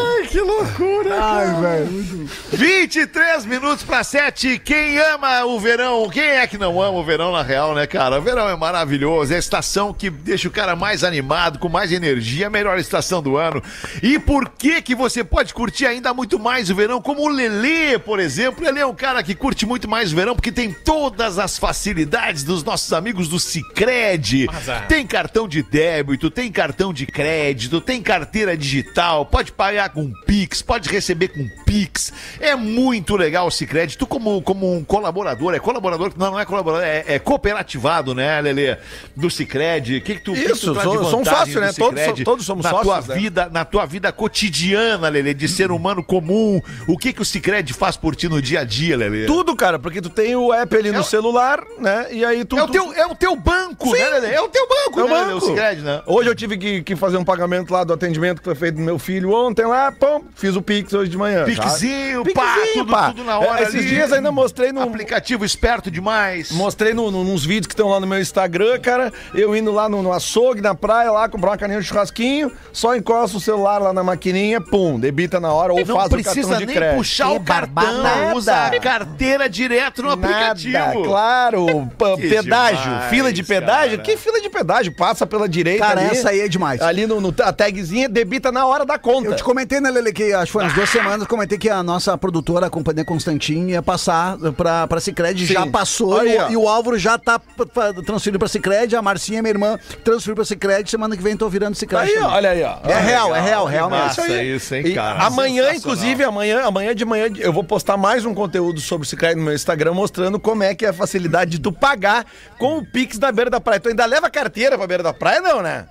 Que 0.32 0.40
loucura! 0.40 1.22
Ai, 1.22 1.62
velho. 1.62 2.30
23 2.54 3.46
minutos 3.46 3.84
pra 3.84 4.02
7. 4.02 4.60
Quem 4.60 4.98
ama 4.98 5.44
o 5.44 5.60
verão? 5.60 6.10
Quem 6.10 6.24
é 6.24 6.48
que 6.48 6.58
não 6.58 6.82
ama 6.82 6.98
o 6.98 7.04
verão 7.04 7.34
na 7.34 7.44
real, 7.44 7.76
né, 7.76 7.86
cara? 7.86 8.18
O 8.18 8.22
verão 8.22 8.48
é 8.48 8.56
maravilhoso. 8.56 9.34
É 9.34 9.36
a 9.36 9.40
estação 9.40 9.94
que 9.94 10.10
deixa 10.10 10.48
o 10.48 10.52
cara 10.52 10.74
mais 10.74 11.04
animado, 11.04 11.60
com 11.60 11.68
mais 11.68 11.92
energia, 11.92 12.48
a 12.48 12.50
melhor 12.50 12.80
estação 12.80 13.22
do 13.22 13.36
ano. 13.36 13.62
E 14.02 14.18
por 14.18 14.48
que 14.48 14.82
que 14.82 14.96
você 14.96 15.22
pode 15.22 15.54
curtir 15.54 15.86
ainda 15.86 16.14
muito 16.14 16.40
mais 16.40 16.70
o 16.70 16.76
verão? 16.76 17.02
Como 17.02 17.24
o 17.24 17.28
Lelê, 17.28 18.00
por 18.00 18.18
exemplo. 18.18 18.66
Ele 18.66 18.80
é 18.80 18.86
um 18.86 18.96
cara 18.96 19.22
que 19.22 19.36
curte 19.36 19.66
muito 19.66 19.90
mais 19.90 20.14
o 20.14 20.16
verão 20.16 20.34
porque 20.34 20.52
tem 20.52 20.72
todas 20.72 21.40
as 21.40 21.58
facilidades 21.58 22.46
dos 22.46 22.64
nossos 22.64 22.94
amigos 22.94 23.28
do 23.28 23.38
Cicred. 23.38 24.48
Tem 24.88 25.06
cartão 25.06 25.46
de 25.46 25.62
débito, 25.62 26.32
tem 26.32 26.50
cartão 26.50 26.94
de 26.94 27.06
crédito, 27.06 27.82
tem 27.82 28.02
carteira 28.02 28.56
digital, 28.56 29.26
pode 29.26 29.52
pagar 29.52 29.90
com 29.90 30.21
Pix, 30.26 30.62
pode 30.62 30.90
receber 30.90 31.30
com 31.30 31.48
Pix. 31.66 32.12
É 32.40 32.56
muito 32.56 33.16
legal 33.16 33.48
o 33.48 33.52
Cicred. 33.52 33.98
Tu 33.98 34.06
como, 34.08 34.42
como 34.42 34.74
um 34.74 34.84
colaborador, 34.84 35.54
é 35.54 35.60
colaborador, 35.60 36.12
não, 36.18 36.32
não 36.32 36.40
é 36.40 36.46
colaborador, 36.46 36.84
é, 36.86 37.04
é 37.08 37.20
cooperativado, 37.20 38.14
né, 38.16 38.40
Lelê? 38.42 38.78
Do 39.16 39.30
Cicred. 39.30 39.98
O 39.98 40.02
que 40.02 40.16
que 40.16 40.22
tu, 40.22 40.32
o 40.32 40.36
que 40.36 40.42
Isso, 40.42 40.74
tu 40.74 40.82
sou- 40.82 41.20
um 41.20 41.24
vantagem 41.24 41.54
sócio, 41.54 41.60
né? 41.62 41.74
Todos 41.74 42.24
todos 42.24 42.46
somos 42.46 42.64
na 42.64 42.70
sócios, 42.72 43.06
Tua 43.06 43.16
né? 43.16 43.22
vida, 43.22 43.50
na 43.52 43.66
tua 43.66 43.86
vida 43.86 44.12
cotidiana, 44.12 45.10
Lelê, 45.10 45.34
de 45.34 45.48
ser 45.48 45.72
humano 45.72 46.04
comum. 46.04 46.62
O 46.88 46.98
que 46.98 47.14
que 47.14 47.22
o 47.22 47.26
Cicred 47.26 47.74
faz 47.74 47.98
por 47.98 48.16
ti 48.16 48.28
no 48.30 48.42
dia 48.42 48.62
a 48.62 48.64
dia, 48.64 48.96
Lelê? 48.98 49.26
Tudo, 49.26 49.56
cara, 49.56 49.78
porque 49.80 50.02
tu 50.02 50.10
tem 50.10 50.36
o 50.36 50.54
app 50.54 50.76
ali 50.76 50.90
É 50.90 50.92
no 50.92 51.00
o- 51.02 51.04
celular, 51.04 51.62
né? 51.80 52.08
E 52.12 52.24
aí 52.26 52.44
tu. 52.46 52.58
É 52.58 52.64
o, 52.64 52.68
teu, 52.68 52.94
é 52.94 53.06
o 53.06 53.16
teu 53.16 53.36
banco, 53.36 53.88
Sim. 53.88 53.94
né, 54.02 54.10
Lelê? 54.10 54.34
É 54.34 54.42
o 54.42 54.50
teu 54.50 54.68
banco, 54.68 55.00
É 55.00 55.04
o 55.04 55.08
né, 55.08 55.14
Lelê? 55.14 55.34
O 55.34 55.40
banco. 55.40 55.46
Cicred, 55.48 55.82
né? 55.82 56.02
Hoje 56.06 56.30
eu 56.30 56.36
tive 56.36 56.58
que, 56.58 56.82
que 56.84 56.96
fazer 56.96 57.18
um 57.18 57.24
pagamento 57.24 57.72
lá 57.74 57.84
do 57.84 57.94
atendimento 57.94 58.40
que 58.40 58.46
foi 58.46 58.56
feito 58.56 58.76
do 58.76 58.82
meu 58.82 58.98
filho 59.00 59.32
ontem 59.34 59.66
lá, 59.66 59.92
pum, 60.20 60.26
fiz 60.36 60.56
o 60.56 60.62
Pix 60.62 60.94
hoje 60.94 61.10
de 61.10 61.18
manhã. 61.18 61.40
Sabe? 61.46 61.56
pá, 61.56 61.64
Piquezinho, 61.64 62.24
tudo, 62.24 62.92
pá. 62.92 63.08
tudo 63.10 63.24
na 63.24 63.40
hora 63.40 63.60
É, 63.60 63.64
Esses 63.64 63.76
ali. 63.76 63.88
dias 63.88 64.12
ainda 64.12 64.32
mostrei 64.32 64.72
no. 64.72 64.82
Aplicativo 64.82 65.46
esperto 65.46 65.90
demais. 65.92 66.52
Mostrei 66.52 66.94
no, 66.94 67.10
no- 67.12 67.24
nos 67.24 67.46
vídeos 67.46 67.68
que 67.68 67.74
estão 67.74 67.90
lá 67.90 68.00
no 68.00 68.08
meu 68.08 68.20
Instagram, 68.20 68.80
cara. 68.80 69.12
Eu 69.34 69.56
indo 69.56 69.72
lá 69.72 69.88
no, 69.88 70.02
no 70.02 70.12
açougue, 70.12 70.62
na 70.62 70.74
praia, 70.76 71.12
lá, 71.12 71.28
comprar 71.30 71.52
uma 71.52 71.58
caninha 71.58 71.80
de 71.80 71.86
churrasquinho, 71.88 72.52
só 72.74 72.96
encosta 72.96 73.38
o 73.38 73.40
celular 73.40 73.80
lá 73.80 73.94
na 73.94 74.04
maquininha, 74.04 74.60
pum, 74.62 75.00
debita 75.00 75.40
na 75.40 75.52
hora 75.54 75.74
ou 75.74 75.86
Não 75.86 75.96
faz 75.96 76.08
o 76.08 76.10
precisa 76.12 76.42
cartão 76.42 76.60
de 76.60 76.66
nem 76.66 76.76
crédito. 76.76 76.98
puxar 76.98 77.30
Que 77.30 77.36
o 77.36 77.40
cartão, 77.42 77.74
barbada. 77.74 78.36
usa 78.36 78.56
a 78.68 78.80
carteira 78.80 79.50
direto 79.50 80.02
no 80.04 80.12
aplicativo. 80.12 80.74
Nada, 80.74 80.94
claro. 81.04 81.66
P- 81.98 82.16
Que 82.22 82.30
pedágio, 82.30 82.84
demais, 82.84 83.10
fila 83.10 83.34
de 83.34 83.44
pedágio. 83.44 83.98
cara. 83.98 84.02
Que 84.04 84.18
fila 84.18 84.42
de 84.42 84.50
pedágio? 84.50 84.92
Passa 84.96 85.26
pela 85.26 85.48
direita 85.48 85.86
Cara, 85.86 86.02
ali. 86.02 86.10
essa 86.12 86.30
aí 86.30 86.42
é 86.42 86.48
demais. 86.48 86.82
Ali 86.82 87.06
no, 87.06 87.22
no- 87.22 87.34
a 87.42 87.54
tagzinha 87.54 88.10
debita 88.10 88.52
na 88.52 88.66
hora 88.66 88.86
da 88.86 88.98
conta. 88.98 89.30
Eu 89.30 89.36
te 89.36 89.44
comentei, 89.44 89.80
né, 89.80 89.90
Lele, 90.02 90.14
que 90.14 90.34
acho 90.34 90.48
que 90.48 90.52
foi 90.52 90.64
umas 90.64 90.74
duas 90.74 90.90
semanas, 90.90 91.28
comentei 91.28 91.58
que 91.58 91.70
a 91.70 91.82
nossa 91.84 92.18
produtora, 92.18 92.66
a 92.68 92.70
Companhia 92.70 93.06
Constantin, 93.06 93.68
ia 93.68 93.82
passar 93.82 94.38
pra, 94.58 94.88
pra 94.88 95.00
Cicred, 95.00 95.46
Sim. 95.48 95.54
já 95.54 95.68
passou, 95.68 96.20
Aí, 96.20 96.36
e, 96.36 96.38
o- 96.40 96.52
e 96.52 96.58
o 96.58 96.68
Álvaro 96.68 96.98
já 96.98 97.18
tá 97.18 97.38
p- 97.40 97.66
p- 97.66 98.02
transferido 98.04 98.40
pra 98.40 98.48
Cicred, 98.48 98.96
a 98.96 99.02
Marcinha, 99.02 99.42
minha 99.42 99.52
irmã, 99.52 99.78
transferiu 100.04 100.36
pra 100.36 100.44
Cicred, 100.46 100.90
semana 100.90 101.16
que 101.16 101.22
vem 101.24 101.38
tô 101.38 101.48
virando 101.50 101.76
Cicred. 101.76 102.10
Aí, 102.10 102.14
também. 102.16 102.30
olha 102.30 102.50
aí, 102.50 102.64
ó. 102.64 102.78
É 102.84 103.00
real, 103.00 103.36
é 103.36 103.42
real, 103.42 103.66
realmente. 103.66 104.02
massa 104.02 104.44
isso, 104.44 104.76
hein, 104.76 104.88
E 104.88 104.94
cara? 104.96 105.20
amanhã, 105.24 105.74
inclusive, 105.74 106.24
amanhã, 106.24 106.64
amanhã 106.66 106.96
de 106.96 107.06
manhã, 107.06 107.28
eu 107.38 107.54
vou 107.54 107.64
postar 107.64 107.98
mais 107.98 108.26
um 108.26 108.34
conteúdo 108.34 108.80
sobre 108.82 109.06
o 109.06 109.10
Cicred 109.10 109.36
no 109.36 109.44
meu 109.44 109.54
Instagram, 109.54 109.94
mostrando 109.94 110.40
como 110.40 110.64
é 110.64 110.74
que 110.74 110.86
é 110.86 110.90
a 110.90 110.94
facilidade 110.94 111.52
de 111.52 111.60
tu 111.60 111.72
pagar 111.72 112.26
com 112.58 112.78
o 112.80 112.86
Pix 112.86 113.20
na 113.20 113.32
beira 113.32 113.50
da 113.50 113.62
praia. 113.62 113.80
Tu 113.80 113.90
ainda 113.90 114.06
leva 114.06 114.30
carteira 114.30 114.78
pra 114.78 114.88
beira 114.88 115.04
da 115.04 115.14
praia, 115.14 115.42
não, 115.42 115.62
né? 115.62 115.86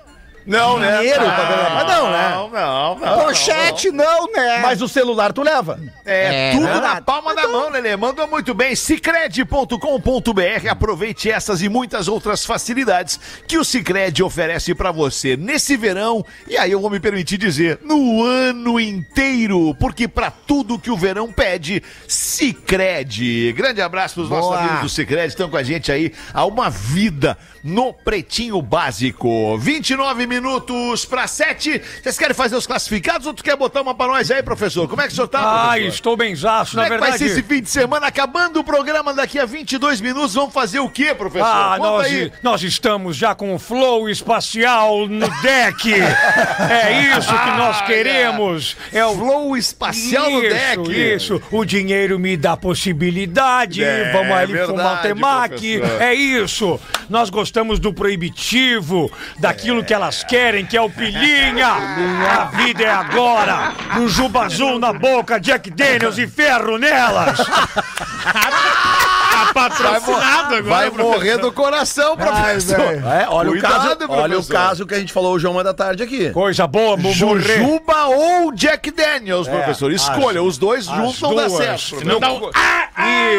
Não, 0.46 0.79
né? 0.79 0.98
Dinheiro 0.98 1.22
pra 1.22 1.85
não, 1.87 2.11
né? 2.11 2.31
Não, 2.31 2.50
não, 2.50 2.98
não. 2.98 3.24
Pochete 3.24 3.90
não, 3.90 4.33
né? 4.33 4.61
Mas 4.62 4.81
o 4.81 4.88
celular 4.88 5.33
tu 5.33 5.42
leva. 5.42 5.79
É, 6.05 6.53
tudo 6.53 6.64
né? 6.64 6.81
na 6.81 7.00
palma 7.00 7.35
da 7.35 7.46
mão, 7.46 7.70
Lelê. 7.70 7.96
Mandou 7.96 8.26
muito 8.26 8.55
bem. 8.55 8.74
Cicred.com.br. 8.74 10.68
Aproveite 10.70 11.31
essas 11.31 11.62
e 11.62 11.68
muitas 11.68 12.09
outras 12.09 12.44
facilidades 12.44 13.20
que 13.46 13.59
o 13.59 13.64
Cicred 13.64 14.22
oferece 14.22 14.74
pra 14.74 14.90
você 14.90 15.37
nesse 15.37 15.76
verão. 15.76 16.24
E 16.48 16.57
aí 16.57 16.72
eu 16.72 16.81
vou 16.81 16.90
me 16.90 17.00
permitir 17.00 17.37
dizer, 17.37 17.79
no 17.83 18.22
ano 18.24 18.81
inteiro. 18.81 19.74
Porque 19.79 20.09
pra 20.09 20.31
tudo 20.31 20.79
que 20.79 20.90
o 20.90 20.96
verão 20.96 21.31
pede, 21.31 21.83
Cicred. 22.09 23.53
Grande 23.53 23.81
abraço 23.83 24.14
pros 24.14 24.31
nossos 24.31 24.50
Boa. 24.50 24.59
amigos 24.59 24.81
do 24.81 24.88
Cicred. 24.88 25.29
Estão 25.29 25.50
com 25.50 25.57
a 25.57 25.62
gente 25.62 25.92
aí 25.92 26.12
há 26.33 26.44
uma 26.44 26.70
vida 26.70 27.37
no 27.62 27.92
Pretinho 27.92 28.61
Básico. 28.62 29.57
29 29.59 30.26
minutos 30.31 31.05
pra 31.05 31.27
7. 31.27 31.83
Vocês 32.03 32.16
querem 32.16 32.35
fazer 32.35 32.57
os 32.57 32.66
classificados 32.66 33.27
ou 33.27 33.35
tu 33.35 33.43
quer 33.45 33.57
botar 33.57 33.83
uma 33.83 33.95
pra 33.95 34.07
nós 34.07 34.31
aí, 34.31 34.43
professor? 34.43 34.88
Como 34.88 35.03
é 35.03 35.07
que 35.07 35.12
o 35.12 35.14
senhor 35.16 35.29
tá, 35.29 35.40
professor? 35.43 35.88
estou 35.88 36.16
benzaço, 36.16 36.77
Como 36.77 36.88
na 36.88 36.95
é 36.95 36.99
que 36.99 37.01
vai 37.01 37.19
ser 37.19 37.25
esse 37.27 37.35
verdade. 37.35 37.55
fim 37.55 37.62
de 37.62 37.69
semana? 37.71 38.07
Acabando 38.07 38.61
o 38.61 38.64
programa 38.64 39.12
daqui 39.12 39.38
a 39.38 39.45
22 39.45 40.01
minutos, 40.01 40.35
vamos 40.35 40.55
fazer 40.55 40.79
o 40.81 40.88
quê, 40.88 41.14
professor? 41.14 41.47
Ah, 41.47 41.75
Conta 41.77 41.90
nós, 41.90 42.07
aí. 42.07 42.33
nós 42.43 42.62
estamos 42.62 43.16
já 43.16 43.35
com 43.35 43.55
o 43.55 43.59
flow 43.59 44.09
espacial 44.09 45.07
no 45.09 45.29
deck. 45.43 45.93
é 46.71 47.16
isso 47.19 47.29
que 47.29 47.51
nós 47.59 47.81
queremos. 47.83 48.77
É 48.93 49.05
o 49.05 49.14
Flow 49.16 49.57
espacial 49.57 50.31
no 50.31 50.40
deck. 50.40 50.90
Isso, 51.14 51.43
o 51.51 51.64
dinheiro 51.64 52.19
me 52.19 52.37
dá 52.37 52.57
possibilidade. 52.57 53.83
É, 53.83 54.12
Vamos 54.12 54.33
ali 54.33 54.53
verdade, 54.53 55.03
temaki. 55.03 55.79
professor. 55.79 56.03
É 56.03 56.14
isso. 56.14 56.81
Nós 57.09 57.29
gostamos 57.29 57.79
do 57.79 57.93
proibitivo, 57.93 59.11
daquilo 59.38 59.85
que 59.85 59.93
elas 59.93 60.19
querem, 60.24 60.64
que 60.66 60.76
é 60.76 60.80
o 60.80 60.90
pilinha. 60.90 61.68
A 61.68 62.44
vida 62.56 62.83
é 62.85 62.90
agora. 62.90 63.72
No 63.96 64.09
juba 64.09 64.44
azul 64.44 64.78
na 64.78 64.92
boca, 64.92 65.38
Jack 65.40 65.70
Daniels 65.70 66.18
e 66.18 66.26
ferro 66.26 66.76
nelas. 66.78 67.38
Tá 67.38 69.50
patrocinado 69.54 70.54
agora, 70.56 70.62
Vai 70.62 70.90
professor. 70.90 71.12
morrer 71.12 71.38
do 71.38 71.52
coração, 71.52 72.16
professor. 72.16 72.80
É, 72.80 73.26
olha 73.28 73.50
Cuidado, 73.50 73.72
o 73.72 73.78
caso, 73.78 73.96
olha 74.11 74.24
o 74.24 74.28
professor. 74.30 74.52
caso 74.52 74.87
que 74.87 74.94
a 74.94 74.98
gente 74.98 75.12
falou 75.12 75.35
hoje 75.35 75.46
uma 75.46 75.62
da 75.64 75.72
tarde 75.72 76.02
aqui. 76.02 76.30
Coisa 76.30 76.66
boa, 76.66 76.96
morrer. 76.96 77.14
Jujuba 77.14 78.04
ou 78.06 78.52
Jack 78.52 78.90
Daniels, 78.90 79.48
professor? 79.48 79.90
Escolha, 79.92 80.42
os 80.42 80.59
dois 80.59 80.88
As 80.88 80.94
juntos 80.96 81.20
não 81.22 81.35
dá 81.35 81.48
certo. 81.48 82.04
No- 82.04 82.20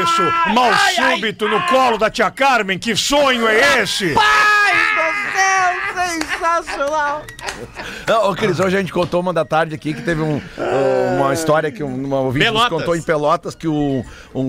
Isso, 0.02 0.22
mal 0.54 0.72
súbito 0.96 1.48
no 1.48 1.62
colo 1.68 1.98
da 1.98 2.10
tia 2.10 2.32
Carmen, 2.32 2.80
que 2.80 2.96
sonho 2.96 3.48
é 3.48 3.82
esse? 3.84 4.16
Sensacional. 6.60 7.22
Não, 8.08 8.30
ô, 8.32 8.36
Cris, 8.36 8.60
hoje 8.60 8.76
a 8.76 8.80
gente 8.80 8.92
contou 8.92 9.20
uma 9.22 9.32
da 9.34 9.46
tarde 9.46 9.76
aqui 9.76 9.94
que 9.94 10.02
teve 10.02 10.22
um, 10.22 10.38
uh, 10.38 10.42
uma 11.20 11.34
história 11.34 11.72
que 11.72 11.84
um- 11.84 12.06
uma 12.06 12.20
ouvinte 12.22 12.46
nos 12.46 12.54
Pelotas. 12.54 12.78
contou 12.80 12.96
em 12.96 13.02
Pelotas 13.02 13.56
que 13.56 13.68
o, 13.68 14.04
um, 14.34 14.42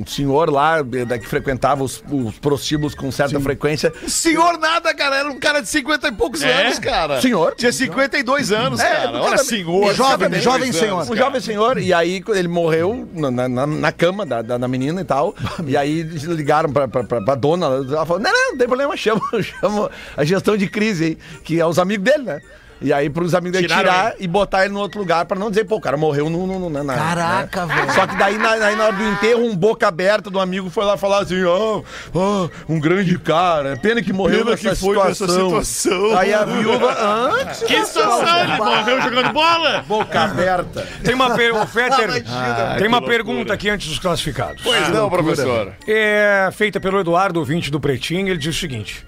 um 0.00 0.04
senhor 0.06 0.50
lá 0.50 0.78
eh, 0.78 1.04
da, 1.04 1.18
que 1.18 1.26
frequentava 1.26 1.82
os, 1.82 2.02
os 2.10 2.38
prostíbulos 2.38 2.94
com 2.94 3.10
certa 3.10 3.38
frequência. 3.40 3.92
Senhor 4.06 4.58
nada, 4.58 4.94
cara. 4.94 5.16
Era 5.16 5.28
um 5.30 5.38
cara 5.38 5.60
de 5.60 5.68
50 5.68 6.08
e 6.08 6.12
poucos 6.12 6.42
É? 6.42 6.62
anos, 6.66 6.78
cara. 6.78 7.20
Senhor. 7.20 7.54
Tinha 7.56 7.72
52 7.72 8.52
anos, 8.52 8.80
É, 8.80 8.88
cara. 8.88 9.10
Olha, 9.20 9.24
cara- 9.30 9.38
senhor. 9.44 9.94
Jovem, 9.94 10.28
52 10.30 10.42
jovem 10.44 10.62
anos, 10.68 10.76
senhor. 10.76 11.02
Um 11.02 11.06
cara. 11.06 11.16
jovem 11.18 11.40
senhor, 11.40 11.78
e 11.78 11.92
aí 11.94 12.22
ele 12.28 12.48
morreu 12.48 13.08
na, 13.14 13.30
na, 13.30 13.66
na 13.66 13.92
cama 13.92 14.24
da, 14.26 14.42
da, 14.42 14.58
da 14.58 14.68
menina 14.68 15.00
e 15.00 15.04
tal. 15.04 15.34
e 15.66 15.76
aí 15.76 16.00
eles 16.00 16.22
ligaram 16.24 16.70
pra, 16.72 16.86
pra, 16.86 17.04
pra, 17.04 17.20
pra 17.22 17.34
dona. 17.34 17.66
Ela 17.66 18.04
falou: 18.06 18.20
não, 18.22 18.30
não, 18.32 18.50
não 18.50 18.58
tem 18.58 18.66
problema, 18.66 18.96
chama, 18.96 19.20
chama 19.42 19.90
a 20.16 20.24
gestão 20.24 20.56
de 20.56 20.68
crise 20.68 21.04
aí, 21.04 21.18
que 21.44 21.60
é 21.60 21.66
os 21.66 21.78
amigos 21.78 22.04
dele, 22.04 22.24
né? 22.24 22.40
E 22.82 22.94
aí 22.94 23.10
pros 23.10 23.34
amigos 23.34 23.52
dele 23.52 23.68
Tiraram 23.68 23.90
tirar 23.90 24.14
e 24.18 24.26
botar 24.26 24.64
ele 24.64 24.72
no 24.72 24.80
outro 24.80 24.98
lugar 25.00 25.26
pra 25.26 25.38
não 25.38 25.50
dizer, 25.50 25.64
pô, 25.64 25.76
o 25.76 25.80
cara 25.80 25.98
morreu 25.98 26.30
no. 26.30 26.46
no, 26.46 26.58
no 26.58 26.82
na, 26.82 26.94
Caraca, 26.94 27.66
né? 27.66 27.74
velho. 27.74 27.92
Só 27.92 28.06
que 28.06 28.16
daí 28.16 28.38
na, 28.38 28.52
aí 28.52 28.74
na 28.74 28.84
hora 28.84 28.96
do 28.96 29.04
enterro, 29.04 29.44
um 29.44 29.54
boca 29.54 29.86
aberta 29.86 30.30
do 30.30 30.40
amigo 30.40 30.70
foi 30.70 30.86
lá 30.86 30.96
falar 30.96 31.20
assim: 31.22 31.44
ó, 31.44 31.82
ó, 32.14 32.48
um 32.66 32.80
grande 32.80 33.18
cara. 33.18 33.76
Pena 33.76 34.02
que 34.02 34.14
morreu 34.14 34.38
Pena 34.38 34.52
nessa 34.52 34.70
que 34.70 34.76
foi 34.76 34.96
nessa 34.96 35.26
situação. 35.26 35.62
situação. 35.62 36.18
Aí 36.18 36.32
a 36.32 36.44
viúva, 36.46 36.96
antes. 36.98 37.62
Que 37.64 37.84
situação, 37.84 38.44
ele 38.44 38.56
morreu 38.56 39.02
jogando 39.02 39.32
bola? 39.34 39.84
Boca 39.86 40.20
aberta. 40.22 40.86
Tem 41.04 41.14
uma 41.14 41.36
pergunta, 41.36 41.66
Fetter, 41.66 42.24
Ah, 42.30 42.76
tem 42.78 42.88
uma 42.88 43.02
pergunta 43.02 43.52
aqui 43.52 43.68
antes 43.68 43.88
dos 43.88 43.98
classificados. 43.98 44.62
Pois 44.62 44.88
não, 44.88 45.10
professor. 45.10 45.74
É 45.86 46.48
feita 46.52 46.80
pelo 46.80 46.98
Eduardo, 46.98 47.40
ouvinte 47.40 47.70
do 47.70 47.78
Pretinho, 47.78 48.28
ele 48.28 48.38
diz 48.38 48.56
o 48.56 48.58
seguinte: 48.58 49.04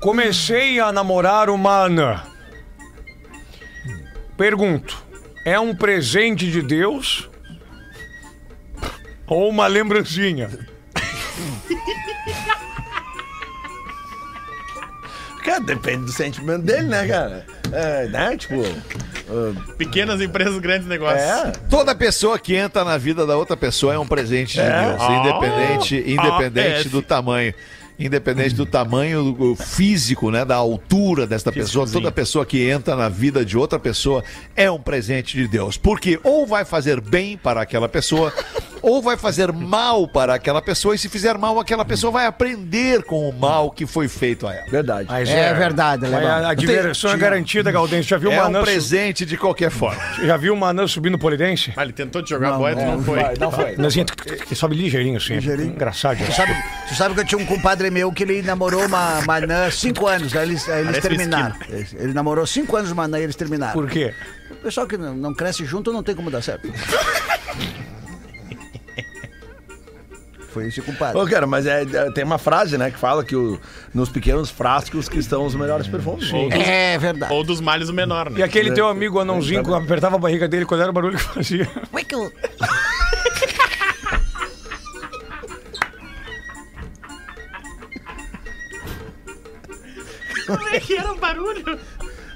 Comecei 0.00 0.78
a 0.80 0.92
namorar 0.92 1.48
uma 1.50 1.84
anã. 1.84 2.22
Pergunto: 4.36 5.02
é 5.44 5.58
um 5.58 5.74
presente 5.74 6.50
de 6.50 6.62
Deus? 6.62 7.28
Ou 9.26 9.48
uma 9.48 9.66
lembrancinha? 9.66 10.48
Cara, 15.44 15.60
depende 15.60 16.04
do 16.06 16.12
sentimento 16.12 16.62
dele, 16.62 16.88
né, 16.88 17.06
cara? 17.06 17.46
É, 17.72 18.08
né? 18.08 18.36
Tipo. 18.36 18.62
Pequenas 19.76 20.20
empresas, 20.20 20.58
grandes 20.58 20.86
negócios. 20.86 21.20
É. 21.20 21.52
Toda 21.68 21.94
pessoa 21.94 22.38
que 22.38 22.54
entra 22.54 22.84
na 22.84 22.96
vida 22.96 23.26
da 23.26 23.36
outra 23.36 23.56
pessoa 23.56 23.92
é 23.94 23.98
um 23.98 24.06
presente 24.06 24.52
de 24.54 24.62
Deus, 24.62 25.00
Ah. 25.00 25.12
independente, 25.20 25.96
independente 26.06 26.86
Ah, 26.86 26.90
do 26.90 27.02
tamanho. 27.02 27.52
Independente 27.98 28.54
do 28.54 28.66
tamanho 28.66 29.32
do 29.32 29.56
físico, 29.56 30.30
né? 30.30 30.44
Da 30.44 30.56
altura 30.56 31.26
desta 31.26 31.50
pessoa, 31.50 31.86
toda 31.88 32.12
pessoa 32.12 32.44
que 32.44 32.68
entra 32.68 32.94
na 32.94 33.08
vida 33.08 33.44
de 33.44 33.56
outra 33.56 33.78
pessoa 33.78 34.22
é 34.54 34.70
um 34.70 34.80
presente 34.80 35.36
de 35.36 35.48
Deus. 35.48 35.78
Porque 35.78 36.20
ou 36.22 36.46
vai 36.46 36.64
fazer 36.64 37.00
bem 37.00 37.36
para 37.38 37.62
aquela 37.62 37.88
pessoa, 37.88 38.32
ou 38.82 39.02
vai 39.02 39.16
fazer 39.16 39.52
mal 39.52 40.06
para 40.06 40.34
aquela 40.34 40.60
pessoa, 40.62 40.94
e 40.94 40.98
se 40.98 41.08
fizer 41.08 41.36
mal, 41.38 41.58
aquela 41.58 41.84
pessoa 41.84 42.10
vai 42.10 42.26
aprender 42.26 43.02
com 43.04 43.28
o 43.28 43.32
mal 43.32 43.70
que 43.70 43.86
foi 43.86 44.08
feito 44.08 44.46
a 44.46 44.54
ela. 44.54 44.66
Verdade. 44.70 45.08
Mas 45.10 45.28
É 45.28 45.52
verdade, 45.54 46.02
mas 46.02 46.12
Alemão. 46.14 46.30
a, 46.46 46.50
a 46.50 46.54
diversão 46.54 47.10
é 47.10 47.16
garantida, 47.16 47.70
Gaudense. 47.72 48.08
Já 48.08 48.16
viu 48.18 48.30
É 48.32 48.34
uma 48.36 48.44
um 48.44 48.46
anã, 48.46 48.58
su- 48.60 48.64
presente 48.64 49.26
de 49.26 49.36
qualquer 49.36 49.70
forma. 49.70 50.00
já 50.24 50.36
viu 50.36 50.52
uma 50.54 50.68
anã 50.68 50.86
subindo 50.86 51.18
polidense? 51.18 51.72
Ah, 51.76 51.82
ele 51.82 51.92
tentou 51.92 52.22
te 52.22 52.30
jogar 52.30 52.52
bola 52.52 52.72
e 52.72 52.76
tu 52.76 52.82
não 52.82 53.02
foi. 53.02 53.20
Não 53.38 53.50
foi. 53.50 53.74
Anãzinha 53.74 54.04
que 54.04 54.54
sobe 54.54 54.74
ligeirinho 54.76 55.16
assim. 55.16 55.34
Engraçado. 55.34 56.18
Tu 56.24 56.32
sabe, 56.32 56.52
tu 56.88 56.94
sabe 56.94 57.14
que 57.14 57.20
eu 57.20 57.24
tinha 57.24 57.38
um 57.40 57.46
compadre 57.46 57.90
meu 57.90 58.12
que 58.12 58.22
ele 58.22 58.42
namorou 58.42 58.84
uma, 58.86 59.18
uma 59.20 59.36
anã 59.36 59.70
cinco 59.70 60.06
anos, 60.06 60.34
aí 60.36 60.48
eles, 60.48 60.68
aí 60.68 60.82
eles 60.86 60.98
terminaram. 61.00 61.54
Ele, 61.68 61.86
ele 61.98 62.12
namorou 62.12 62.46
cinco 62.46 62.76
anos 62.76 62.90
uma 62.90 63.04
anã 63.04 63.18
e 63.18 63.22
eles 63.22 63.36
terminaram. 63.36 63.72
Por 63.72 63.88
quê? 63.88 64.14
O 64.50 64.54
pessoal 64.56 64.86
que 64.86 64.96
não, 64.96 65.14
não 65.14 65.34
cresce 65.34 65.64
junto 65.64 65.92
não 65.92 66.02
tem 66.02 66.14
como 66.14 66.30
dar 66.30 66.42
certo. 66.42 66.68
Foi 70.56 70.68
esse 70.68 70.80
compadre. 70.80 71.20
Ô, 71.20 71.26
cara, 71.26 71.46
mas 71.46 71.66
é, 71.66 71.82
é- 71.82 72.10
tem 72.12 72.24
uma 72.24 72.38
frase, 72.38 72.78
né, 72.78 72.90
que 72.90 72.98
fala 72.98 73.22
que 73.22 73.36
o- 73.36 73.60
nos 73.92 74.08
pequenos 74.08 74.48
frascos 74.48 75.06
que 75.06 75.18
estão 75.18 75.44
os 75.44 75.54
melhores 75.54 75.86
perfumes. 75.86 76.32
Ou 76.32 76.48
dos, 76.48 76.58
É 76.58 76.96
verdade. 76.96 77.30
ou 77.30 77.44
dos 77.44 77.60
males 77.60 77.90
o 77.90 77.92
menor, 77.92 78.28
E 78.28 78.38
né? 78.38 78.42
aquele 78.42 78.72
teu 78.72 78.88
amigo 78.88 79.20
anãozinho 79.20 79.62
que 79.62 79.70
apertava 79.74 80.16
a 80.16 80.18
barriga 80.18 80.48
dele, 80.48 80.64
qual 80.64 80.80
era 80.80 80.88
o 80.88 80.94
barulho 80.94 81.18
que 81.18 81.22
fazia? 81.24 81.68
Como 90.46 90.68
é 90.68 90.80
que 90.80 90.96
era 90.96 91.12
o 91.12 91.16
barulho? 91.16 91.78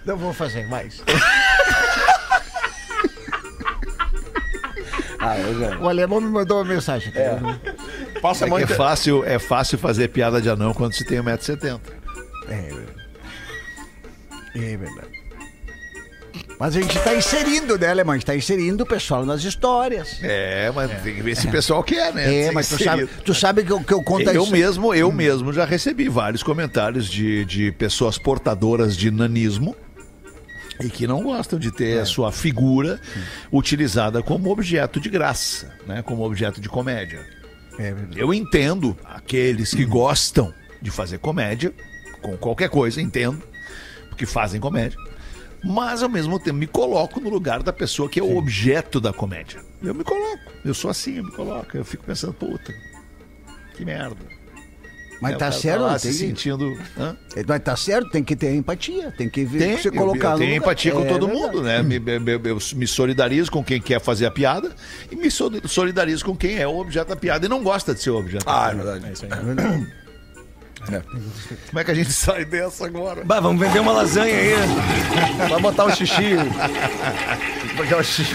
Não 0.04 0.16
vou 0.16 0.32
fazer 0.32 0.66
mais. 0.66 1.02
Ah, 5.22 5.38
eu 5.38 5.60
já- 5.60 5.78
O 5.78 5.88
alemão 5.88 6.20
me 6.20 6.28
mandou 6.30 6.58
uma 6.58 6.64
mensagem. 6.64 7.12
Passa 8.20 8.44
É, 8.44 8.48
que 8.48 8.54
é, 8.54 8.58
muito. 8.58 8.74
fácil, 8.74 9.24
é 9.24 9.38
fácil 9.38 9.78
fazer 9.78 10.08
piada 10.08 10.40
de 10.40 10.48
anão 10.50 10.74
quando 10.74 10.94
se 10.94 11.04
tem 11.04 11.18
1,70m. 11.18 11.80
É 14.54 14.76
verdade. 14.76 15.20
Mas 16.58 16.76
a 16.76 16.80
gente 16.80 16.98
tá 16.98 17.14
inserindo, 17.14 17.78
né, 17.78 17.88
alemão? 17.88 18.12
A 18.12 18.16
gente 18.18 18.26
tá 18.26 18.36
inserindo 18.36 18.84
o 18.84 18.86
pessoal 18.86 19.24
nas 19.24 19.42
histórias. 19.42 20.18
É, 20.22 20.70
mas 20.74 20.90
tem 21.02 21.14
que 21.14 21.22
ver 21.22 21.34
se 21.34 21.46
o 21.46 21.50
pessoal 21.50 21.82
quer, 21.82 22.12
né? 22.12 22.22
É, 22.22 22.44
Tem 22.44 22.52
mas 22.52 22.68
tu 22.68 22.82
sabe, 22.82 23.06
tu 23.24 23.32
sabe 23.34 23.64
que 23.64 23.72
eu, 23.72 23.80
que 23.82 23.94
eu 23.94 24.02
conto 24.02 24.28
Eu 24.28 24.42
isso. 24.42 24.52
mesmo, 24.52 24.94
eu 24.94 25.10
mesmo 25.10 25.54
já 25.54 25.64
recebi 25.64 26.06
vários 26.10 26.42
comentários 26.42 27.08
de, 27.08 27.46
de 27.46 27.72
pessoas 27.72 28.18
portadoras 28.18 28.94
de 28.94 29.10
nanismo 29.10 29.74
e 30.84 30.90
que 30.90 31.06
não 31.06 31.22
gostam 31.22 31.58
de 31.58 31.70
ter 31.72 31.98
a 31.98 32.04
sua 32.04 32.30
figura 32.30 33.00
utilizada 33.50 34.22
como 34.22 34.50
objeto 34.50 35.00
de 35.00 35.08
graça, 35.08 35.72
né? 35.86 36.02
Como 36.02 36.22
objeto 36.24 36.60
de 36.60 36.68
comédia. 36.68 37.24
É. 37.78 37.94
Eu 38.14 38.32
entendo 38.34 38.96
aqueles 39.04 39.72
que 39.72 39.84
gostam 39.84 40.52
de 40.80 40.90
fazer 40.90 41.18
comédia, 41.18 41.72
com 42.20 42.36
qualquer 42.36 42.68
coisa, 42.68 43.00
entendo, 43.00 43.42
porque 44.08 44.26
fazem 44.26 44.60
comédia. 44.60 44.98
Mas 45.62 46.02
ao 46.02 46.08
mesmo 46.08 46.38
tempo 46.38 46.56
me 46.56 46.66
coloco 46.66 47.20
no 47.20 47.28
lugar 47.28 47.62
da 47.62 47.72
pessoa 47.72 48.08
que 48.08 48.18
é 48.18 48.22
o 48.22 48.36
objeto 48.36 49.00
da 49.00 49.12
comédia. 49.12 49.60
Eu 49.82 49.94
me 49.94 50.04
coloco, 50.04 50.52
eu 50.64 50.74
sou 50.74 50.90
assim, 50.90 51.16
eu 51.16 51.24
me 51.24 51.32
coloco. 51.32 51.76
Eu 51.76 51.84
fico 51.84 52.04
pensando, 52.04 52.32
puta, 52.32 52.74
que 53.76 53.84
merda. 53.84 54.39
Mas 55.20 55.32
É, 55.32 55.34
tá 55.34 55.38
cara 55.40 55.52
certo, 55.52 55.80
lá 55.82 55.98
tem 55.98 55.98
se 55.98 56.08
que- 56.08 56.14
sentindo. 56.28 56.78
Hã? 56.98 57.14
Mas 57.46 57.60
tá 57.62 57.76
certo, 57.76 58.08
tem 58.10 58.24
que 58.24 58.34
ter 58.34 58.54
empatia, 58.54 59.12
tem 59.16 59.28
que 59.28 59.44
ver, 59.44 59.58
Tem, 59.58 59.76
se 59.78 59.88
eu- 59.88 59.92
colocar 59.92 60.28
eu, 60.28 60.32
no 60.32 60.38
tenho 60.38 60.50
lugar. 60.54 60.64
empatia 60.66 60.92
com 60.92 61.02
É 61.02 61.08
todo 61.08 61.26
verdade. 61.26 61.46
mundo, 61.46 61.62
né? 61.62 61.82
Me, 61.82 61.98
me- 61.98 62.18
me- 62.18 62.40
eu 62.50 62.58
me 62.74 62.86
solidarizo 62.86 63.50
com 63.50 63.62
quem 63.62 63.80
quer 63.82 64.00
fazer 64.00 64.24
a 64.26 64.30
piada 64.30 64.70
e 65.10 65.16
me 65.16 65.30
sol- 65.30 65.50
solidarizo 65.66 66.24
com 66.24 66.34
quem 66.34 66.56
é 66.58 66.66
o 66.66 66.78
objeto 66.78 67.08
da 67.08 67.16
piada 67.16 67.44
e 67.44 67.48
não 67.50 67.62
gosta 67.62 67.94
de 67.94 68.02
ser 68.02 68.10
o 68.10 68.16
objeto 68.18 68.46
da 68.46 68.66
Ah, 68.66 68.70
é 68.70 68.74
verdade. 68.74 69.00
Como 71.68 71.78
é 71.78 71.84
que 71.84 71.90
a 71.90 71.94
gente 71.94 72.10
sai 72.14 72.46
dessa 72.46 72.86
agora? 72.86 73.22
Bah, 73.22 73.38
vamos 73.40 73.60
vender 73.60 73.80
uma 73.80 73.92
lasanha 73.92 74.34
aí. 74.34 74.54
Vai 75.50 75.60
botar 75.60 75.84
o 75.84 75.94
xixi. 75.94 76.32
É. 76.32 76.44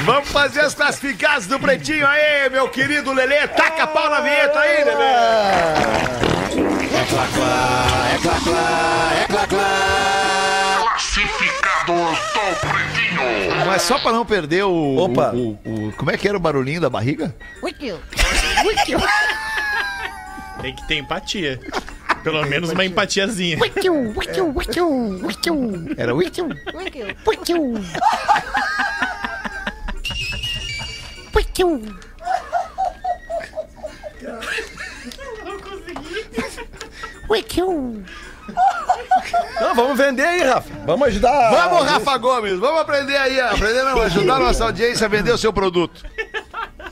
Vamos 0.06 0.30
fazer 0.30 0.60
as 0.62 0.76
classificadas 0.76 1.48
do 1.48 1.60
Pretinho 1.60 2.06
aí, 2.06 2.48
meu 2.52 2.68
querido 2.70 3.12
Lelê. 3.14 3.48
Taca 3.48 3.88
pau 3.88 4.10
na 4.12 4.22
vinheta 4.22 4.60
aí, 4.60 4.84
Lelê. 4.84 6.65
Classificados 10.80 12.20
do 12.34 12.60
Pretinho. 12.62 13.66
Mas 13.66 13.82
só 13.82 14.00
pra 14.00 14.12
não 14.12 14.26
perder 14.26 14.64
o, 14.64 14.96
Opa. 14.98 15.32
o- 15.34 15.58
o- 15.66 15.88
o- 15.88 15.92
Como 15.94 16.12
é 16.12 16.18
que 16.18 16.28
era 16.28 16.38
o 16.38 16.40
barulhinho 16.40 16.80
da 16.80 16.90
barriga? 16.90 17.36
Tem 20.62 20.76
que 20.76 20.88
ter 20.88 20.96
empatia. 20.98 21.60
Pelo 22.24 22.44
menos 22.46 22.72
uma 22.72 22.86
empatiazinha. 22.86 23.58
Era 25.98 26.14
o. 37.28 38.04
Não, 39.60 39.76
vamos 39.76 39.98
vender 39.98 40.24
aí, 40.24 40.44
Rafa. 40.44 40.72
Vamos 40.86 41.08
ajudar. 41.08 41.50
Vamos, 41.52 41.86
Rafa 41.88 42.18
Gomes, 42.18 42.60
vamos 42.60 42.82
aprender 42.82 43.18
aí, 43.18 43.40
aprender 43.40 43.84
não, 43.84 44.02
ajudar 44.04 44.36
a 44.36 44.40
nossa 44.40 44.66
audiência 44.66 45.06
a 45.06 45.10
vender 45.10 45.32
o 45.32 45.38
seu 45.38 45.52
produto. 45.52 46.04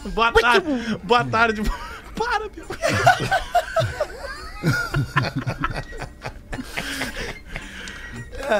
Boa 0.05 0.31
tarde. 0.31 0.97
Boa 1.03 1.23
tarde. 1.23 1.61
Para, 2.15 2.49
meu. 2.55 2.65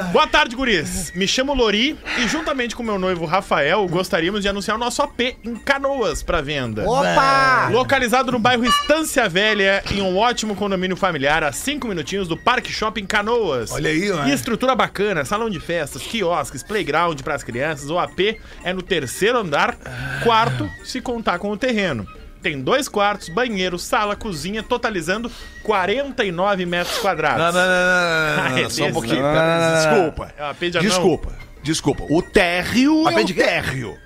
Boa 0.02 0.26
tarde, 0.26 0.56
guris. 0.56 1.12
Me 1.14 1.28
chamo 1.28 1.54
Lori 1.54 1.98
e 2.18 2.26
juntamente 2.26 2.74
com 2.74 2.82
meu 2.82 2.98
noivo 2.98 3.24
Rafael 3.24 3.86
gostaríamos 3.86 4.42
de 4.42 4.48
anunciar 4.48 4.76
o 4.76 4.80
nosso 4.80 5.02
AP 5.02 5.20
em 5.44 5.54
Canoas 5.56 6.22
para 6.22 6.40
venda. 6.40 6.88
Opa! 6.88 7.68
Localizado 7.70 8.32
no 8.32 8.38
bairro 8.38 8.64
Estância 8.64 9.28
Velha, 9.28 9.82
em 9.90 10.00
um 10.02 10.16
ótimo 10.16 10.56
condomínio 10.56 10.96
familiar, 10.96 11.44
a 11.44 11.52
5 11.52 11.86
minutinhos 11.86 12.26
do 12.26 12.36
Parque 12.36 12.72
Shopping 12.72 13.06
Canoas. 13.06 13.70
Olha 13.72 13.90
aí, 13.90 14.10
ó. 14.10 14.26
E 14.26 14.32
estrutura 14.32 14.74
bacana, 14.74 15.24
salão 15.24 15.48
de 15.48 15.60
festas, 15.60 16.02
quiosques, 16.02 16.62
playground 16.62 17.20
para 17.22 17.34
as 17.34 17.42
crianças. 17.42 17.90
O 17.90 17.98
AP 17.98 18.38
é 18.62 18.72
no 18.72 18.82
terceiro 18.82 19.38
andar, 19.38 19.76
quarto, 20.22 20.70
se 20.84 21.00
contar 21.00 21.38
com 21.38 21.50
o 21.50 21.56
terreno. 21.56 22.06
Tem 22.44 22.60
dois 22.60 22.88
quartos, 22.88 23.30
banheiro, 23.30 23.78
sala, 23.78 24.14
cozinha, 24.14 24.62
totalizando 24.62 25.32
49 25.62 26.66
metros 26.66 26.98
quadrados. 26.98 27.38
Não, 27.38 27.52
não, 27.52 27.60
não, 27.60 27.66
não, 27.66 28.36
não, 28.36 28.44
Ah, 28.44 28.48
não, 28.50 28.58
é 28.58 28.62
não, 28.64 28.70
só 28.70 28.84
um 28.84 28.92
pouquinho. 28.92 29.22
Não, 29.22 29.32
pera, 29.32 29.80
Desculpa. 29.80 30.34
É. 30.36 30.80
Desculpa. 30.80 31.32
Desculpa. 31.62 32.04
O 32.10 32.20
térreo 32.20 33.08
é 33.08 33.22
o 33.22 33.26
térreo. 33.34 33.96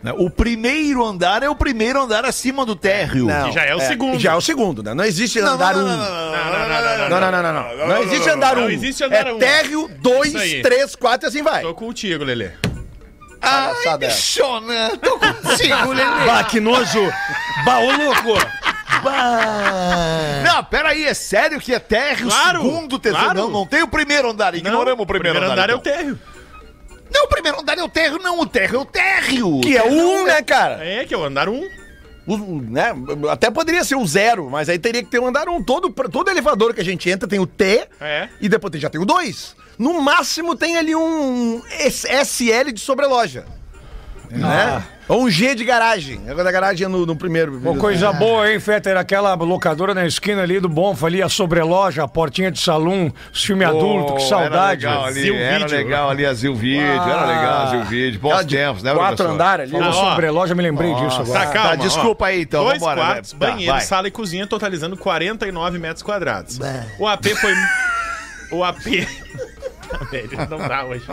né? 0.00 0.12
O 0.16 0.30
primeiro 0.30 1.04
andar 1.04 1.42
é 1.42 1.48
o 1.48 1.56
primeiro 1.56 2.00
andar 2.00 2.24
acima 2.24 2.64
do 2.64 2.76
térreo. 2.76 3.26
Que 3.26 3.50
já 3.50 3.64
é 3.64 3.74
o 3.74 3.80
segundo. 3.80 4.20
Já 4.20 4.32
é 4.34 4.36
o 4.36 4.40
segundo, 4.40 4.80
né? 4.80 4.94
Não 4.94 5.04
existe 5.04 5.40
andar 5.40 5.76
um. 5.76 5.80
Não, 5.82 5.96
não, 5.96 5.98
não, 5.98 6.68
não, 6.68 7.08
Não, 7.08 7.20
não, 7.20 7.32
não, 7.32 7.42
não, 7.42 7.76
não. 7.76 7.88
Não 7.88 8.02
existe 8.04 8.30
andar 8.30 8.54
Não 8.54 8.66
um. 8.66 8.70
existe 8.70 9.02
andar 9.02 9.26
é 9.26 9.32
um. 9.32 9.38
térreo, 9.40 9.90
dois, 9.98 10.32
três, 10.62 10.94
quatro 10.94 11.26
e 11.26 11.28
assim 11.28 11.42
vai. 11.42 11.62
Tô 11.62 11.74
contigo, 11.74 12.22
Lelê. 12.22 12.50
Ai, 13.46 13.74
é. 13.86 13.98
bichona, 13.98 14.96
tô 15.02 15.18
contigo, 15.18 15.92
Lelê. 15.92 16.24
Bah, 16.24 16.44
que 16.44 16.60
nojo! 16.60 17.12
Bah, 17.64 17.78
ô 17.78 17.90
louco! 17.92 18.38
Não, 20.44 20.64
peraí, 20.64 21.04
é 21.04 21.14
sério 21.14 21.60
que 21.60 21.74
é 21.74 21.78
térreo, 21.78 22.28
Claro, 22.28 22.62
segundo, 22.62 22.98
terceiro? 22.98 23.24
claro. 23.26 23.40
Não, 23.42 23.50
não 23.50 23.66
tem 23.66 23.82
o 23.82 23.88
primeiro 23.88 24.30
andar, 24.30 24.54
ignoramos 24.54 25.02
o 25.02 25.06
primeiro, 25.06 25.38
andar. 25.42 25.70
é 25.70 25.74
o 25.74 25.78
então. 25.78 25.92
térreo. 25.92 26.18
Não, 27.12 27.24
o 27.24 27.28
primeiro 27.28 27.60
andar 27.60 27.78
é 27.78 27.82
o 27.82 27.88
térreo, 27.88 28.18
não, 28.22 28.40
o 28.40 28.46
térreo 28.46 28.78
é 28.78 28.82
o 28.82 28.84
térreo. 28.84 29.60
Que 29.60 29.76
é 29.76 29.82
o 29.82 29.88
um, 29.92 30.24
né, 30.26 30.42
cara? 30.42 30.84
É, 30.84 31.04
que 31.04 31.14
é 31.14 31.16
o 31.16 31.22
andar 31.24 31.48
um. 31.48 31.68
O- 32.26 32.34
o- 32.34 32.62
né? 32.62 32.92
Até 33.30 33.50
poderia 33.50 33.84
ser 33.84 33.96
o 33.96 34.06
zero, 34.06 34.48
mas 34.50 34.68
aí 34.68 34.78
teria 34.78 35.02
que 35.02 35.10
ter 35.10 35.20
um 35.20 35.26
andar 35.26 35.48
um. 35.48 35.62
Todo, 35.62 35.90
todo 35.90 36.30
elevador 36.30 36.72
que 36.74 36.80
a 36.80 36.84
gente 36.84 37.08
entra 37.08 37.28
tem 37.28 37.38
o 37.38 37.46
T 37.46 37.86
É. 38.00 38.28
e 38.40 38.48
depois 38.48 38.72
já 38.80 38.88
tem 38.88 39.00
o 39.00 39.04
2. 39.04 39.54
No 39.78 40.00
máximo 40.00 40.56
tem 40.56 40.76
ali 40.76 40.94
um 40.94 41.60
S- 41.78 42.08
SL 42.08 42.72
de 42.72 42.80
sobreloja. 42.80 43.44
Né? 44.30 44.82
Ou 45.06 45.24
um 45.24 45.30
G 45.30 45.54
de 45.54 45.64
garagem. 45.64 46.20
Agora 46.30 46.48
a 46.48 46.52
garagem 46.52 46.86
é 46.86 46.88
no, 46.88 47.04
no 47.04 47.14
primeiro. 47.14 47.58
Uma 47.58 47.76
coisa 47.76 48.10
boa, 48.12 48.50
hein, 48.50 48.58
Fetter? 48.58 48.96
Aquela 48.96 49.34
locadora 49.34 49.92
na 49.94 50.06
esquina 50.06 50.42
ali 50.42 50.58
do 50.58 50.68
Bonfa, 50.68 51.06
ali, 51.06 51.22
a 51.22 51.28
sobreloja, 51.28 52.04
a 52.04 52.08
portinha 52.08 52.50
de 52.50 52.58
salão, 52.58 53.12
os 53.32 53.44
filmes 53.44 53.68
adultos, 53.68 54.22
que 54.22 54.28
saudade. 54.30 54.86
Era 54.86 54.94
legal 54.94 55.04
ali, 55.04 55.20
Zil 55.20 55.34
era 55.36 55.58
Vídeo. 55.58 55.76
legal 55.76 56.10
ali 56.10 56.24
a 56.26 56.32
Zil 56.32 56.54
Vídeo, 56.54 56.86
era 56.86 57.26
legal 57.26 57.62
a 57.62 57.66
Zil 57.70 57.84
Vídeo. 57.84 58.18
Bons 58.20 58.30
Aquela 58.30 58.44
de 58.44 58.56
tempos, 58.56 58.82
né, 58.82 58.94
Quatro 58.94 59.16
professor? 59.16 59.34
andares 59.34 59.62
ali. 59.74 59.82
Falou 59.84 60.00
Ah, 60.00 60.06
ó. 60.06 60.10
sobreloja, 60.10 60.54
me 60.54 60.62
lembrei 60.62 60.94
disso 60.94 61.20
agora. 61.20 61.40
Tá, 61.40 61.46
calma. 61.52 61.68
tá, 61.70 61.74
desculpa 61.76 62.24
ó. 62.24 62.28
aí, 62.28 62.40
então, 62.40 62.64
Dois 62.64 62.78
vambora, 62.78 63.00
quartos, 63.00 63.32
vai. 63.34 63.40
Tá, 63.48 63.54
banheiro, 63.54 63.72
vai. 63.74 63.82
sala 63.82 64.08
e 64.08 64.10
cozinha, 64.10 64.46
totalizando 64.46 64.96
49 64.96 65.78
metros 65.78 66.02
quadrados. 66.02 66.58
O 66.98 67.06
AP 67.06 67.26
foi... 67.40 67.52
O 68.52 68.62
AP... 68.62 68.78
Velho, 70.10 70.30
não 70.50 70.58
dá 70.68 70.84
hoje. 70.84 71.04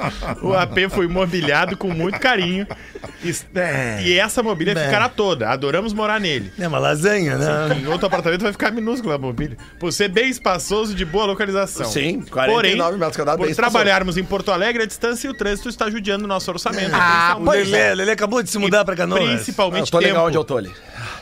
O 0.42 0.54
AP 0.54 0.90
foi 0.90 1.08
mobiliado 1.08 1.78
com 1.78 1.90
muito 1.90 2.20
carinho. 2.20 2.68
E, 3.24 3.32
e 4.10 4.20
essa 4.20 4.42
mobília 4.42 4.76
ficará 4.76 5.08
toda. 5.10 5.50
Adoramos 5.50 5.94
morar 5.94 6.20
nele. 6.20 6.52
É 6.60 6.68
uma 6.68 6.80
lasanha, 6.80 7.38
né? 7.38 7.80
Em 7.82 7.88
outro 7.88 8.08
apartamento 8.08 8.42
vai 8.42 8.52
ficar 8.52 8.72
minúscula 8.72 9.16
a 9.16 9.18
mobília. 9.18 9.58
Por 9.80 9.92
ser 9.92 10.10
bem 10.10 10.30
espaçoso 10.30 10.94
e 10.94 10.96
de 10.96 11.06
boa 11.06 11.26
localização. 11.26 11.86
Sim, 11.86 12.22
49 12.22 12.98
metros 12.98 13.18
quadrados, 13.18 13.46
por 13.46 13.50
espaçoso. 13.50 13.56
trabalharmos 13.56 14.18
em 14.18 14.24
Porto 14.24 14.52
Alegre, 14.52 14.84
a 14.84 14.86
distância 14.86 15.28
e 15.28 15.30
o 15.30 15.34
trânsito 15.34 15.70
está 15.70 15.90
judiando 15.90 16.26
o 16.26 16.28
nosso 16.28 16.50
orçamento. 16.52 16.92
Ah, 16.94 17.38
pois 17.44 17.72
é. 17.72 17.94
Lelê 17.94 18.12
acabou 18.12 18.42
de 18.42 18.50
se 18.50 18.58
mudar 18.58 18.84
pra 18.86 18.96
Canoas. 18.96 19.24
Principalmente 19.24 19.86
Eu 19.88 19.92
tô 19.92 20.00
legal 20.00 20.16
tempo. 20.16 20.28
onde 20.28 20.38
eu 20.38 20.44
tô 20.44 20.58
ali. 20.58 20.72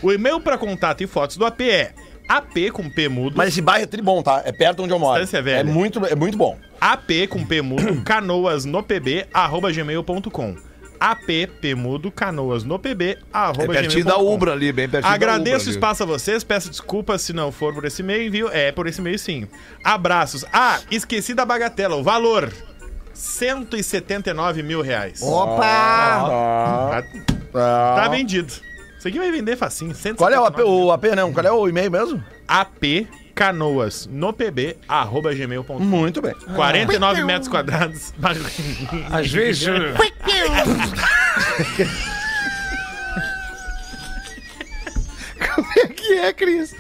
O 0.01 0.11
e-mail 0.11 0.39
para 0.39 0.57
contato 0.57 1.01
e 1.01 1.07
fotos 1.07 1.37
do 1.37 1.45
AP 1.45 1.61
é 1.61 1.91
ap 2.29 2.53
com 2.71 2.89
p 2.89 3.09
mudo, 3.09 3.35
Mas 3.35 3.49
esse 3.49 3.61
bairro 3.61 3.83
é 3.83 3.87
tri 3.87 4.01
bom, 4.01 4.21
tá? 4.21 4.41
É 4.45 4.51
perto 4.51 4.83
onde 4.83 4.93
eu 4.93 4.99
moro. 4.99 5.19
Distância 5.19 5.41
velha. 5.41 5.59
É 5.59 5.63
muito, 5.63 6.05
é 6.05 6.15
muito 6.15 6.37
bom. 6.37 6.57
ap 6.79 7.09
com 7.29 7.43
p 7.47 7.61
mudo, 7.61 8.01
canoas 8.03 8.63
no 8.65 8.83
pb, 8.83 9.25
arroba 9.33 9.71
gmail.com. 9.71 10.55
ap 10.99 11.25
p 11.61 11.75
mudo, 11.75 12.11
canoas 12.11 12.63
no 12.63 12.77
pb, 12.77 13.17
arroba 13.33 13.63
É 13.63 13.67
pertinho 13.81 14.05
da 14.05 14.11
gmail.com. 14.13 14.33
Ubra 14.35 14.51
ali, 14.53 14.71
bem 14.71 14.87
pertinho 14.87 15.11
Agradeço 15.13 15.39
o 15.39 15.43
da 15.43 15.55
Ubra 15.55 15.63
ali. 15.63 15.71
espaço 15.71 16.03
a 16.03 16.05
vocês, 16.05 16.43
peço 16.43 16.69
desculpas 16.69 17.21
se 17.23 17.33
não 17.33 17.51
for 17.51 17.73
por 17.73 17.83
esse 17.85 18.01
e-mail, 18.01 18.31
viu? 18.31 18.49
É 18.51 18.71
por 18.71 18.85
esse 18.85 18.99
e-mail 19.01 19.17
sim. 19.17 19.47
Abraços. 19.83 20.45
Ah, 20.53 20.79
esqueci 20.91 21.33
da 21.33 21.43
bagatela, 21.45 21.95
o 21.95 22.03
valor. 22.03 22.51
179 23.13 24.63
mil 24.63 24.81
reais. 24.81 25.21
Opa! 25.21 25.61
Tá, 25.61 27.03
Ah. 27.53 27.93
tá 28.03 28.07
vendido. 28.07 28.53
Isso 28.99 29.07
aqui 29.07 29.17
vai 29.17 29.31
vender 29.31 29.55
facinho. 29.55 29.95
179 29.95 30.17
Qual 30.17 30.31
é 30.31 30.39
o 30.39 30.45
AP, 30.45 30.59
o 30.59 30.91
AP, 30.91 31.15
não? 31.15 31.33
Qual 31.33 31.45
é 31.45 31.51
o 31.51 31.67
e-mail 31.67 31.89
mesmo? 31.89 32.23
ap 32.45 33.07
canoas 33.33 34.05
no 34.11 34.33
pb, 34.33 34.75
arroba 34.85 35.33
gmail.com. 35.33 35.79
Muito 35.79 36.21
bem. 36.21 36.35
49 36.55 37.23
metros 37.23 37.47
quadrados. 37.47 38.13
Às 39.09 39.31
vezes. 39.31 39.65
Como 45.55 45.71
é 45.79 45.87
que 45.87 46.13
é, 46.13 46.33
Cris? 46.33 46.75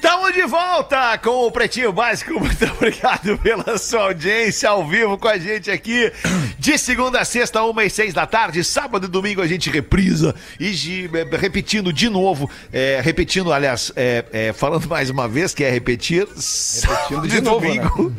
Estamos 0.00 0.32
de 0.32 0.42
volta 0.46 1.18
com 1.18 1.46
o 1.48 1.50
Pretinho 1.50 1.92
Básico. 1.92 2.32
Muito 2.38 2.64
obrigado 2.66 3.36
pela 3.38 3.76
sua 3.76 4.02
audiência 4.04 4.68
ao 4.68 4.86
vivo 4.86 5.18
com 5.18 5.26
a 5.26 5.36
gente 5.36 5.72
aqui. 5.72 6.12
De 6.56 6.78
segunda 6.78 7.18
a 7.20 7.24
sexta, 7.24 7.64
uma 7.64 7.84
e 7.84 7.90
seis 7.90 8.14
da 8.14 8.24
tarde. 8.24 8.62
Sábado 8.62 9.06
e 9.06 9.08
domingo 9.08 9.42
a 9.42 9.46
gente 9.48 9.68
reprisa. 9.68 10.36
E 10.60 10.70
de- 10.70 11.10
eh, 11.12 11.36
repetindo 11.36 11.92
de 11.92 12.08
novo, 12.08 12.48
eh, 12.72 13.00
repetindo, 13.02 13.52
aliás, 13.52 13.90
eh, 13.96 14.24
eh, 14.32 14.52
falando 14.52 14.86
mais 14.88 15.10
uma 15.10 15.26
vez, 15.26 15.52
que 15.52 15.64
é 15.64 15.70
repetir. 15.70 16.28
Repetindo 16.28 17.26
de 17.28 17.40
novo, 17.40 17.60
domingo. 17.66 18.14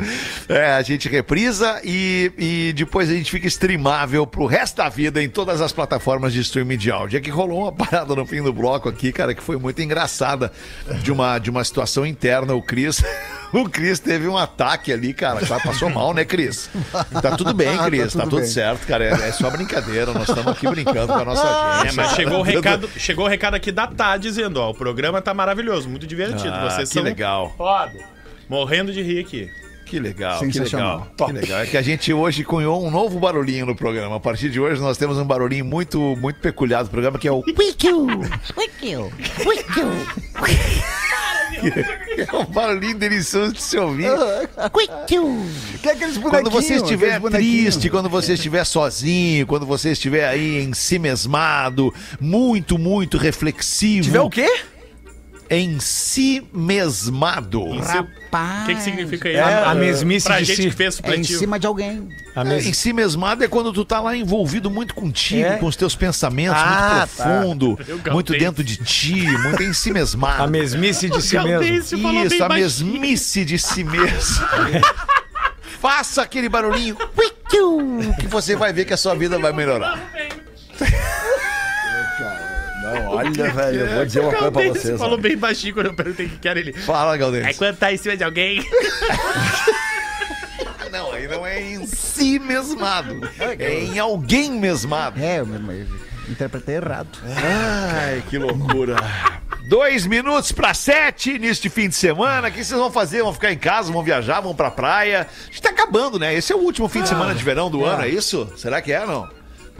É, 0.49 0.73
a 0.73 0.82
gente 0.82 1.07
reprisa 1.07 1.80
e, 1.84 2.32
e 2.38 2.73
depois 2.73 3.09
a 3.09 3.13
gente 3.13 3.32
fica 3.32 3.47
streamável 3.47 4.27
pro 4.27 4.45
resto 4.45 4.75
da 4.77 4.89
vida 4.89 5.23
em 5.23 5.30
todas 5.30 5.61
as 5.61 5.71
plataformas 5.71 6.34
de 6.34 6.41
streaming 6.41 6.77
de 6.77 6.91
áudio. 6.91 7.17
É 7.17 7.21
que 7.21 7.30
rolou 7.30 7.61
uma 7.61 7.71
parada 7.71 8.13
no 8.15 8.25
fim 8.25 8.41
do 8.41 8.51
bloco 8.51 8.89
aqui, 8.89 9.13
cara, 9.13 9.34
que 9.34 9.41
foi 9.41 9.55
muito 9.57 9.82
engraçada 9.82 10.51
de 11.01 11.09
uma, 11.11 11.39
de 11.39 11.49
uma 11.49 11.61
situação 11.70 12.05
interna. 12.05 12.53
O 12.53 12.61
Cris. 12.61 13.01
O 13.51 13.67
Cris 13.67 13.99
teve 13.99 14.28
um 14.28 14.38
ataque 14.38 14.93
ali, 14.93 15.11
cara. 15.11 15.43
Passou 15.43 15.89
mal, 15.89 16.13
né, 16.13 16.24
Cris? 16.24 16.70
Tá 17.20 17.36
tudo 17.36 17.51
bem, 17.51 17.76
Cris. 17.86 18.13
Tá, 18.13 18.20
tudo 18.20 18.30
tudo 18.30 18.39
bem. 18.41 18.47
certo, 18.47 18.86
cara. 18.86 19.05
É, 19.05 19.30
é 19.30 19.32
só 19.32 19.49
brincadeira. 19.49 20.13
Nós 20.13 20.30
estamos 20.30 20.51
aqui 20.51 20.67
brincando 20.70 21.07
com 21.07 21.17
a 21.20 21.26
nossa 21.26 21.80
É, 21.82 21.86
gente. 21.88 21.95
mas 21.95 22.11
chegou 22.11 22.41
o 22.41 22.43
recado, 22.45 22.88
chegou 22.95 23.26
o 23.26 23.28
recado 23.28 23.55
aqui 23.55 23.72
da 23.72 23.88
Tá 23.88 24.17
dizendo, 24.17 24.57
ó, 24.61 24.70
o 24.70 24.74
programa 24.76 25.20
tá 25.20 25.34
maravilhoso, 25.34 25.89
muito 25.89 26.05
divertido. 26.05 26.53
Ah, 26.53 26.70
Vocês 26.70 26.89
que 26.89 26.93
são 26.93 27.01
legal. 27.01 27.51
foda. 27.57 27.97
Morrendo 28.47 28.93
de 28.93 29.01
rir 29.01 29.17
aqui. 29.22 29.49
Que 29.84 29.97
legal, 29.99 30.38
que 30.41 30.59
legal. 30.59 31.07
Que 31.17 31.32
legal. 31.32 31.59
É 31.61 31.65
que 31.65 31.76
a 31.76 31.82
gente 31.82 32.13
hoje 32.13 32.43
cunhou 32.43 32.86
um 32.86 32.91
novo 32.91 33.17
barulhinho 33.20 33.65
no 33.65 33.76
programa. 33.76 34.17
A 34.17 34.20
partir 34.20 34.51
de 34.51 34.59
hoje 34.59 34.80
nós 34.80 34.95
temos 34.95 35.17
um 35.17 35.26
barulhinho 35.26 35.65
muito, 35.65 35.99
muito 36.17 36.39
peculiar 36.39 36.84
do 36.84 36.91
programa, 36.91 37.17
que 37.17 37.28
é 37.28 37.32
o. 37.32 37.43
É 42.20 42.36
um 42.36 42.45
barulhinho 42.45 42.97
delicioso 42.97 43.53
de 43.53 43.61
se 43.61 43.78
ouvir. 43.78 44.09
Que 45.82 45.89
é 45.89 45.91
aqueles 45.93 46.17
Quando 46.17 46.49
você 46.49 46.76
estiver 46.76 47.22
triste, 47.22 47.89
quando 47.89 48.09
você 48.09 48.34
estiver 48.34 48.63
sozinho, 48.65 49.47
quando 49.47 49.65
você 49.65 49.91
estiver 49.91 50.28
aí 50.28 50.61
em 50.61 50.74
si 50.74 50.99
mesmado, 50.99 51.93
muito, 52.20 52.78
muito 52.78 53.17
reflexivo. 53.17 54.03
Tiver 54.03 54.20
o 54.20 54.30
quê? 54.30 54.49
Em 55.50 55.80
si 55.80 56.45
mesmado. 56.54 57.64
Si- 57.84 57.97
O 57.97 58.66
que, 58.68 58.76
que 58.76 58.82
significa 58.84 59.28
isso? 59.30 59.39
É, 59.39 59.64
a 59.66 59.74
mesmice 59.74 60.28
pra 60.28 60.38
de 60.39 60.45
gente 60.45 60.56
si. 60.58 60.70
que 60.70 60.76
fez 60.76 61.02
É 61.04 61.16
em 61.16 61.24
cima 61.24 61.58
de 61.60 61.66
alguém. 61.66 62.08
A 62.36 62.41
É, 62.41 62.43
mes- 62.43 62.68
em 62.68 62.74
si 62.74 62.93
mesmado 62.93 63.43
é 63.43 63.47
quando 63.47 63.74
tu 63.74 63.84
tá 63.84 64.00
lá 64.00 64.16
envolvido 64.16 64.70
muito 64.70 64.93
contigo, 64.93 65.41
É? 65.47 65.58
com 65.58 65.66
os 65.66 65.76
teus 65.76 65.95
pensamentos, 65.95 66.62
Ah, 66.64 67.08
muito 67.08 67.16
profundo, 67.16 67.80
Eu 68.06 68.14
muito 68.14 68.32
dentro 68.34 68.64
de 68.64 68.78
ti, 68.78 69.22
muito 69.24 69.64
em 69.64 69.74
si 69.74 69.91
mesmado. 69.91 70.43
A 70.43 70.47
mesmice 70.47 71.10
de 71.10 71.22
si 71.22 71.39
mesmo. 71.39 71.64
Isso, 71.64 71.97
bem 71.97 72.41
a 72.41 72.50
mesmice 72.50 73.43
de 73.43 73.58
si 73.58 73.84
mesmo. 73.84 74.45
Faça 75.82 76.22
aquele 76.22 76.50
barulhinho 76.50 76.95
que 78.20 78.28
você 78.28 78.56
vai 78.56 78.72
ver 78.74 78.86
que 78.86 78.93
a 78.93 78.97
sua 78.97 79.16
vida 79.16 79.39
vai 79.39 79.54
melhorar. 79.54 79.97
Olha, 83.28 83.49
velho, 83.53 83.80
eu 83.82 83.95
vou 83.95 84.05
dizer 84.05 84.20
uma 84.22 84.32
coisa 84.32 84.51
pra 84.51 84.67
vocês. 84.70 84.99
falou 84.99 85.17
ó. 85.17 85.22
bem 85.22 85.38
baixinho 85.38 85.74
quando 85.74 85.86
eu 85.88 85.93
perguntei 85.93 86.26
o 86.28 86.30
que 86.30 86.47
era 86.47 86.59
ele. 86.59 86.74
Fala, 86.74 87.15
É 87.15 87.17
Galdense. 87.17 87.57
quando 87.57 87.78
tá 87.78 87.91
em 87.93 87.97
cima 87.97 88.15
de 88.17 88.24
alguém. 88.24 88.65
Não, 90.91 91.11
aí 91.11 91.28
não 91.28 91.45
é 91.45 91.61
em 91.61 91.86
si 91.86 92.39
mesmado. 92.39 93.22
É 93.39 93.80
em 93.84 93.99
alguém 93.99 94.51
mesmado. 94.51 95.20
É, 95.22 95.39
eu 95.39 95.45
mesmo 95.45 95.72
eu 95.72 95.86
interpretei 96.28 96.78
errado. 96.78 97.09
Ai, 97.24 98.24
que 98.28 98.39
loucura. 98.39 98.95
Dois 99.67 100.07
minutos 100.07 100.51
pra 100.51 100.74
sete 100.74 101.38
neste 101.38 101.70
fim 101.70 101.89
de 101.89 101.95
semana. 101.95 102.47
O 102.47 102.51
que 102.51 102.63
vocês 102.63 102.80
vão 102.80 102.91
fazer? 102.91 103.22
Vão 103.22 103.34
ficar 103.34 103.51
em 103.51 103.57
casa, 103.57 103.91
vão 103.91 104.01
viajar, 104.01 104.39
vão 104.41 104.55
pra 104.55 104.72
praia? 104.72 105.28
A 105.30 105.45
gente 105.45 105.61
tá 105.61 105.70
acabando, 105.70 106.17
né? 106.17 106.34
Esse 106.34 106.51
é 106.51 106.55
o 106.55 106.59
último 106.59 106.88
fim 106.89 107.03
de 107.03 107.09
semana 107.09 107.36
de 107.36 107.43
verão 107.43 107.70
do 107.70 107.86
ano, 107.86 108.03
é 108.03 108.07
isso? 108.09 108.51
Será 108.57 108.82
que 108.82 108.91
é, 108.91 109.05
não? 109.05 109.30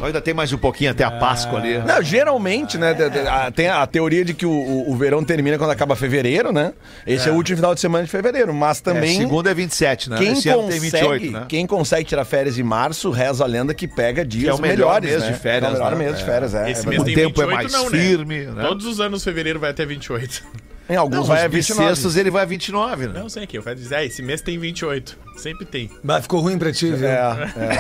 Ainda 0.02 0.22
tem 0.22 0.34
mais 0.34 0.52
um 0.54 0.58
pouquinho 0.58 0.92
até 0.92 1.04
a 1.04 1.12
Páscoa 1.12 1.60
ali. 1.60 1.78
Não, 1.80 2.02
geralmente, 2.02 2.78
né, 2.78 2.96
a- 3.30 3.52
tem 3.52 3.68
a 3.68 3.86
teoria 3.86 4.24
de 4.24 4.34
que 4.34 4.46
o, 4.46 4.50
o- 4.52 4.92
o 4.92 4.96
verão 4.96 5.24
termina 5.24 5.58
quando 5.58 5.72
acaba 5.72 5.96
fevereiro, 5.96 6.52
né? 6.54 6.74
Esse 7.06 7.28
é. 7.28 7.32
o 7.32 7.36
último 7.36 7.58
final 7.58 7.76
de 7.76 7.82
semana 7.82 8.06
de 8.06 8.10
fevereiro, 8.10 8.54
mas 8.54 8.80
É, 8.80 8.84
também 8.84 9.18
segunda 9.18 9.52
é 9.52 9.54
27, 9.54 10.10
né? 10.10 10.18
quem 10.18 10.32
Esse 10.34 10.48
ano 10.50 10.64
consegue, 10.64 10.80
tem 10.92 11.02
28, 11.02 11.32
né? 11.32 11.46
quem 11.50 11.68
consegue 11.68 12.06
tirar 12.06 12.24
férias 12.26 12.58
em 12.58 12.64
março, 12.64 13.12
reza 13.12 13.44
a 13.44 13.48
lenda 13.48 13.74
que 13.74 13.88
pega 13.88 14.24
dias 14.26 14.50
é 14.52 14.54
o 14.54 14.62
melhor 14.62 15.02
melhores, 15.02 15.10
mês 15.12 15.24
né? 15.24 15.32
de 15.32 15.38
férias, 15.40 15.64
É 15.64 15.68
o 15.68 15.74
melhor 15.74 15.92
né? 15.92 15.98
mês 15.98 16.18
de 16.18 16.24
férias, 16.24 16.54
é. 16.56 16.72
Esse 16.72 16.86
é 16.86 16.90
mês 16.90 17.02
O 17.02 17.06
tem 17.06 17.16
tempo 17.16 17.42
é 17.42 17.46
28 17.46 17.56
mais 17.56 17.72
não, 17.74 17.90
né? 17.90 17.98
firme, 17.98 18.46
né? 18.46 18.64
Todos 18.64 18.86
os 18.86 19.00
anos 19.02 19.24
fevereiro 19.24 19.60
vai 19.60 19.72
até 19.72 19.86
28. 19.86 20.44
Em 20.90 20.96
alguns 20.96 21.18
Não, 21.20 21.24
vai 21.26 21.44
a 21.44 21.48
os 21.48 21.52
29. 21.54 21.84
bissextos 21.84 22.16
ele 22.18 22.32
vai 22.32 22.42
a 22.42 22.46
29, 22.46 23.08
né? 23.08 23.20
Não 23.20 23.30
sei 23.30 23.44
aqui, 23.44 23.58
eu 23.60 23.62
quero 23.62 23.76
dizer, 23.76 23.94
ah, 23.96 24.04
esse 24.04 24.24
mês 24.24 24.42
tem 24.42 24.58
28. 24.58 25.16
Sempre 25.38 25.66
tem. 25.66 25.92
Mas 26.04 26.24
ficou 26.24 26.40
ruim 26.42 26.58
pra 26.58 26.72
ti, 26.72 26.92
viu? 26.92 27.08
É, 27.08 27.12
é. 27.56 27.80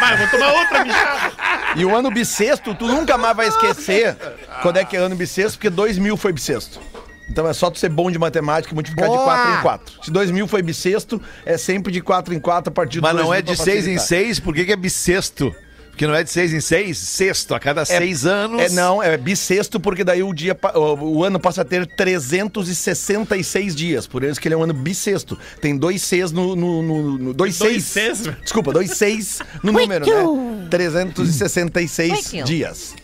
Mas 0.00 0.10
eu 0.12 0.18
vou 0.18 0.38
tomar 0.38 0.52
outra 0.60 0.84
mijada. 0.84 1.32
E 1.76 1.84
o 1.84 1.94
ano 1.94 2.10
bissexto, 2.10 2.74
tu 2.74 2.86
nunca 2.86 3.16
mais 3.18 3.36
vai 3.36 3.48
esquecer 3.48 4.16
quando 4.62 4.78
é 4.78 4.84
que 4.84 4.96
é 4.96 5.00
ano 5.00 5.14
bissexto, 5.14 5.58
porque 5.58 5.70
2000 5.70 6.16
foi 6.16 6.32
bissexto. 6.32 6.80
Então 7.30 7.46
é 7.46 7.52
só 7.52 7.70
tu 7.70 7.78
ser 7.78 7.90
bom 7.90 8.10
de 8.10 8.18
matemática 8.18 8.72
e 8.72 8.74
multiplicar 8.74 9.10
de 9.10 9.16
Boa! 9.16 9.24
4 9.24 9.52
em 9.52 9.62
4. 9.62 9.98
Se 10.04 10.10
2000 10.10 10.48
foi 10.48 10.62
bissexto, 10.62 11.20
é 11.44 11.58
sempre 11.58 11.92
de 11.92 12.00
4 12.00 12.34
em 12.34 12.40
4 12.40 12.70
a 12.70 12.74
partir 12.74 13.00
do 13.00 13.02
Mas 13.02 13.14
não 13.14 13.26
2000 13.26 13.38
é 13.38 13.42
de 13.42 13.56
pra 13.56 13.64
6 13.64 13.76
em 13.76 13.98
facilitar. 13.98 14.06
6, 14.06 14.40
por 14.40 14.54
que, 14.54 14.64
que 14.64 14.72
é 14.72 14.76
bissexto? 14.76 15.54
Porque 15.98 16.06
não 16.06 16.14
é 16.14 16.22
de 16.22 16.30
6 16.30 16.54
em 16.54 16.60
6, 16.60 16.96
sexto, 16.96 17.56
a 17.56 17.58
cada 17.58 17.84
6 17.84 18.24
anos. 18.24 18.62
É, 18.62 18.68
não, 18.68 19.02
é 19.02 19.16
bissexto 19.16 19.80
porque 19.80 20.04
daí 20.04 20.22
o 20.22 20.32
dia 20.32 20.56
o, 20.76 21.18
o 21.18 21.24
ano 21.24 21.40
passa 21.40 21.62
a 21.62 21.64
ter 21.64 21.84
366 21.88 23.74
dias, 23.74 24.06
por 24.06 24.22
isso 24.22 24.40
que 24.40 24.46
ele 24.46 24.54
é 24.54 24.56
um 24.56 24.62
ano 24.62 24.72
bissexto. 24.72 25.36
Tem 25.60 25.76
dois 25.76 26.00
Cs 26.02 26.30
no, 26.30 26.54
no, 26.54 26.82
no- 26.84 27.18
no- 27.18 27.34
dois, 27.34 27.58
Dois 27.58 27.82
seis. 27.82 28.16
Cs? 28.22 28.30
Desculpa, 28.44 28.72
dois 28.72 28.92
seis 28.92 29.40
no 29.60 29.72
número, 29.72 30.06
né? 30.06 30.68
366 30.70 32.44
dias. 32.44 32.94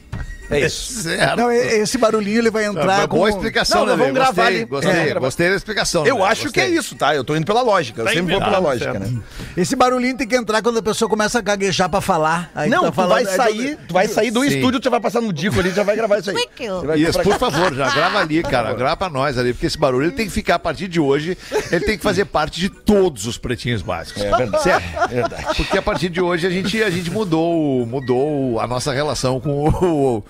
É 0.51 0.61
isso. 0.61 1.03
Certo. 1.05 1.37
Não, 1.37 1.51
esse 1.51 1.99
barulhinho 1.99 2.39
ele 2.39 2.51
vai 2.51 2.65
entrar 2.65 3.07
Boa 3.07 3.09
com... 3.09 3.29
explicação, 3.29 3.81
Não, 3.81 3.87
Lelê. 3.87 3.99
vamos 3.99 4.15
gravar 4.15 4.33
Gostei, 4.43 4.57
ali. 4.57 4.65
Gostei, 4.65 4.91
É, 4.93 5.05
gravar. 5.07 5.21
gostei 5.21 5.51
da 5.51 5.57
explicação. 5.57 6.07
Eu 6.07 6.17
Lelê, 6.17 6.29
acho 6.29 6.51
que 6.53 6.61
é 6.61 6.65
gostei. 6.65 6.79
isso, 6.79 6.95
tá? 6.97 7.15
Eu 7.15 7.25
tô 7.25 7.37
indo 7.37 7.45
pela 7.47 7.63
lógica. 7.63 8.01
Eu 8.03 8.05
Tá 8.07 8.13
sempre 8.13 8.33
vou 8.33 8.41
pela 8.43 8.59
inventado, 8.59 8.63
lógica, 8.65 8.93
certo. 8.93 9.11
né? 9.11 9.23
Esse 9.57 9.77
barulhinho 9.77 10.17
tem 10.17 10.27
que 10.27 10.37
entrar 10.37 10.63
quando 10.63 10.79
a 10.79 10.83
pessoa 10.83 11.09
começa 11.09 11.39
a 11.39 11.43
gaguejar 11.43 11.89
pra 11.89 12.01
falar. 12.01 12.51
Aí 12.55 12.69
Não, 12.71 12.85
tá 12.85 12.91
tu 12.91 12.95
falando- 12.95 13.11
vai 13.13 13.25
sair, 13.27 13.79
tu 13.89 13.95
vai 13.95 14.09
sair 14.09 14.31
do 14.31 14.43
Sim. 14.43 14.49
estúdio, 14.49 14.81
tu 14.81 14.91
vai 14.91 15.01
passar 15.01 15.21
no 15.21 15.33
Dico 15.33 15.59
ali, 15.61 15.71
já 15.71 15.83
vai 15.83 15.97
gravar 15.97 16.19
isso 16.19 16.31
aí. 16.31 16.37
Vai 16.85 16.99
Isso, 16.99 17.19
por 17.21 17.39
favor, 17.39 17.75
já 17.75 17.91
grava 17.91 18.19
ali, 18.19 18.43
cara. 18.43 18.73
Grava 18.75 18.97
pra 18.97 19.09
nós 19.11 19.37
ali, 19.39 19.53
porque 19.53 19.67
esse 19.67 19.79
barulho 19.79 20.07
ele 20.07 20.13
tem 20.13 20.27
que 20.27 20.33
ficar 20.33 20.57
a 20.57 20.59
partir 20.59 20.89
de 20.89 21.01
hoje. 21.01 21.37
Ele 21.71 21.85
tem 21.85 21.97
que 21.97 22.03
fazer 22.03 22.25
parte 22.27 22.61
de 22.61 22.69
todos 22.69 23.27
os 23.27 23.39
pretinhos 23.39 23.83
básicos. 23.83 24.23
É 24.23 24.37
verdade. 24.37 24.63
Certo? 24.63 25.09
Verdade. 25.09 25.45
Porque 25.57 25.79
a 25.79 25.83
partir 25.83 26.09
de 26.09 26.21
hoje 26.21 26.47
a 26.47 26.51
gente, 26.51 26.83
a 26.83 26.91
gente 26.91 27.11
mudou, 27.11 27.85
mudou 27.87 28.61
a 28.61 28.67
nossa 28.67 28.93
relação 28.93 29.41
com 29.41 29.69
o, 29.69 30.25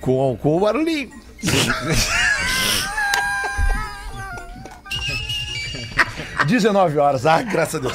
com, 0.00 0.36
com 0.40 0.56
o 0.56 0.60
barulhinho. 0.60 1.10
19 6.46 6.98
horas, 6.98 7.26
ah, 7.26 7.42
graças 7.42 7.74
a 7.74 7.78
Deus. 7.78 7.94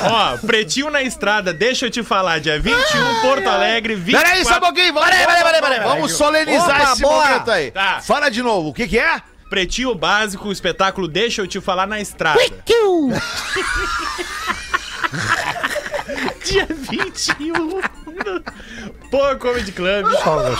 Ó, 0.00 0.38
Pretinho 0.38 0.90
na 0.90 1.02
Estrada, 1.02 1.52
deixa 1.52 1.86
eu 1.86 1.90
te 1.90 2.02
falar, 2.02 2.40
dia 2.40 2.58
21, 2.58 3.20
Porto 3.20 3.48
Alegre, 3.48 3.94
24... 3.94 4.28
Peraí, 4.28 4.44
só 4.44 4.56
um 4.56 4.60
pouquinho. 4.60 4.94
Vamos, 4.94 5.10
vamos, 5.10 5.60
vamos, 5.60 5.84
vamos 5.84 6.12
solenizar 6.12 6.80
Opa, 6.80 6.92
esse 6.92 7.02
boa. 7.02 7.26
momento 7.26 7.50
aí. 7.50 7.70
Tá. 7.70 8.00
Fala 8.00 8.30
de 8.30 8.42
novo, 8.42 8.70
o 8.70 8.74
que 8.74 8.88
que 8.88 8.98
é? 8.98 9.20
Pretinho 9.48 9.94
Básico, 9.94 10.48
o 10.48 10.52
espetáculo 10.52 11.06
Deixa 11.06 11.42
eu 11.42 11.46
te 11.46 11.60
falar 11.60 11.86
na 11.86 12.00
estrada. 12.00 12.40
Dia 16.44 16.66
21. 16.70 17.80
Pô, 19.10 19.36
Comedy 19.36 19.72
Club, 19.72 20.06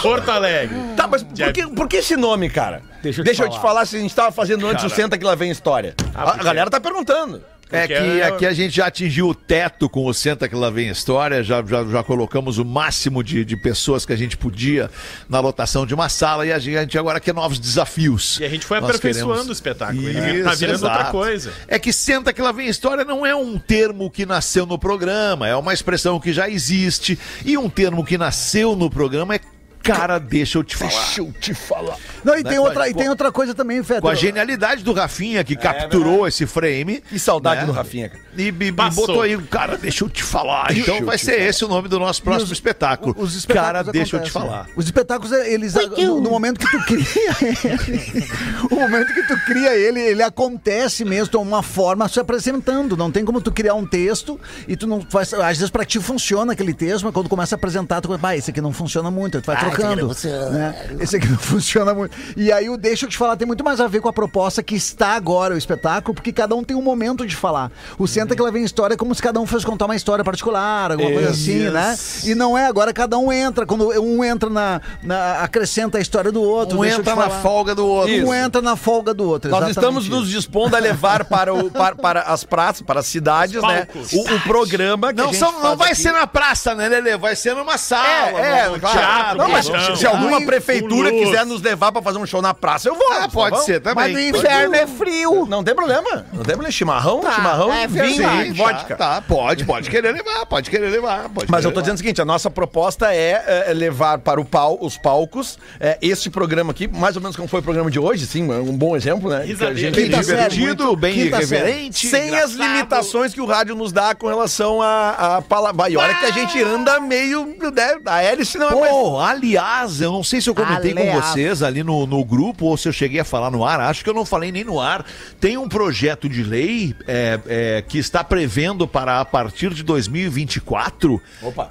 Porto 0.03 0.31
Alegre. 0.31 0.77
Tá, 0.97 1.07
mas 1.09 1.23
por 1.23 1.53
que, 1.53 1.67
por 1.69 1.89
que 1.89 1.97
esse 1.97 2.17
nome, 2.17 2.49
cara? 2.49 2.83
Deixa 3.03 3.23
Deixa 3.23 3.43
eu 3.43 3.47
eu 3.47 3.51
te 3.53 3.57
te, 3.57 3.63
falar. 3.63 3.85
se 3.87 3.97
a 3.97 4.01
gente 4.01 4.15
tava 4.15 4.31
fazendo 4.33 4.67
antes 4.67 4.85
o 4.85 4.89
Senta 4.91 5.17
que 5.19 5.25
lá 5.25 5.35
vem 5.35 5.51
história. 5.51 5.95
a, 6.15 6.25
porque- 6.33 6.45
galera 6.45 6.71
tá 6.71 6.81
perguntando. 6.81 7.43
É 7.71 7.87
que 7.89 7.93
é- 7.95 8.23
aqui 8.25 8.47
a 8.47 8.53
gente 8.53 8.77
já 8.77 8.87
atingiu 8.87 9.29
o 9.29 9.35
teto 9.35 9.89
com 9.89 10.07
o 10.07 10.15
Senta 10.15 10.49
que 10.49 10.55
lá 10.55 10.71
vem 10.71 10.89
história, 10.89 11.43
já, 11.43 11.65
já, 11.65 11.85
já 11.85 12.03
colocamos 12.05 12.59
o 12.59 12.65
máximo 12.65 13.25
de, 13.25 13.45
de 13.45 13.57
pessoas 13.57 14.07
que 14.07 14.13
a 14.13 14.17
gente 14.17 14.37
podia 14.37 14.89
na 15.29 15.41
lotação 15.41 15.85
de 15.85 15.93
uma 15.93 16.09
sala 16.09 16.47
e 16.47 16.53
a 16.53 16.59
gente 16.61 16.97
agora 16.97 17.19
quer 17.19 17.35
novos 17.35 17.59
desafios. 17.59 18.39
E 18.41 18.45
a 18.45 18.49
gente 18.49 18.65
foi 18.65 18.79
Nós 18.81 18.91
aperfeiçoando 18.91 19.27
queremos- 19.33 19.49
o 19.49 19.53
espetáculo. 19.53 20.09
Ele 20.09 20.43
tá 20.45 20.51
Isso, 20.53 20.61
virando 20.61 20.83
outra 20.85 20.99
exato. 21.01 21.11
coisa. 21.13 21.53
É 21.67 21.79
que 21.79 21.93
Senta 21.93 22.33
que 22.33 22.41
lá 22.41 22.53
vem 22.53 22.69
história 22.69 23.05
não 23.05 23.27
é 23.27 23.35
um 23.35 23.59
termo 23.59 24.09
que 24.11 24.25
nasceu 24.25 24.65
no 24.65 24.79
programa, 24.79 25.49
é 25.49 25.57
uma 25.57 25.75
expressão 25.75 26.21
que 26.21 26.33
já 26.33 26.49
existe. 26.49 27.19
E 27.45 27.59
um 27.59 27.69
termo 27.69 28.05
que 28.05 28.17
nasceu 28.17 28.77
no 28.77 28.89
programa 28.89 29.35
é 29.35 29.41
cara, 29.83 30.19
deixa 30.19 30.59
eu 30.59 30.65
te 30.65 30.77
falar. 30.77 30.91
Deixa 30.91 31.21
eu 31.21 31.33
te 31.33 31.55
falar. 31.55 31.97
Não, 32.27 32.37
e 32.37 32.43
tem, 32.43 32.53
Né, 32.55 32.61
outra, 32.61 32.75
com 32.75 32.81
a- 32.81 32.89
e 32.89 32.95
tem 32.95 33.09
outra 33.09 33.31
coisa 33.31 33.55
também, 33.55 33.83
Fetter. 33.85 34.03
Com 34.03 34.09
a 34.09 34.15
genialidade 34.15 34.83
do 34.83 34.93
Rafinha, 34.93 35.45
que 35.45 35.55
capturou 35.55 36.27
esse 36.27 36.45
frame. 36.45 37.01
Que 37.09 37.19
saudade 37.21 37.61
né? 37.61 37.67
do 37.67 37.73
Rafinha, 37.73 38.09
cara. 38.09 38.21
E, 38.37 38.43
e- 38.49 38.49
e 38.49 38.73
botou 38.73 39.23
aí, 39.23 39.39
cara, 39.43 39.79
deixa 39.79 40.05
eu 40.05 40.09
te 40.11 40.23
falar. 40.23 40.67
Deixa 40.69 40.91
então 40.91 41.07
vai 41.07 41.17
ser 41.19 41.33
falar. 41.37 41.45
esse 41.49 41.65
o 41.65 41.69
nome 41.69 41.89
do 41.89 41.99
nosso 42.01 42.23
próximo 42.23 42.53
espetáculo. 42.53 43.15
Os 43.17 43.35
espetáculos 43.37 43.73
cara, 43.83 43.93
deixa 43.93 44.17
eu 44.17 44.23
te 44.23 44.31
falar. 44.31 44.67
Os 44.77 44.85
espetáculos, 44.87 45.31
eles. 45.33 45.75
No, 45.75 46.21
no 46.21 46.31
momento 46.31 46.59
que 46.59 46.71
tu 46.71 46.85
cria 46.85 47.37
ele. 47.41 48.27
o 48.71 48.75
momento 48.75 49.15
que 49.15 49.23
tu 49.23 49.39
cria 49.47 49.75
ele, 49.77 50.01
ele 50.01 50.23
acontece 50.23 51.05
mesmo 51.05 51.31
de 51.31 51.37
uma 51.37 51.63
forma 51.63 52.09
se 52.09 52.19
apresentando. 52.19 52.97
Não 52.97 53.11
tem 53.11 53.25
como 53.25 53.41
tu 53.41 53.53
criar 53.53 53.75
um 53.75 53.87
texto 53.87 54.39
e 54.67 54.77
tu 54.77 54.87
não 54.87 55.01
faz. 55.01 55.33
Às 55.33 55.59
vezes 55.59 55.71
pra 55.71 55.85
ti 55.85 56.01
funciona 56.01 56.53
aquele 56.55 56.75
texto, 56.75 57.05
mas 57.05 57.15
quando 57.15 57.29
começa 57.29 57.55
a 57.55 57.57
apresentar, 57.57 58.01
tu 58.01 58.09
começa, 58.09 58.27
ah, 58.27 58.37
esse 58.37 58.51
aqui 58.51 58.61
não 58.61 58.73
funciona 58.73 59.11
muito, 59.11 59.41
tu 59.41 59.47
vai 59.47 59.57
trocando. 59.59 60.09
né? 60.53 60.87
Esse 61.01 61.17
aqui 61.17 61.29
não 61.29 61.39
funciona 61.39 61.95
muito. 61.95 62.16
E 62.37 62.53
aí 62.53 62.69
o 62.69 62.77
Deixa 62.77 63.05
eu 63.07 63.11
te 63.11 63.17
falar 63.17 63.37
tem 63.37 63.47
muito 63.47 63.65
mais 63.65 63.81
a 63.81 63.89
ver 63.89 64.01
com 64.01 64.09
a 64.09 64.13
proposta 64.13 64.63
que 64.63 64.75
está 64.75 65.09
agora 65.17 65.55
o 65.55 65.59
espetáculo, 65.59 66.15
porque 66.15 66.33
cada 66.33 66.55
um 66.55 66.63
tem 66.63 66.77
um 66.77 66.83
momento 66.83 67.27
de 67.27 67.35
falar. 67.35 67.71
O 67.99 68.07
Senta 68.07 68.37
que 68.37 68.43
lá 68.43 68.51
vem 68.51 68.65
história 68.65 68.95
é 68.95 68.97
como 68.97 69.15
se 69.15 69.23
cada 69.23 69.41
um 69.41 69.47
fosse 69.47 69.65
contar 69.67 69.87
uma 69.87 69.97
história 69.97 70.25
particular, 70.25 70.93
alguma 70.93 71.11
coisa 71.11 71.31
assim, 71.31 71.71
né? 71.71 71.97
E 72.25 72.35
não 72.35 72.57
é 72.57 72.67
agora, 72.67 72.93
cada 72.93 73.19
um 73.19 73.33
entra, 73.33 73.67
quando 73.67 73.89
um 74.01 74.23
entra 74.25 74.49
na. 74.49 74.81
na- 75.03 75.43
acrescenta 75.43 75.99
a 75.99 76.01
história 76.01 76.31
do 76.31 76.43
outro. 76.43 76.79
Um 76.79 76.83
deixa 76.83 76.99
eu 76.99 77.03
te 77.03 77.11
entra 77.11 77.25
na 77.25 77.31
folga 77.31 77.75
do 77.75 77.87
outro. 77.87 78.15
Um 78.15 78.35
entra 78.35 78.63
na 78.63 78.77
folga 78.77 79.13
do 79.15 79.29
outro. 79.29 79.51
Nós 79.51 79.69
estamos 79.69 80.05
isso. 80.05 80.15
nos 80.15 80.29
dispondo 80.29 80.75
a 80.75 80.79
levar 80.79 81.25
para, 81.25 81.53
o, 81.55 81.71
para, 81.71 81.95
para 81.97 82.21
as 82.23 82.45
praças, 82.45 82.83
para 82.83 83.01
as 83.01 83.07
cidades, 83.07 83.61
né? 83.63 83.87
O, 84.13 84.35
o 84.35 84.41
programa 84.41 85.13
que 85.13 85.21
a 85.21 85.25
Não, 85.25 85.33
gente 85.33 85.41
são, 85.41 85.53
não 85.63 85.77
vai 85.77 85.93
aqui. 85.93 86.03
ser 86.03 86.13
na 86.13 86.27
praça, 86.27 86.75
né, 86.75 86.89
Lelê? 86.89 87.17
Vai 87.17 87.35
ser 87.37 87.55
numa 87.55 87.79
sala. 87.79 88.41
É, 88.41 88.67
é, 88.75 88.79
claro. 88.79 88.99
teatro. 88.99 89.39
Não, 89.39 89.49
mas 89.49 89.69
Não. 89.69 89.97
se, 89.97 90.07
alguma 90.07 90.41
prefeitura 90.45 91.11
quiser 91.11 91.45
nos 91.47 91.61
levar 91.63 91.93
pra 91.93 92.03
fazer 92.07 92.19
um 92.19 92.27
show 92.27 92.41
na 92.43 92.55
praça, 92.55 92.89
eu 92.89 92.95
vou. 92.95 93.13
Ah, 93.13 93.29
pode 93.29 93.51
Vamos? 93.51 93.67
ser 93.67 93.81
também. 93.81 94.05
Mas 94.05 94.13
no 94.13 94.21
inferno 94.39 94.75
é 94.75 94.87
frio. 94.87 95.47
Não 95.47 95.63
tem 95.65 95.75
problema. 95.75 96.27
Não 96.33 96.43
tem 96.43 96.55
problema. 96.55 96.71
Chimarrão, 96.71 97.21
chimarrão, 97.33 97.73
é 97.73 97.87
vinho 97.87 98.17
verdade. 98.19 98.49
e 98.49 98.53
vodka. 98.53 98.97
Tá, 98.97 99.15
tá, 99.17 99.23
pode, 99.23 99.65
pode 99.65 99.91
querer 99.91 100.13
levar, 100.13 100.47
pode 100.47 100.71
querer 100.71 100.91
levar. 100.91 101.29
Pode 101.29 101.51
Mas 101.51 101.61
querer 101.61 101.71
eu 101.71 101.75
tô 101.75 101.81
dizendo 101.81 101.97
o 101.97 101.99
seguinte, 101.99 102.21
a 102.21 102.25
nossa 102.25 102.51
proposta 102.51 103.13
é, 103.15 103.65
é, 103.69 103.73
levar 103.75 104.19
para 104.19 104.41
o 104.41 104.45
pau, 104.45 104.79
os 104.81 104.97
palcos 104.97 105.59
é, 105.81 105.99
este 106.01 106.31
programa 106.31 106.71
aqui, 106.71 106.87
mais 106.89 107.17
ou 107.17 107.23
menos 107.23 107.37
como 107.37 107.49
foi 107.49 107.61
o 107.61 107.63
programa 107.63 107.91
de 107.91 107.99
hoje, 107.99 108.27
sim, 108.27 108.51
é 108.51 108.57
um 108.59 108.77
bom 108.77 108.97
exemplo, 108.97 109.29
né? 109.31 109.45
Que 109.47 109.65
a 109.65 109.75
gente 109.75 110.01
Quinta 110.03 110.21
divertido, 110.21 110.85
muito- 110.85 110.97
bem 110.97 111.15
quinta 111.15 111.37
irreverente. 111.37 112.07
sem 112.09 112.35
as 112.37 112.53
engraçado. 112.53 112.59
limitações 112.59 113.35
que 113.35 113.41
o 113.41 113.47
rádio 113.47 113.75
nos 113.75 113.93
dá 113.93 114.15
com 114.15 114.27
relação 114.29 114.81
a, 114.83 115.37
a 115.37 115.43
palavra. 115.43 115.91
E 115.91 115.97
olha 115.97 116.15
que 116.15 116.25
a 116.27 116.31
gente 116.31 116.63
anda 116.63 117.01
meio. 117.01 117.47
Né, 117.47 117.97
a 118.07 118.23
hélice 118.23 118.59
não 118.59 118.69
é 118.71 118.75
mais. 118.75 118.91
Pô, 118.91 119.19
aliás, 119.21 120.01
eu 120.01 120.13
não 120.13 120.23
sei 120.23 120.41
se 120.41 120.49
eu 120.49 120.55
comentei 120.55 120.95
com 120.95 121.21
vocês 121.21 121.63
ali 121.63 121.83
no, 121.87 122.07
no 122.07 122.25
grupo 122.25 122.67
ou 122.67 122.77
se 122.77 122.89
eu 122.89 122.93
cheguei 122.93 123.21
a 123.21 123.25
falar 123.25 123.51
no 123.51 123.65
ar, 123.65 123.81
acho 123.81 124.05
que 124.05 124.11
eu 124.11 124.15
não 124.15 124.27
falei 124.27 124.53
nem 124.53 124.65
no 124.65 124.81
ar. 124.81 125.07
Tem 125.41 125.57
um 125.57 125.69
projeto 125.69 126.29
de 126.29 126.43
lei 126.43 126.95
é, 127.07 127.41
é, 127.47 127.85
que 127.87 127.99
está 127.99 128.23
prevendo 128.23 128.87
para 128.87 129.21
a 129.21 129.25
partir 129.25 129.73
de 129.73 129.83
2024. 129.83 131.21
Opa. 131.43 131.71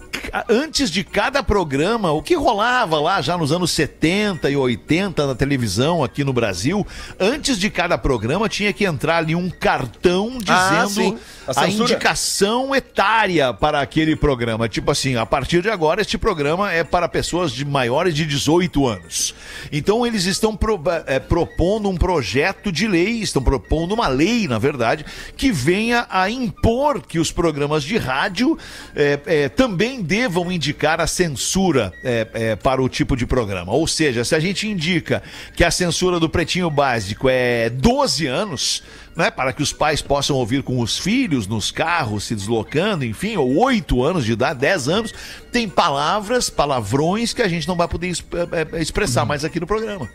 Antes 0.49 0.89
de 0.89 1.03
cada 1.03 1.43
programa, 1.43 2.11
o 2.11 2.21
que 2.21 2.35
rolava 2.35 2.99
lá 2.99 3.21
já 3.21 3.37
nos 3.37 3.51
anos 3.51 3.71
70 3.71 4.49
e 4.49 4.57
80 4.57 5.27
na 5.27 5.35
televisão 5.35 6.03
aqui 6.03 6.23
no 6.23 6.33
Brasil, 6.33 6.85
antes 7.19 7.59
de 7.59 7.69
cada 7.69 7.97
programa 7.97 8.49
tinha 8.49 8.73
que 8.73 8.85
entrar 8.85 9.17
ali 9.17 9.35
um 9.35 9.49
cartão 9.49 10.39
Ah, 10.47 10.85
dizendo 10.85 10.89
sim. 10.89 11.17
A 11.47 11.65
a, 11.65 11.69
indicação 11.69 12.75
etária 12.75 13.53
para 13.53 13.81
aquele 13.81 14.15
programa. 14.15 14.67
Tipo 14.67 14.91
assim, 14.91 15.15
a 15.15 15.25
partir 15.25 15.61
de 15.61 15.69
agora 15.69 16.01
este 16.01 16.17
programa 16.17 16.71
é 16.71 16.83
para 16.83 17.07
pessoas 17.07 17.51
de 17.51 17.63
maiores 17.63 18.15
de 18.15 18.25
18 18.25 18.87
anos. 18.87 19.35
Então 19.71 20.04
eles 20.05 20.25
estão 20.25 20.55
pro- 20.55 20.81
eh, 21.07 21.19
propondo 21.19 21.89
um 21.89 21.95
projeto 21.97 22.71
de 22.71 22.87
lei, 22.87 23.21
estão 23.21 23.41
propondo 23.41 23.93
uma 23.93 24.07
lei, 24.07 24.47
na 24.47 24.57
verdade, 24.59 25.05
que 25.37 25.51
venha 25.51 26.05
a 26.09 26.29
impor 26.29 27.01
que 27.01 27.19
os 27.19 27.31
programas 27.31 27.83
de 27.83 27.97
rádio 27.97 28.57
eh, 28.95 29.19
eh, 29.25 29.49
também 29.49 30.01
devam 30.01 30.51
indicar 30.51 30.99
a 31.01 31.07
censura 31.07 31.93
eh, 32.03 32.27
eh, 32.33 32.55
para 32.55 32.81
o 32.81 32.89
tipo 32.89 33.15
de 33.15 33.25
programa. 33.25 33.71
Ou 33.73 33.87
seja, 33.87 34.23
se 34.23 34.35
a 34.35 34.39
gente 34.39 34.67
indica 34.67 35.21
que 35.55 35.63
a 35.63 35.71
censura 35.71 36.19
do 36.19 36.29
Pretinho 36.29 36.69
Básico 36.69 37.27
é 37.29 37.69
12 37.69 38.25
anos, 38.27 38.83
né, 39.15 39.31
para 39.31 39.53
que 39.53 39.63
os 39.63 39.71
pais 39.71 40.01
possam 40.01 40.35
ouvir 40.35 40.61
com 40.63 40.79
os 40.79 40.97
filhos 40.97 41.47
nos 41.47 41.71
carros, 41.71 42.25
se 42.25 42.35
deslocando, 42.35 43.05
enfim, 43.05 43.37
ou 43.37 43.55
8 43.57 44.03
anos 44.03 44.25
de 44.25 44.33
idade, 44.33 44.59
10 44.59 44.89
anos, 44.89 45.13
tem 45.51 45.69
palavras, 45.69 46.49
palavrões 46.49 47.33
que 47.33 47.41
a 47.41 47.47
gente 47.47 47.67
não 47.67 47.75
vai 47.75 47.87
poder 47.87 48.07
es- 48.09 48.23
eh, 48.33 48.67
eh, 48.77 48.81
expressar 48.81 49.25
mais 49.25 49.45
aqui 49.45 49.59
no 49.59 49.65
programa. 49.67 50.09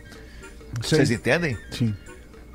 Vocês 0.81 1.09
entendem? 1.11 1.57
Sim. 1.71 1.95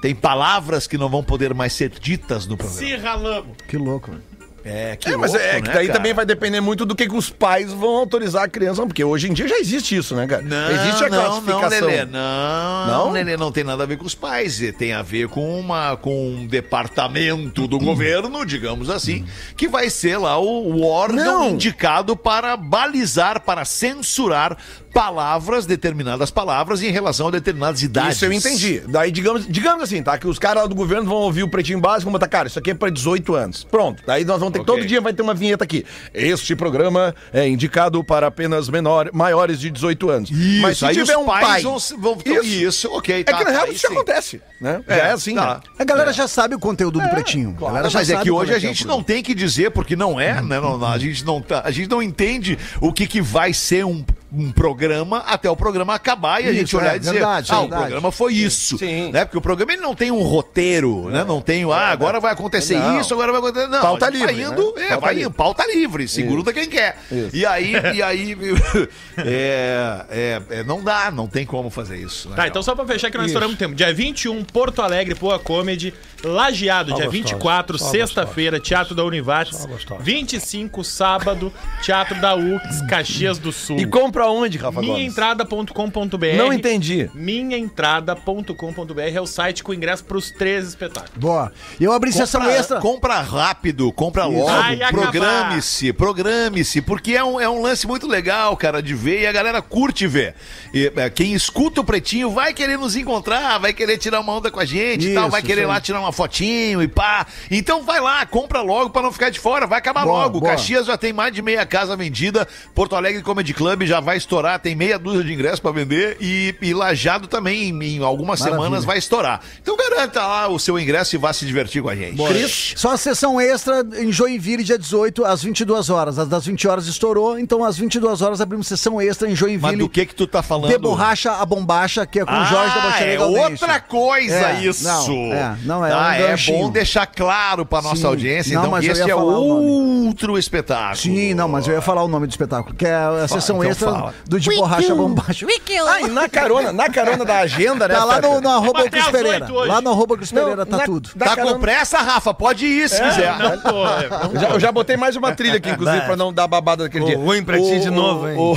Tem 0.01 0.15
palavras 0.15 0.87
que 0.87 0.97
não 0.97 1.09
vão 1.09 1.23
poder 1.25 1.53
mais 1.55 1.73
ser 1.73 1.89
ditas 1.91 2.47
no 2.47 2.57
programa. 2.57 2.79
Se 2.81 2.97
ralamos. 2.97 3.57
Que 3.67 3.77
louco, 3.77 4.11
velho. 4.11 4.23
É, 4.69 4.97
que 4.97 5.09
É, 5.09 5.17
mas 5.17 5.31
louco, 5.31 5.47
é 5.47 5.61
que 5.61 5.69
né, 5.69 5.75
daí 5.75 5.87
cara? 5.87 5.99
também 5.99 6.13
vai 6.13 6.27
depender 6.27 6.61
muito 6.61 6.85
do 6.85 6.95
que, 6.97 7.09
que 7.09 7.15
os 7.15 7.31
pais 7.31 7.73
vão 7.73 7.97
autorizar 7.99 8.43
a 8.43 8.49
criança, 8.49 8.85
porque 8.85 9.05
hoje 9.05 9.31
em 9.31 9.33
dia 9.33 9.47
já 9.47 9.59
existe 9.59 9.97
isso, 9.97 10.17
né, 10.17 10.27
cara? 10.27 10.43
Não, 10.43 10.71
existe 10.73 11.05
a 11.05 11.09
não, 11.09 11.25
classificação. 11.25 11.81
não, 11.81 11.87
Lelê, 11.87 12.05
não, 12.05 12.87
Não? 12.87 13.11
Lelê, 13.13 13.37
não 13.37 13.53
tem 13.53 13.63
nada 13.63 13.85
a 13.85 13.87
ver 13.87 13.97
com 13.97 14.05
os 14.05 14.15
pais, 14.15 14.61
tem 14.77 14.93
a 14.93 15.03
ver 15.03 15.29
com 15.29 15.61
uma 15.61 15.97
com 15.97 16.31
um 16.31 16.47
departamento 16.47 17.69
do 17.69 17.79
governo, 17.79 18.45
digamos 18.45 18.91
assim, 18.91 19.25
que 19.57 19.69
vai 19.69 19.89
ser 19.89 20.17
lá 20.19 20.37
o, 20.39 20.73
o 20.73 20.85
órgão 20.85 21.25
Não. 21.25 21.51
indicado 21.51 22.17
para 22.17 22.57
balizar, 22.57 23.41
para 23.43 23.65
censurar 23.65 24.57
palavras, 24.97 25.67
determinadas 25.67 26.31
palavras 26.31 26.83
em 26.83 26.91
relação 26.91 27.29
a 27.29 27.31
determinadas 27.31 27.83
idades. 27.83 28.17
Isso 28.17 28.25
eu 28.25 28.33
entendi. 28.33 28.83
Daí, 28.89 29.11
digamos, 29.13 29.47
digamos 29.47 29.83
assim, 29.83 30.03
tá? 30.03 30.17
Que 30.17 30.27
os 30.27 30.39
caras 30.39 30.63
lá 30.63 30.69
do 30.69 30.75
governo 30.75 31.05
vão 31.07 31.19
ouvir 31.19 31.43
o 31.43 31.49
pretinho 31.51 31.79
básico 31.79 32.03
e 32.03 32.05
vão 32.05 32.13
botar, 32.13 32.29
cara, 32.29 32.49
isso 32.49 32.59
aqui 32.59 32.71
é 32.71 32.75
pra 32.75 32.89
18 32.89 33.35
anos. 33.35 33.63
Pronto. 33.65 34.03
Daí 34.07 34.25
nós 34.25 34.39
vamos 34.41 34.55
ter 34.55 34.61
Ok. 34.61 34.75
todo 34.75 34.87
dia 34.87 34.99
vai 35.03 35.13
ter 35.13 35.21
uma 35.21 35.35
vinheta 35.35 35.65
aqui. 35.65 35.85
Este 36.15 36.57
programa 36.57 37.15
é 37.31 37.47
indicado 37.47 38.03
para 38.03 38.27
apenas 38.29 38.71
menor, 38.71 39.11
maiores 39.13 39.61
de 39.61 39.69
18 39.71 40.09
anos. 40.09 40.31
Isso, 40.31 40.63
Mas 40.63 40.79
se 40.79 40.87
aí 40.87 40.95
tiver 40.95 41.15
os 41.19 41.23
um 41.23 41.27
pais 41.27 41.47
pai. 41.47 41.63
vão, 41.63 41.79
vão 41.99 42.19
Isso. 42.25 42.45
isso. 42.47 42.89
ok, 42.93 43.21
É 43.21 43.25
tá, 43.25 43.37
que 43.37 43.45
na 43.45 43.51
tá, 43.51 43.57
real 43.59 43.73
isso 43.73 43.87
sim. 43.87 43.93
acontece, 43.93 44.41
né? 44.59 44.81
Já 44.89 44.95
é 44.97 45.13
assim, 45.13 45.35
tá. 45.35 45.55
né? 45.57 45.61
A 45.79 45.85
galera 45.85 46.11
já 46.11 46.27
sabe 46.27 46.55
o 46.55 46.59
conteúdo 46.59 46.99
do 47.01 47.09
pretinho. 47.11 47.55
A 47.61 47.67
galera 47.67 47.91
já 47.91 47.99
Mas 47.99 48.09
é 48.09 48.13
sabe 48.15 48.25
que 48.25 48.31
hoje 48.31 48.51
a 48.55 48.57
é 48.57 48.61
gente 48.61 48.79
programa. 48.79 48.97
não 48.99 49.05
tem 49.05 49.23
que 49.23 49.35
dizer, 49.35 49.73
porque 49.73 49.95
não 49.95 50.19
é, 50.19 50.41
né? 50.41 50.59
Não, 50.59 50.79
não, 50.79 50.89
a, 50.89 50.97
gente 50.99 51.23
não 51.23 51.43
tá, 51.43 51.61
a 51.67 51.71
gente 51.71 51.91
não 51.91 52.03
entende 52.03 52.59
o 52.81 52.91
que, 52.95 53.07
que 53.07 53.21
vai 53.21 53.53
ser 53.53 53.85
um, 53.85 54.03
um 54.33 54.51
programa 54.51 55.19
até 55.19 55.49
o 55.49 55.57
programa 55.57 55.95
acabar 55.95 56.43
e 56.43 56.47
a 56.47 56.51
Isso, 56.51 56.59
gente 56.59 56.77
olhar 56.77 56.95
é, 56.95 56.97
e 56.97 56.99
dizer, 56.99 57.13
verdade, 57.13 57.53
ah, 57.53 57.59
o 57.59 57.61
verdade. 57.63 57.83
programa 57.83 58.13
foi 58.13 58.35
isso. 58.35 58.77
Sim. 58.77 59.13
Né? 59.13 59.25
Porque 59.25 59.39
o 59.39 59.41
programa 59.41 59.73
ele 59.73 59.83
não 59.83 59.95
tem 59.95 60.11
um 60.11 60.23
roteiro, 60.23 61.09
né? 61.11 61.25
Não 61.25 61.41
tem, 61.41 61.65
ah, 61.65 61.89
agora 61.89 62.19
vai 62.19 62.33
acontecer 62.33 62.77
Não. 62.79 63.01
isso, 63.01 63.15
agora 63.15 63.31
vai 63.33 63.41
acontecer. 63.41 63.69
Não, 63.69 63.81
Pauta 63.81 64.07
a 64.07 64.11
gente 64.11 64.25
vai 64.25 64.35
livre, 64.35 64.53
indo, 64.53 64.75
né? 64.77 64.85
é, 64.85 64.89
Pauta 64.89 65.01
vai 65.01 65.15
livre. 65.15 65.29
indo, 65.29 65.35
pauta 65.35 65.67
livre, 65.67 66.09
segura 66.09 66.53
quem 66.53 66.69
quer. 66.69 66.99
E 67.33 67.47
aí, 67.47 67.73
e 67.95 68.03
aí, 68.03 68.37
é, 69.19 70.05
é, 70.11 70.43
é, 70.51 70.65
não 70.65 70.83
dá, 70.83 71.11
não 71.11 71.27
tem 71.27 71.47
como 71.47 71.71
fazer 71.71 71.97
isso. 71.97 72.29
né? 72.31 72.37
Tá, 72.37 72.49
então 72.49 72.63
só 72.63 72.75
pra 72.75 72.85
fechar 72.87 73.11
que 73.11 73.17
nós 73.17 73.27
estouramos 73.27 73.57
tempo. 73.57 73.75
Dia 73.75 73.93
21, 73.93 74.45
Porto 74.45 74.83
Alegre, 74.83 75.15
Poa 75.15 75.39
Comedy. 75.39 75.95
Lajeado, 76.27 76.95
dia 76.95 77.07
gostoso, 77.07 77.11
24, 77.11 77.79
só 77.79 77.91
sexta-feira, 77.91 78.59
Teatro 78.59 78.95
da 78.95 79.05
Univates. 79.05 79.59
Só 79.59 79.69
gostoso. 79.69 80.03
25, 80.03 80.83
sábado, 80.85 81.53
Teatro 81.83 82.21
da 82.21 82.35
UX, 82.35 82.83
Caxias 82.89 83.39
do 83.39 83.53
Sul. 83.53 83.79
E 83.79 83.87
compra 83.87 84.27
onde, 84.27 84.59
Rafa? 84.59 84.81
Minhaentrada.com.br 84.81 86.27
Não 86.37 86.53
entendi. 86.53 87.09
Minhaentrada.com.br 87.15 89.01
é 89.01 89.21
o 89.21 89.27
site 89.27 89.63
com 89.63 89.73
ingresso 89.73 90.05
pros 90.05 90.31
três 90.31 90.67
espetáculos. 90.67 91.17
Boa. 91.17 91.53
E 91.79 91.85
eu 91.85 91.93
abri 91.93 92.13
sessão 92.13 92.41
Compra, 92.41 92.57
extra. 92.57 92.81
compra 92.81 93.21
rápido, 93.21 93.93
compra 93.93 94.25
logo, 94.25 94.51
programe-se, 94.91 95.93
programe-se, 95.93 96.83
porque 96.83 97.13
é 97.13 97.25
um, 97.25 97.41
é 97.41 97.49
um 97.49 97.63
lance 97.63 97.87
muito 97.87 98.07
legal, 98.07 98.57
cara, 98.57 98.83
de 98.83 98.95
ver 98.95 99.23
e 99.23 99.27
a 99.27 99.33
galera 99.33 99.63
curte 99.63 100.07
ver. 100.07 100.35
E, 100.73 100.93
é, 100.97 101.11
quem 101.11 101.35
escuta 101.35 101.81
o 101.81 101.85
Pretinho 101.85 102.31
vai 102.31 102.53
querer 102.53 102.79
nos 102.79 102.97
encontrar, 102.97 103.59
vai 103.59 103.73
querer 103.73 103.99
tirar 103.99 104.21
uma 104.21 104.33
onda 104.33 104.51
com 104.51 104.61
a 104.61 104.65
gente 104.65 105.09
e 105.09 105.15
tal, 105.15 105.25
Isso, 105.25 105.31
vai 105.33 105.43
querer 105.43 105.63
isso 105.63 105.69
lá 105.69 105.81
tirar 105.81 106.01
uma 106.01 106.13
fotinho 106.17 106.83
e 106.83 106.89
pá. 106.89 107.27
Então 107.51 107.83
vai 107.83 108.01
lá, 108.01 108.25
compra 108.27 108.61
logo 108.63 108.91
pra 108.91 109.03
não 109.03 109.13
ficar 109.13 109.31
de 109.31 109.39
fora, 109.39 109.67
vai 109.67 109.79
acabar 109.79 110.05
Boa, 110.05 110.25
logo. 110.25 110.41
boa. 110.41 110.53
Caxias 110.53 110.87
já 110.87 110.97
tem 110.97 111.13
mais 111.13 111.33
de 111.33 111.43
meia 111.43 111.65
casa 111.67 111.95
vendida, 111.97 112.47
Porto 112.75 112.97
Alegre 112.97 113.23
Comedy 113.23 113.53
Club 113.55 113.83
já 113.85 114.01
vai 114.01 114.17
estourar, 114.17 114.59
tem 114.59 114.75
meia 114.75 114.99
dúzia 114.99 115.23
de 115.25 115.33
ingressos 115.33 115.61
pra 115.61 115.71
vender 115.71 116.17
e, 116.21 116.55
e 116.61 116.73
Lajado 116.75 117.27
também 117.29 117.69
em, 117.69 117.97
em 117.99 118.03
algumas 118.03 118.41
Maravilha. 118.41 118.63
semanas 118.65 118.85
vai 118.85 118.99
estourar. 118.99 119.41
Então 119.61 119.77
garanta 119.77 120.27
lá 120.27 120.49
o 120.49 120.59
seu 120.59 120.79
ingresso 120.79 121.15
e 121.15 121.19
vá 121.19 121.33
se 121.33 121.45
divertir 121.47 121.83
com 121.83 121.89
a 121.89 121.95
gente. 121.97 122.17
Cris. 122.23 122.75
Só 122.77 122.93
a 122.93 122.97
sessão 122.97 123.41
extra 123.41 123.85
em 123.99 124.11
Joinville, 124.11 124.65
dia 124.65 124.79
18, 124.79 125.25
às 125.25 125.43
22 125.43 125.91
horas. 125.91 126.19
As 126.19 126.29
das 126.29 126.47
20 126.47 126.67
horas 126.69 126.87
estourou, 126.87 127.39
então 127.39 127.63
às 127.65 127.77
22 127.77 128.23
horas 128.23 128.41
abrimos 128.41 128.67
sessão 128.67 129.01
extra 129.01 129.29
em 129.31 129.37
Joinville. 129.37 129.61
Mas 129.61 129.79
do 129.79 129.89
que 129.89 130.07
que 130.07 130.15
tu 130.15 130.27
tá 130.27 130.43
falando? 130.43 130.71
De 130.71 130.79
borracha 130.79 131.33
a 131.33 131.45
bombacha, 131.45 132.07
que 132.07 132.21
é 132.21 132.25
com 132.25 132.33
o 132.33 132.45
Jorge 132.47 132.75
da 132.75 132.81
Baixaria 132.81 133.15
é 133.15 133.17
Gaudêncio. 133.17 133.51
outra 133.53 133.81
coisa 133.81 134.35
É, 134.35 134.65
isso. 134.65 134.85
não, 134.85 135.33
é, 135.33 135.57
não, 135.65 135.87
é 135.87 135.91
Ah, 135.97 136.09
um 136.09 136.13
é 136.13 136.29
ganchinho. 136.29 136.59
bom 136.59 136.71
deixar 136.71 137.07
claro 137.07 137.65
pra 137.67 137.81
nossa 137.83 137.97
Sim. 137.97 138.07
audiência, 138.07 138.55
Não, 138.55 138.61
então, 138.63 138.71
mas 138.71 138.85
que 138.85 138.91
esse 138.93 139.11
é 139.11 139.15
outro 139.15 140.39
espetáculo. 140.39 140.97
Sim, 140.97 141.35
não, 141.35 141.49
mas 141.49 141.67
eu 141.67 141.75
ia 141.75 141.81
falar 141.83 142.03
o 142.03 142.09
nome 142.09 142.27
do 142.27 142.31
espetáculo, 142.31 142.75
que 142.75 142.87
é 142.87 142.95
a 142.95 143.27
sessão 143.29 143.57
então 143.59 143.71
extra 143.71 143.91
fala. 143.93 144.15
do 144.27 144.39
De 144.41 144.51
Borracha 144.55 144.93
a 144.93 144.97
Bombacha. 144.97 145.47
Ah, 145.89 146.01
e 146.03 146.09
na 146.09 146.29
carona, 146.29 146.73
na 146.73 146.89
carona 146.91 147.25
da 147.25 147.39
agenda, 147.39 147.89
né? 147.89 147.95
Tá 147.95 148.05
lá 148.05 148.21
no, 148.21 148.41
no 148.41 148.49
arroba 148.49 148.85
às 148.85 149.09
Pereira. 149.11 149.47
Lá 149.67 149.81
no 149.81 149.91
arroba 149.91 150.17
Cris 150.17 150.33
Não, 150.33 150.43
Pereira 150.43 150.67
tá 150.67 150.77
na- 150.79 150.85
tudo. 150.85 151.11
Tá 151.19 151.25
carona- 151.27 151.53
com 151.55 151.61
pressa, 151.61 151.99
Rafa? 151.99 152.33
Pode 152.35 152.67
ir 152.67 152.89
se 152.89 153.01
quiser. 153.03 153.37
Não 153.39 153.59
tô, 153.61 153.87
é, 153.87 154.07
Eu 154.35 154.41
já, 154.41 154.49
eu 154.51 154.61
já 154.61 154.73
botei 154.73 154.97
mais 154.97 155.17
uma 155.17 155.33
trilha 155.35 155.57
aqui, 155.57 155.71
inclusive, 155.71 156.01
pra 156.05 156.17
não 156.17 156.33
dar 156.33 156.47
babada 156.47 156.85
daquele 156.85 157.05
dia. 157.05 157.17
ruim 157.19 157.43
pra 157.45 157.57
ti 157.59 157.81
de 157.81 157.91
novo, 157.91 158.29
hein? 158.29 158.37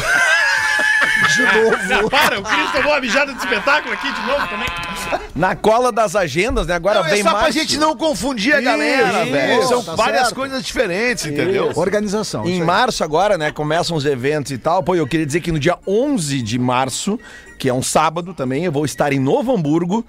De 1.35 1.43
novo. 1.93 2.09
Para, 2.09 2.39
o 2.39 2.43
Cris 2.43 2.71
tomou 2.71 2.93
a 2.93 2.99
mijada 3.01 3.31
de 3.33 3.39
espetáculo 3.39 3.93
aqui 3.93 4.11
de 4.11 4.21
novo 4.25 4.47
também. 4.47 4.67
na 5.35 5.55
cola 5.55 5.91
das 5.91 6.15
agendas, 6.15 6.67
né? 6.67 6.73
Agora 6.75 6.99
Não, 6.99 7.05
é 7.07 7.09
vem 7.09 7.23
só 7.23 7.29
pra 7.31 7.41
mais. 7.41 7.53
gente 7.55 7.77
não 7.77 7.95
confundir 7.95 8.53
a 8.55 8.61
galera, 8.61 9.23
Isso, 9.23 9.31
velho. 9.31 9.67
São 9.67 9.83
tá 9.83 9.95
várias 9.95 10.21
certo. 10.23 10.35
coisas 10.35 10.63
diferentes, 10.63 11.25
entendeu? 11.25 11.71
Organização. 11.75 12.45
Em 12.45 12.51
isso 12.53 12.61
aí. 12.61 12.65
março 12.67 13.03
agora, 13.03 13.37
né, 13.37 13.51
começam 13.51 13.95
os 13.95 14.05
eventos 14.05 14.51
e 14.51 14.57
tal. 14.57 14.83
Pô, 14.83 14.95
eu 14.95 15.07
queria 15.07 15.25
dizer 15.25 15.41
que 15.41 15.51
no 15.51 15.59
dia 15.59 15.77
11 15.87 16.41
de 16.41 16.57
março, 16.59 17.19
que 17.57 17.67
é 17.67 17.73
um 17.73 17.83
sábado 17.83 18.33
também, 18.33 18.63
eu 18.63 18.71
vou 18.71 18.85
estar 18.85 19.11
em 19.11 19.19
Novo 19.19 19.53
Hamburgo, 19.53 20.05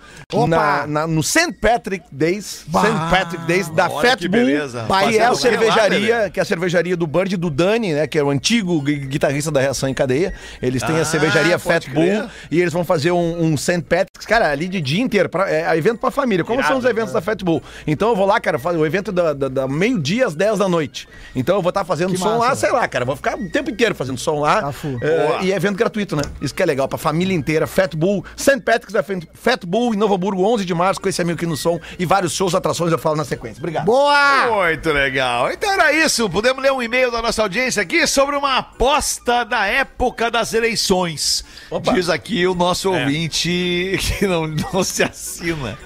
na, 0.49 0.87
na- 0.87 1.07
no 1.07 1.21
St. 1.21 1.53
Patrick 1.61 2.05
Days, 2.13 2.45
St. 2.65 2.71
Patrick 3.11 3.45
Days 3.45 3.69
da 3.69 3.91
Fat 3.91 4.17
que 4.19 4.29
Bull, 4.29 4.41
beleza. 4.45 4.87
que 5.09 5.19
é 5.19 5.25
a 5.25 5.31
lá, 5.31 5.35
cervejaria, 5.35 6.17
Lelê? 6.19 6.31
que 6.31 6.39
é 6.39 6.43
a 6.43 6.47
cervejaria 6.47 6.97
do 6.97 7.09
Bird 7.09 7.37
do 7.37 7.51
Dani, 7.51 7.93
né, 7.93 8.07
que 8.07 8.17
é 8.17 8.23
o 8.23 8.31
antigo 8.31 8.81
gui- 8.81 8.99
guitarrista 9.01 9.51
da 9.51 9.61
Reação 9.61 9.89
em 9.89 9.95
Cadeia. 9.95 10.33
Eles 10.63 10.81
têm 10.83 10.97
Ah, 10.99 11.03
a 11.03 11.05
cervejaria 11.05 11.59
Fat 11.59 11.85
crer. 11.91 11.95
Bull 12.21 12.31
e 12.53 12.61
eles 12.61 12.73
vão 12.73 12.85
fazer 12.85 13.11
um, 13.11 13.43
um 13.43 13.57
St. 13.57 13.83
Patrick's, 13.83 14.27
cara, 14.27 14.49
ali 14.49 14.69
de 14.69 14.81
dia 14.95 15.03
inteiro, 15.03 15.29
pra, 15.29 15.51
é, 15.51 15.77
evento 15.77 15.99
pra 15.99 16.11
família, 16.11 16.45
como 16.45 16.63
são 16.65 16.79
os 16.79 16.85
eventos 16.85 17.13
da 17.13 17.21
Fat 17.21 17.43
Bull. 17.43 17.63
Então 17.87 18.09
eu 18.11 18.17
vou 18.17 18.27
lá, 18.27 18.41
cara, 18.41 18.59
fazer 18.59 18.79
o 18.79 18.85
evento 18.87 19.13
da, 19.13 19.33
da- 19.33 19.49
da 19.49 19.69
meio-dia 19.69 20.27
às 20.27 20.35
10 20.35 20.59
da 20.59 20.69
noite. 20.69 21.09
Então 21.35 21.57
eu 21.57 21.63
vou 21.63 21.71
estar 21.71 21.85
fazendo 21.85 22.17
som 22.19 22.39
lá, 22.39 22.55
sei 22.55 22.71
lá, 22.73 22.87
cara, 22.89 23.05
vou 23.05 23.17
ficar 23.17 23.37
o 23.39 23.49
tempo 23.51 23.71
inteiro 23.71 23.95
fazendo 23.95 24.19
som 24.19 24.41
lá. 24.41 24.63
Tá. 24.63 24.75
É, 25.03 25.45
e 25.45 25.53
é 25.53 25.57
evento 25.57 25.77
gratuito, 25.77 26.17
né? 26.17 26.23
Isso 26.41 26.55
que 26.55 26.63
é 26.63 26.67
legal, 26.67 26.89
pra 26.89 26.99
família 26.99 27.35
inteira. 27.35 27.67
Fat 27.67 27.95
Bull, 27.95 28.25
St. 28.37 28.61
Patrick's 28.61 28.93
da 28.93 29.03
Fat- 29.03 29.27
Fat 29.35 29.65
Bull 29.67 29.95
em 29.95 29.97
Novo 29.97 30.15
Hamburgo, 30.15 30.45
11 30.45 30.65
de 30.65 30.75
março, 30.75 31.01
com 31.01 31.09
esse 31.09 31.21
amigo 31.23 31.37
aqui 31.37 31.47
no 31.47 31.57
som 31.57 31.79
e 31.99 32.05
vários 32.05 32.33
shows, 32.35 32.55
atrações, 32.55 32.91
eu 32.93 32.99
falo 32.99 33.17
na 33.17 33.25
sequência. 33.25 33.59
Obrigado. 33.61 33.85
Boa! 33.85 34.65
Muito 34.67 34.91
legal. 34.93 35.51
Então 35.53 35.73
era 35.73 35.93
isso. 35.93 36.29
Podemos 36.29 36.63
ler 36.63 36.73
um 36.73 36.83
e-mail 36.83 37.11
da 37.11 37.23
nossa 37.23 37.43
audiência 37.43 37.83
aqui 37.83 38.07
sobre 38.07 38.37
uma 38.37 38.59
aposta 38.59 39.45
da 39.45 39.67
época 39.67 40.31
das 40.31 40.53
eleições. 40.55 41.45
Opa. 41.71 41.93
Diz 41.93 42.09
aqui 42.09 42.47
o 42.47 42.55
nosso 42.55 42.91
ouvinte 42.93 43.99
que 44.19 44.27
não, 44.27 44.47
não 44.47 44.80
se 44.85 45.03
assina. 45.03 45.79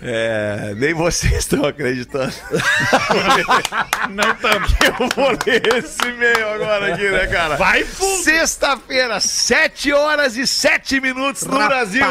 É, 0.00 0.74
nem 0.76 0.94
vocês 0.94 1.32
estão 1.32 1.64
acreditando. 1.64 2.32
Não 4.10 4.30
estamos. 4.32 4.72
Eu 4.80 5.08
vou 5.14 5.30
ler 5.44 5.74
esse 5.74 6.08
e-mail 6.08 6.48
agora 6.50 6.94
aqui, 6.94 7.10
né, 7.10 7.26
cara? 7.26 7.56
Vai 7.56 7.82
fundo. 7.82 8.22
Sexta-feira, 8.22 9.18
7 9.18 9.92
horas 9.92 10.36
e 10.36 10.46
7 10.46 11.00
minutos 11.00 11.42
no 11.42 11.56
Brasil. 11.56 12.06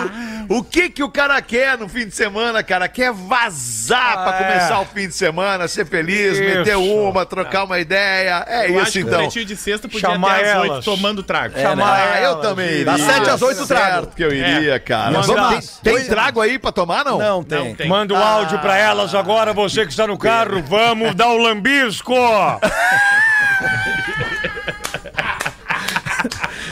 O 0.49 0.63
que 0.63 0.89
que 0.89 1.03
o 1.03 1.09
cara 1.09 1.41
quer 1.41 1.77
no 1.77 1.87
fim 1.89 2.05
de 2.07 2.15
semana, 2.15 2.63
cara? 2.63 2.87
Quer 2.87 3.11
vazar 3.13 4.13
pra 4.23 4.31
Ah, 4.31 4.39
é. 4.39 4.43
começar 4.43 4.79
o 4.81 4.85
fim 4.85 5.07
de 5.07 5.13
semana, 5.13 5.67
ser 5.67 5.85
feliz, 5.85 6.33
Isso. 6.37 6.41
meter 6.43 6.77
uma, 6.77 7.25
trocar 7.25 7.63
uma 7.65 7.79
ideia. 7.79 8.43
É 8.47 8.69
Eu 8.69 8.79
acho 8.79 8.89
isso 8.89 8.91
que 8.99 9.03
o 9.05 9.07
então. 9.07 9.27
de 9.45 9.55
sexta 9.55 9.87
podia 9.87 9.99
Chamar 10.09 10.35
até 10.39 10.51
às 10.53 10.59
oito 10.61 10.71
elas. 10.73 10.85
tomando 10.85 11.23
trago. 11.23 11.59
Chamar 11.59 11.97
Ah, 11.99 12.21
eu 12.21 12.35
também 12.37 12.67
iria. 12.69 12.85
Das 12.85 13.01
sete 13.01 13.29
às 13.29 13.41
oito, 13.41 13.67
trago. 13.67 13.93
Certo 13.95 14.15
que 14.15 14.23
eu 14.23 14.33
iria, 14.33 14.79
cara. 14.79 15.11
Manda- 15.11 15.27
Vamos- 15.33 15.79
tem, 15.83 15.95
tem 15.95 16.05
trago 16.07 16.41
aí 16.41 16.57
pra 16.59 16.71
tomar, 16.71 17.03
não? 17.05 17.17
Não 17.19 17.43
tem. 17.43 17.57
Não 17.69 17.75
tem. 17.75 17.87
Manda 17.87 18.13
um 18.13 18.17
áudio 18.23 18.59
pra 18.59 18.77
elas 18.77 19.13
agora, 19.13 19.53
você 19.53 19.85
que 19.85 19.91
está 19.91 20.07
no 20.07 20.17
carro. 20.17 20.61
Vamos 20.63 21.13
dar 21.15 21.27
o 21.27 21.37
lambisco! 21.37 22.13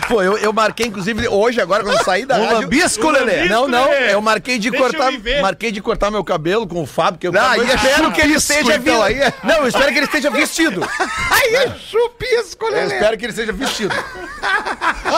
Pô, 0.07 0.21
eu, 0.21 0.37
eu 0.37 0.53
marquei, 0.53 0.87
inclusive, 0.87 1.27
hoje, 1.27 1.59
agora, 1.59 1.83
quando 1.83 1.97
eu 1.97 2.03
saí 2.03 2.25
da 2.25 2.35
Um 2.37 2.43
rádio... 2.45 2.61
lambisco, 2.61 3.09
Lelê? 3.09 3.45
Não, 3.49 3.67
não, 3.67 3.91
eu 3.91 4.21
marquei 4.21 4.59
de 4.59 4.69
Deixa 4.69 4.83
cortar, 4.85 5.11
eu 5.13 5.41
marquei 5.41 5.71
de 5.71 5.81
cortar 5.81 6.11
meu 6.11 6.23
cabelo 6.23 6.67
com 6.67 6.81
o 6.83 6.85
Fábio, 6.85 7.19
que 7.19 7.27
eu, 7.27 7.33
Ah, 7.37 7.57
eu 7.57 7.65
e 7.65 7.71
é 7.71 7.75
espero 7.75 8.11
que 8.11 8.21
ele 8.21 8.39
chupisco, 8.39 8.53
esteja 8.61 8.75
então, 8.77 9.01
aí 9.03 9.21
é- 9.21 9.33
Não, 9.43 9.55
eu 9.57 9.67
espero 9.67 9.91
que 9.91 9.97
ele 9.97 10.05
esteja 10.05 10.29
vestido. 10.29 10.81
Aí 11.31 11.55
é 11.55 11.75
chupisco, 11.79 12.65
Eu 12.65 12.71
Lelê. 12.71 12.93
espero 12.95 13.17
que 13.17 13.25
ele 13.25 13.31
esteja 13.31 13.51
vestido. 13.51 13.95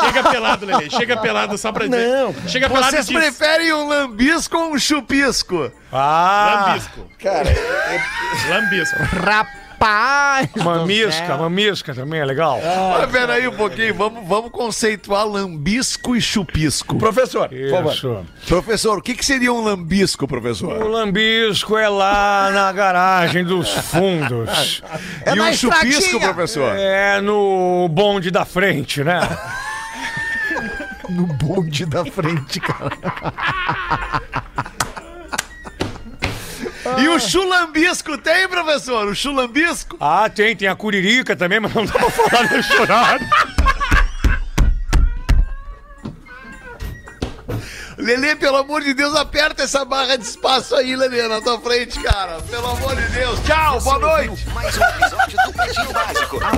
Chega 0.06 0.30
pelado, 0.30 0.66
Lelê. 0.66 0.90
Chega 0.90 1.18
pelado 1.18 1.58
só 1.58 1.72
pra 1.72 1.86
dizer. 1.86 2.08
Não. 2.08 2.36
Chega 2.48 2.70
pelado 2.70 2.92
Vocês 2.92 3.08
preferem 3.08 3.74
um 3.74 3.88
lambisco 3.88 4.58
ou 4.58 4.74
um 4.74 4.80
chupisco? 4.80 5.72
Ah! 5.92 6.66
Lambisco. 6.68 7.08
Cara, 7.22 7.50
Lambisco. 8.50 8.96
Rapaz! 9.80 10.50
Mamisca, 10.56 11.38
mamisca 11.38 11.94
também 11.94 12.20
é 12.20 12.26
legal. 12.26 12.60
Mas 12.98 13.12
pera 13.12 13.34
aí 13.34 13.48
um 13.48 13.56
pouquinho, 13.56 13.94
vamos, 13.94 14.28
vamos 14.28 14.50
conceituar 14.52 15.26
lambisco 15.28 16.16
e 16.16 16.22
chupisco. 16.22 16.98
professor, 16.98 17.48
por 17.48 17.70
favor. 17.70 17.94
Isso. 17.94 18.26
Professor, 18.48 18.98
o 18.98 19.02
que, 19.02 19.14
que 19.14 19.24
seria 19.24 19.54
um 19.54 19.64
lambisco, 19.64 20.26
O 20.26 20.28
professor? 20.28 20.84
lambisco 20.90 21.78
é 21.78 21.88
lá 21.88 22.50
na 22.52 22.72
garagem 22.72 23.44
dos 23.44 23.70
fundos. 23.70 24.82
e 25.26 25.36
na 25.36 25.50
um 25.50 25.54
chupisco, 25.54 25.88
estradinha. 25.88 26.34
professor? 26.34 26.74
É 26.76 27.22
no 27.22 27.88
bonde 27.90 28.32
da 28.32 28.46
frente, 28.46 29.04
né? 29.04 29.20
No 31.10 31.26
bonde 31.26 31.86
da 31.86 32.04
frente, 32.04 32.60
cara. 32.60 32.92
E 36.98 37.08
o 37.10 37.20
chulambisco 37.20 38.18
tem, 38.18 38.48
professor? 38.48 39.08
O 39.08 39.16
chulambisco? 39.16 39.98
Ah, 40.00 40.30
tem, 40.30 40.56
tem 40.56 40.68
a 40.68 40.76
curirica 40.76 41.36
também, 41.36 41.60
mas 41.60 41.74
não 41.74 41.86
dá 41.86 41.94
pra 41.94 42.10
falar 42.10 42.52
nesse 42.52 42.74
horário. 42.76 43.28
Lelê, 47.98 48.36
pelo 48.36 48.58
amor 48.58 48.82
de 48.84 48.94
Deus, 48.94 49.16
aperta 49.16 49.64
essa 49.64 49.84
barra 49.84 50.18
de 50.18 50.24
espaço 50.24 50.76
aí, 50.76 50.96
Lelê, 50.96 51.28
na 51.28 51.42
tua 51.42 51.60
frente, 51.60 52.00
cara. 52.00 52.40
Pelo 52.44 52.70
amor 52.70 52.96
de 52.96 53.08
Deus. 53.10 53.40
Tchau, 53.44 53.82
boa 53.82 53.98
noite. 53.98 54.48
Mais 54.50 54.78
um 54.78 54.84
episódio 54.84 55.38
do 55.46 55.54
Pretinho 55.54 55.94
Básico. 55.94 56.40